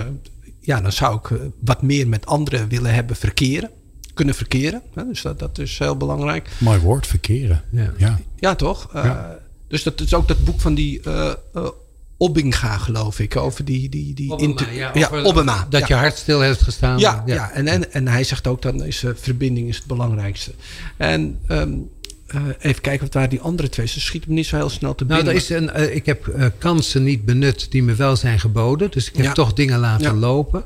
ja, 0.59 0.81
dan 0.81 0.91
zou 0.91 1.19
ik 1.23 1.39
wat 1.59 1.81
meer 1.81 2.07
met 2.07 2.25
anderen 2.25 2.67
willen 2.67 2.93
hebben 2.93 3.15
verkeren. 3.15 3.69
Kunnen 4.13 4.35
verkeren. 4.35 4.81
Hè? 4.93 5.05
Dus 5.07 5.21
dat, 5.21 5.39
dat 5.39 5.57
is 5.59 5.79
heel 5.79 5.95
belangrijk. 5.97 6.49
Mooi 6.57 6.79
woord, 6.79 7.07
verkeren. 7.07 7.63
Ja. 7.71 7.93
Ja. 7.97 8.19
Ja, 8.39 8.55
toch? 8.55 8.89
Eh, 8.93 9.19
Dus 9.67 9.83
dat 9.83 10.01
is 10.01 10.13
ook 10.13 10.27
dat 10.27 10.43
boek 10.45 10.61
van 10.61 10.73
die 10.75 11.01
eh, 11.01 11.33
Obbinga, 12.17 12.77
geloof 12.77 13.19
ik. 13.19 13.35
Over 13.35 13.65
die... 13.65 13.89
die, 13.89 14.13
die 14.13 14.31
Obama, 14.31 14.71
ja, 14.71 14.91
ja, 14.93 15.05
over- 15.05 15.23
Obama. 15.23 15.67
Dat 15.69 15.79
ja. 15.79 15.87
je 15.87 15.93
hart 15.93 16.17
stil 16.17 16.41
heeft 16.41 16.61
gestaan. 16.61 16.99
Ja, 16.99 17.23
ja. 17.25 17.51
En, 17.51 17.67
en, 17.67 17.93
en 17.93 18.07
hij 18.07 18.23
zegt 18.23 18.47
ook 18.47 18.61
dan 18.61 18.83
is 18.83 19.03
eh, 19.03 19.11
verbinding 19.15 19.67
is 19.69 19.75
het 19.77 19.85
belangrijkste. 19.85 20.51
En 20.97 21.39
ehm, 21.47 21.73
eh, 22.27 22.41
even 22.59 22.81
kijken 22.81 23.05
wat 23.05 23.13
waren 23.13 23.29
die 23.29 23.41
andere 23.41 23.69
twee. 23.69 23.85
Ze 23.87 23.99
schieten 23.99 24.29
me 24.29 24.35
niet 24.35 24.45
zo 24.45 24.55
heel 24.55 24.69
snel 24.69 24.95
te 24.95 25.05
Nou, 25.05 25.15
binnen. 25.23 25.33
er 25.35 25.41
is 25.41 25.49
een, 25.49 25.69
eh, 25.69 25.95
ik 25.95 26.05
heb 26.05 26.51
kansen 26.57 27.03
niet 27.03 27.25
benut 27.25 27.67
die 27.71 27.83
me 27.83 27.95
wel 27.95 28.15
zijn 28.15 28.39
geboden. 28.39 28.91
Dus 28.91 29.07
ik 29.09 29.15
heb 29.15 29.25
Ja. 29.25 29.33
toch 29.33 29.53
dingen 29.53 29.79
laten 29.79 30.05
Ja. 30.05 30.13
lopen. 30.13 30.63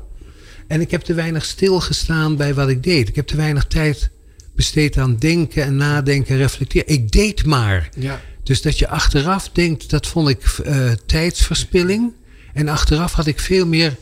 En 0.66 0.80
ik 0.80 0.90
heb 0.90 1.00
te 1.00 1.14
weinig 1.14 1.44
stilgestaan 1.44 2.36
bij 2.36 2.54
wat 2.54 2.68
ik 2.68 2.82
deed. 2.82 3.08
Ik 3.08 3.16
heb 3.16 3.26
te 3.26 3.36
weinig 3.36 3.64
tijd 3.66 4.10
besteed 4.54 4.96
aan 4.98 5.16
denken 5.16 5.62
en 5.62 5.76
nadenken, 5.76 6.36
reflecteren. 6.36 6.88
Ik 6.88 7.10
deed 7.10 7.44
maar. 7.46 7.88
Ja. 7.96 8.20
Dus 8.50 8.62
dat 8.62 8.78
je 8.78 8.88
achteraf 8.88 9.48
denkt, 9.52 9.90
dat 9.90 10.06
vond 10.06 10.28
ik 10.28 10.44
eh, 10.64 10.90
tijdsverspilling. 11.06 12.12
En 12.52 12.68
achteraf 12.68 13.12
had 13.12 13.26
ik 13.26 13.40
veel 13.40 13.66
meer 13.66 13.96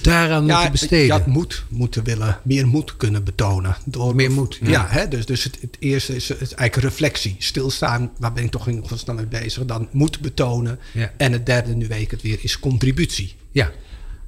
daaraan 0.00 0.46
Ja, 0.46 0.54
moeten 0.54 0.70
besteden. 0.72 1.06
Je 1.06 1.12
had 1.12 1.26
moed 1.26 1.64
moeten 1.68 2.04
willen, 2.04 2.38
meer 2.44 2.66
moed 2.66 2.96
kunnen 2.96 3.24
betonen. 3.24 3.76
Door, 3.84 4.14
Meer 4.14 4.30
moed, 4.30 4.58
Ja, 4.62 4.70
ja. 4.70 4.86
hè, 4.88 5.08
dus, 5.08 5.26
dus 5.26 5.44
het, 5.44 5.58
het 5.60 5.76
eerste 5.78 6.14
is, 6.16 6.30
is 6.30 6.54
eigenlijk 6.54 6.76
reflectie. 6.76 7.36
Stilstaan, 7.38 8.10
waar 8.18 8.32
ben 8.32 8.44
ik 8.44 8.50
toch 8.50 8.68
in 8.68 8.88
godsnaam 8.88 9.16
mee 9.16 9.26
bezig? 9.26 9.64
Dan 9.64 9.88
moed 9.92 10.20
betonen. 10.20 10.78
Ja. 10.92 11.12
En 11.16 11.32
het 11.32 11.46
derde, 11.46 11.74
nu 11.74 11.86
weet 11.86 12.00
ik 12.00 12.10
het 12.10 12.22
weer, 12.22 12.38
is 12.40 12.58
contributie. 12.58 13.34
Ja, 13.50 13.70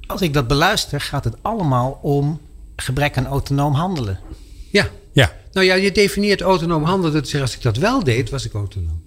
Als 0.06 0.20
ik 0.20 0.32
dat 0.32 0.46
beluister, 0.48 1.00
gaat 1.00 1.24
het 1.24 1.36
allemaal 1.42 1.98
om 2.02 2.40
gebrek 2.76 3.16
aan 3.16 3.26
autonoom 3.26 3.72
handelen. 3.74 4.18
ja. 4.70 4.88
Ja, 5.12 5.32
Nou 5.52 5.66
ja, 5.66 5.74
je 5.74 5.92
definieert 5.92 6.40
autonoom 6.40 6.84
handelen. 6.84 7.12
Dat 7.12 7.22
zeggen, 7.22 7.40
als 7.42 7.54
ik 7.54 7.62
dat 7.62 7.76
wel 7.76 8.04
deed, 8.04 8.30
was 8.30 8.44
ik 8.44 8.52
autonoom. 8.52 9.03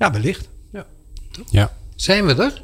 Ja, 0.00 0.12
wellicht. 0.12 0.48
ja. 1.50 1.72
Zijn 1.94 2.26
we 2.26 2.34
er? 2.34 2.62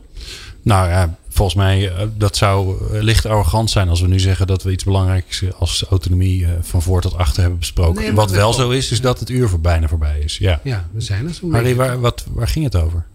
Nou 0.63 0.89
ja, 0.89 1.19
volgens 1.29 1.57
mij 1.57 1.91
eh, 1.91 2.07
dat 2.17 2.37
zou 2.37 2.77
eh, 2.95 3.03
licht 3.03 3.27
arrogant 3.27 3.71
zijn 3.71 3.89
als 3.89 4.01
we 4.01 4.09
nu 4.09 4.21
zeggen 4.21 4.47
dat 4.47 4.63
we 4.63 4.71
iets 4.71 4.85
belangrijks 4.85 5.43
eh, 5.43 5.51
als 5.59 5.85
autonomie 5.91 6.47
van 6.61 6.83
voor 6.83 7.01
tot 7.01 7.15
achter 7.15 7.41
hebben 7.41 7.59
besproken. 7.59 8.03
Nee, 8.03 8.13
wat 8.13 8.31
wel. 8.31 8.53
zo 8.53 8.71
is, 8.71 8.91
is 8.91 9.01
dat 9.01 9.21
het 9.21 9.29
uur 9.29 9.49
voor 9.49 9.61
bijna 9.61 9.89
voorbij 9.89 10.21
is. 10.21 10.39
Ja. 10.39 10.61
Ja, 10.65 10.89
we 10.93 11.01
zijn 11.01 11.27
er 11.27 11.39
Harry, 11.41 11.63
beetje. 11.63 11.75
waar, 11.75 12.01
wat, 12.01 12.25
waar 12.33 12.49
ging 12.49 12.65
het 12.65 12.77
over? 12.77 13.07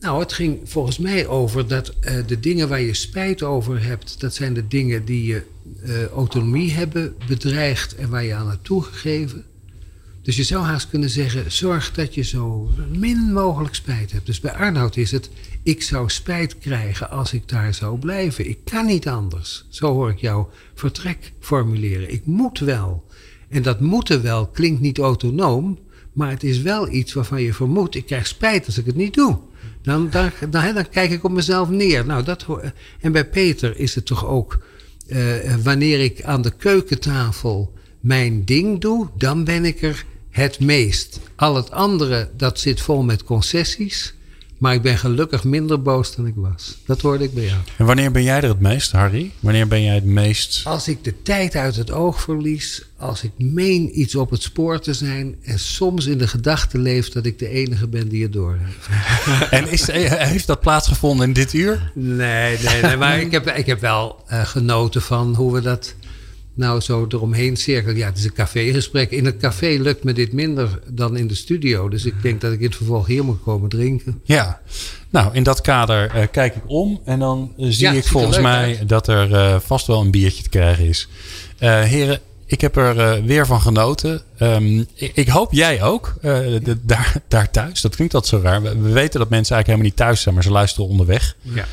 Nou, 0.00 0.20
het 0.20 0.32
ging 0.32 0.58
volgens 0.64 0.98
mij 0.98 1.26
over 1.26 1.68
dat 1.68 1.94
eh, 2.00 2.14
de 2.26 2.40
dingen 2.40 2.68
waar 2.68 2.80
je 2.80 2.94
spijt 2.94 3.42
over 3.42 3.82
hebt, 3.84 4.20
dat 4.20 4.34
zijn 4.34 4.54
de 4.54 4.68
dingen 4.68 5.04
die 5.04 5.26
je 5.26 5.42
eh, 5.82 6.06
autonomie 6.06 6.72
hebben 6.72 7.14
bedreigd 7.26 7.94
en 7.94 8.08
waar 8.10 8.24
je 8.24 8.34
aan 8.34 8.50
hebt 8.50 8.64
toegegeven. 8.64 9.44
Dus 10.22 10.36
je 10.36 10.42
zou 10.42 10.64
haast 10.64 10.88
kunnen 10.88 11.10
zeggen, 11.10 11.52
zorg 11.52 11.92
dat 11.92 12.14
je 12.14 12.22
zo 12.22 12.70
min 12.96 13.32
mogelijk 13.32 13.74
spijt 13.74 14.12
hebt. 14.12 14.26
Dus 14.26 14.40
bij 14.40 14.52
Arnoud 14.52 14.96
is 14.96 15.10
het, 15.10 15.30
ik 15.62 15.82
zou 15.82 16.10
spijt 16.10 16.58
krijgen 16.58 17.10
als 17.10 17.32
ik 17.32 17.48
daar 17.48 17.74
zou 17.74 17.98
blijven. 17.98 18.48
Ik 18.48 18.58
kan 18.64 18.86
niet 18.86 19.08
anders. 19.08 19.66
Zo 19.68 19.92
hoor 19.92 20.10
ik 20.10 20.18
jouw 20.18 20.50
vertrek 20.74 21.32
formuleren. 21.40 22.12
Ik 22.12 22.26
moet 22.26 22.58
wel. 22.58 23.06
En 23.48 23.62
dat 23.62 23.80
moeten 23.80 24.22
wel 24.22 24.46
klinkt 24.46 24.80
niet 24.80 24.98
autonoom, 24.98 25.78
maar 26.12 26.30
het 26.30 26.44
is 26.44 26.60
wel 26.60 26.88
iets 26.92 27.12
waarvan 27.12 27.42
je 27.42 27.54
vermoedt, 27.54 27.94
ik 27.94 28.06
krijg 28.06 28.26
spijt 28.26 28.66
als 28.66 28.78
ik 28.78 28.86
het 28.86 28.96
niet 28.96 29.14
doe. 29.14 29.38
Dan, 29.82 30.10
dan, 30.10 30.30
dan, 30.50 30.88
kijk 30.90 31.10
ik 31.10 31.24
op 31.24 31.30
mezelf 31.30 31.68
neer. 31.68 32.06
Nou, 32.06 32.24
dat, 32.24 32.46
en 33.00 33.12
bij 33.12 33.28
Peter 33.28 33.78
is 33.78 33.94
het 33.94 34.06
toch 34.06 34.26
ook, 34.26 34.58
eh, 35.06 35.54
wanneer 35.62 36.00
ik 36.00 36.22
aan 36.22 36.42
de 36.42 36.50
keukentafel 36.50 37.77
mijn 38.08 38.44
ding 38.44 38.80
doe, 38.80 39.08
dan 39.16 39.44
ben 39.44 39.64
ik 39.64 39.82
er 39.82 40.04
het 40.30 40.60
meest. 40.60 41.20
Al 41.36 41.56
het 41.56 41.70
andere, 41.70 42.30
dat 42.36 42.60
zit 42.60 42.80
vol 42.80 43.02
met 43.02 43.24
concessies. 43.24 44.14
Maar 44.58 44.74
ik 44.74 44.82
ben 44.82 44.98
gelukkig 44.98 45.44
minder 45.44 45.82
boos 45.82 46.16
dan 46.16 46.26
ik 46.26 46.34
was. 46.36 46.78
Dat 46.86 47.00
hoorde 47.00 47.24
ik 47.24 47.34
bij 47.34 47.44
jou. 47.44 47.58
En 47.76 47.86
wanneer 47.86 48.10
ben 48.10 48.22
jij 48.22 48.36
er 48.36 48.48
het 48.48 48.60
meest, 48.60 48.92
Harry? 48.92 49.30
Wanneer 49.40 49.68
ben 49.68 49.82
jij 49.82 49.94
het 49.94 50.04
meest... 50.04 50.60
Als 50.64 50.88
ik 50.88 51.04
de 51.04 51.22
tijd 51.22 51.54
uit 51.56 51.76
het 51.76 51.90
oog 51.90 52.20
verlies, 52.20 52.82
als 52.96 53.22
ik 53.22 53.30
meen 53.36 54.00
iets 54.00 54.14
op 54.14 54.30
het 54.30 54.42
spoor 54.42 54.80
te 54.80 54.94
zijn 54.94 55.36
en 55.42 55.58
soms 55.58 56.06
in 56.06 56.18
de 56.18 56.28
gedachte 56.28 56.78
leef 56.78 57.08
dat 57.08 57.26
ik 57.26 57.38
de 57.38 57.48
enige 57.48 57.88
ben 57.88 58.08
die 58.08 58.22
het 58.22 58.32
doorheeft. 58.32 58.88
En 59.50 59.70
is, 59.70 59.88
eh, 59.88 60.12
heeft 60.12 60.46
dat 60.46 60.60
plaatsgevonden 60.60 61.26
in 61.26 61.32
dit 61.32 61.52
uur? 61.52 61.92
Nee, 61.94 62.58
nee, 62.58 62.82
nee 62.82 62.96
maar 62.96 63.20
ik 63.20 63.30
heb, 63.30 63.46
ik 63.46 63.66
heb 63.66 63.80
wel 63.80 64.24
eh, 64.26 64.46
genoten 64.46 65.02
van 65.02 65.34
hoe 65.34 65.52
we 65.52 65.60
dat 65.60 65.94
nou 66.58 66.80
zo 66.80 67.06
eromheen 67.08 67.56
cirkelen. 67.56 67.96
Ja, 67.96 68.06
het 68.06 68.18
is 68.18 68.24
een 68.24 68.32
cafégesprek. 68.32 69.10
In 69.10 69.24
het 69.24 69.36
café 69.36 69.66
lukt 69.80 70.04
me 70.04 70.12
dit 70.12 70.32
minder 70.32 70.80
dan 70.90 71.16
in 71.16 71.26
de 71.26 71.34
studio. 71.34 71.88
Dus 71.88 72.04
ik 72.04 72.22
denk 72.22 72.40
dat 72.40 72.52
ik 72.52 72.58
in 72.60 72.66
het 72.66 72.76
vervolg 72.76 73.06
hier 73.06 73.24
moet 73.24 73.42
komen 73.42 73.68
drinken. 73.68 74.20
Ja. 74.24 74.60
Nou, 75.10 75.34
in 75.34 75.42
dat 75.42 75.60
kader 75.60 76.10
eh, 76.10 76.26
kijk 76.30 76.54
ik 76.54 76.62
om 76.66 77.00
en 77.04 77.18
dan 77.18 77.52
eh, 77.58 77.66
zie 77.68 77.86
Ja, 77.86 77.92
ik 77.92 78.04
volgens 78.06 78.38
mij 78.38 78.78
uit. 78.78 78.88
dat 78.88 79.08
er 79.08 79.34
eh, 79.34 79.60
vast 79.60 79.86
wel 79.86 80.00
een 80.00 80.10
biertje 80.10 80.42
te 80.42 80.48
krijgen 80.48 80.84
is. 80.86 81.08
Heren, 81.58 82.20
ik 82.46 82.60
heb 82.60 82.76
er 82.76 83.24
weer 83.24 83.46
van 83.46 83.60
genoten. 83.60 84.22
Ehm, 84.38 84.78
ik, 84.94 85.10
ik 85.14 85.28
hoop 85.28 85.52
jij 85.52 85.82
ook, 85.82 86.14
de- 86.22 86.78
daar, 86.82 87.14
daar 87.28 87.50
thuis. 87.50 87.80
Dat 87.80 87.94
klinkt 87.96 88.14
altijd 88.14 88.42
zo 88.42 88.48
raar. 88.48 88.62
We, 88.62 88.68
we 88.78 88.92
weten 88.92 89.20
dat 89.20 89.28
mensen 89.30 89.54
eigenlijk 89.54 89.66
helemaal 89.66 89.86
niet 89.86 89.96
thuis 89.96 90.20
zijn, 90.20 90.34
maar 90.34 90.44
ze 90.44 90.50
luisteren 90.50 90.88
onderweg. 90.90 91.36
Ja. 91.42 91.64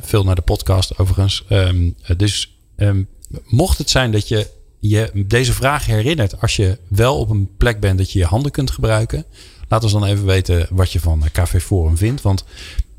Veel 0.00 0.24
naar 0.24 0.34
de 0.34 0.42
podcast 0.42 0.98
overigens. 0.98 1.44
Ehm, 1.48 1.90
eh, 2.02 2.16
dus 2.16 2.56
ehm, 2.76 3.02
mocht 3.46 3.78
het 3.78 3.90
zijn 3.90 4.10
dat 4.10 4.28
je 4.28 4.46
je 4.88 5.10
deze 5.26 5.52
vraag 5.52 5.86
herinnert 5.86 6.40
als 6.40 6.56
je 6.56 6.78
wel 6.88 7.18
op 7.18 7.30
een 7.30 7.48
plek 7.56 7.80
bent 7.80 7.98
dat 7.98 8.12
je 8.12 8.18
je 8.18 8.24
handen 8.24 8.50
kunt 8.50 8.70
gebruiken. 8.70 9.24
Laat 9.68 9.82
ons 9.82 9.92
dan 9.92 10.04
even 10.04 10.24
weten 10.24 10.66
wat 10.70 10.92
je 10.92 11.00
van 11.00 11.24
eh, 11.24 11.30
Café 11.30 11.60
Forum 11.60 11.96
vindt. 11.96 12.22
Want 12.22 12.44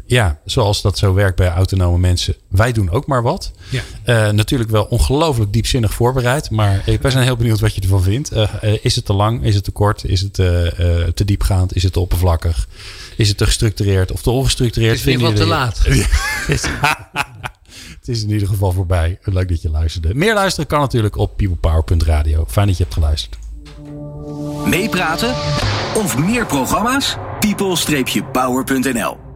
ja, 0.05 0.39
zoals 0.45 0.81
dat 0.81 0.97
zo 0.97 1.13
werkt 1.13 1.35
bij 1.35 1.49
autonome 1.49 1.97
mensen, 1.97 2.35
wij 2.47 2.71
doen 2.71 2.89
ook 2.89 3.07
maar 3.07 3.21
wat. 3.21 3.51
Ja. 3.69 3.81
Eh, 4.03 4.33
natuurlijk 4.33 4.69
wel 4.69 4.83
ongelooflijk 4.83 5.53
diepzinnig 5.53 5.93
voorbereid. 5.93 6.49
Maar 6.49 6.83
wij 7.01 7.11
zijn 7.11 7.23
heel 7.23 7.35
benieuwd 7.35 7.59
wat 7.59 7.75
je 7.75 7.81
ervan 7.81 8.03
vindt. 8.03 8.31
Eh, 8.31 8.49
is 8.81 8.95
het 8.95 9.05
te 9.05 9.13
lang? 9.13 9.43
Is 9.43 9.55
het 9.55 9.63
te 9.63 9.71
kort? 9.71 10.05
Is 10.05 10.21
het 10.21 10.33
te 10.33 11.21
diepgaand? 11.25 11.75
Is 11.75 11.83
het 11.83 11.93
te 11.93 11.99
oppervlakkig? 11.99 12.67
Is 13.17 13.27
het 13.27 13.37
te 13.37 13.45
gestructureerd 13.45 14.11
of 14.11 14.21
te 14.21 14.31
ongestructureerd? 14.31 14.99
Het 14.99 15.07
is 15.07 15.13
in 15.13 15.19
ieder 15.19 15.37
Vinden 15.37 15.57
geval 15.67 15.85
te 15.85 15.97
laat. 16.47 17.51
Het 18.03 18.15
is 18.15 18.23
in 18.23 18.29
ieder 18.29 18.47
geval 18.47 18.71
voorbij. 18.71 19.19
Leuk 19.21 19.49
dat 19.49 19.61
je 19.61 19.69
luisterde. 19.69 20.13
Meer 20.13 20.33
luisteren 20.33 20.67
kan 20.67 20.79
natuurlijk 20.79 21.17
op 21.17 21.37
peoplepower.radio. 21.37 22.45
Fijn 22.47 22.67
dat 22.67 22.77
je 22.77 22.83
hebt 22.83 22.95
geluisterd. 22.95 23.37
Meepraten 24.65 25.29
of 25.95 26.17
meer 26.17 26.45
programma's? 26.45 27.17
people-power.nl 27.39 29.32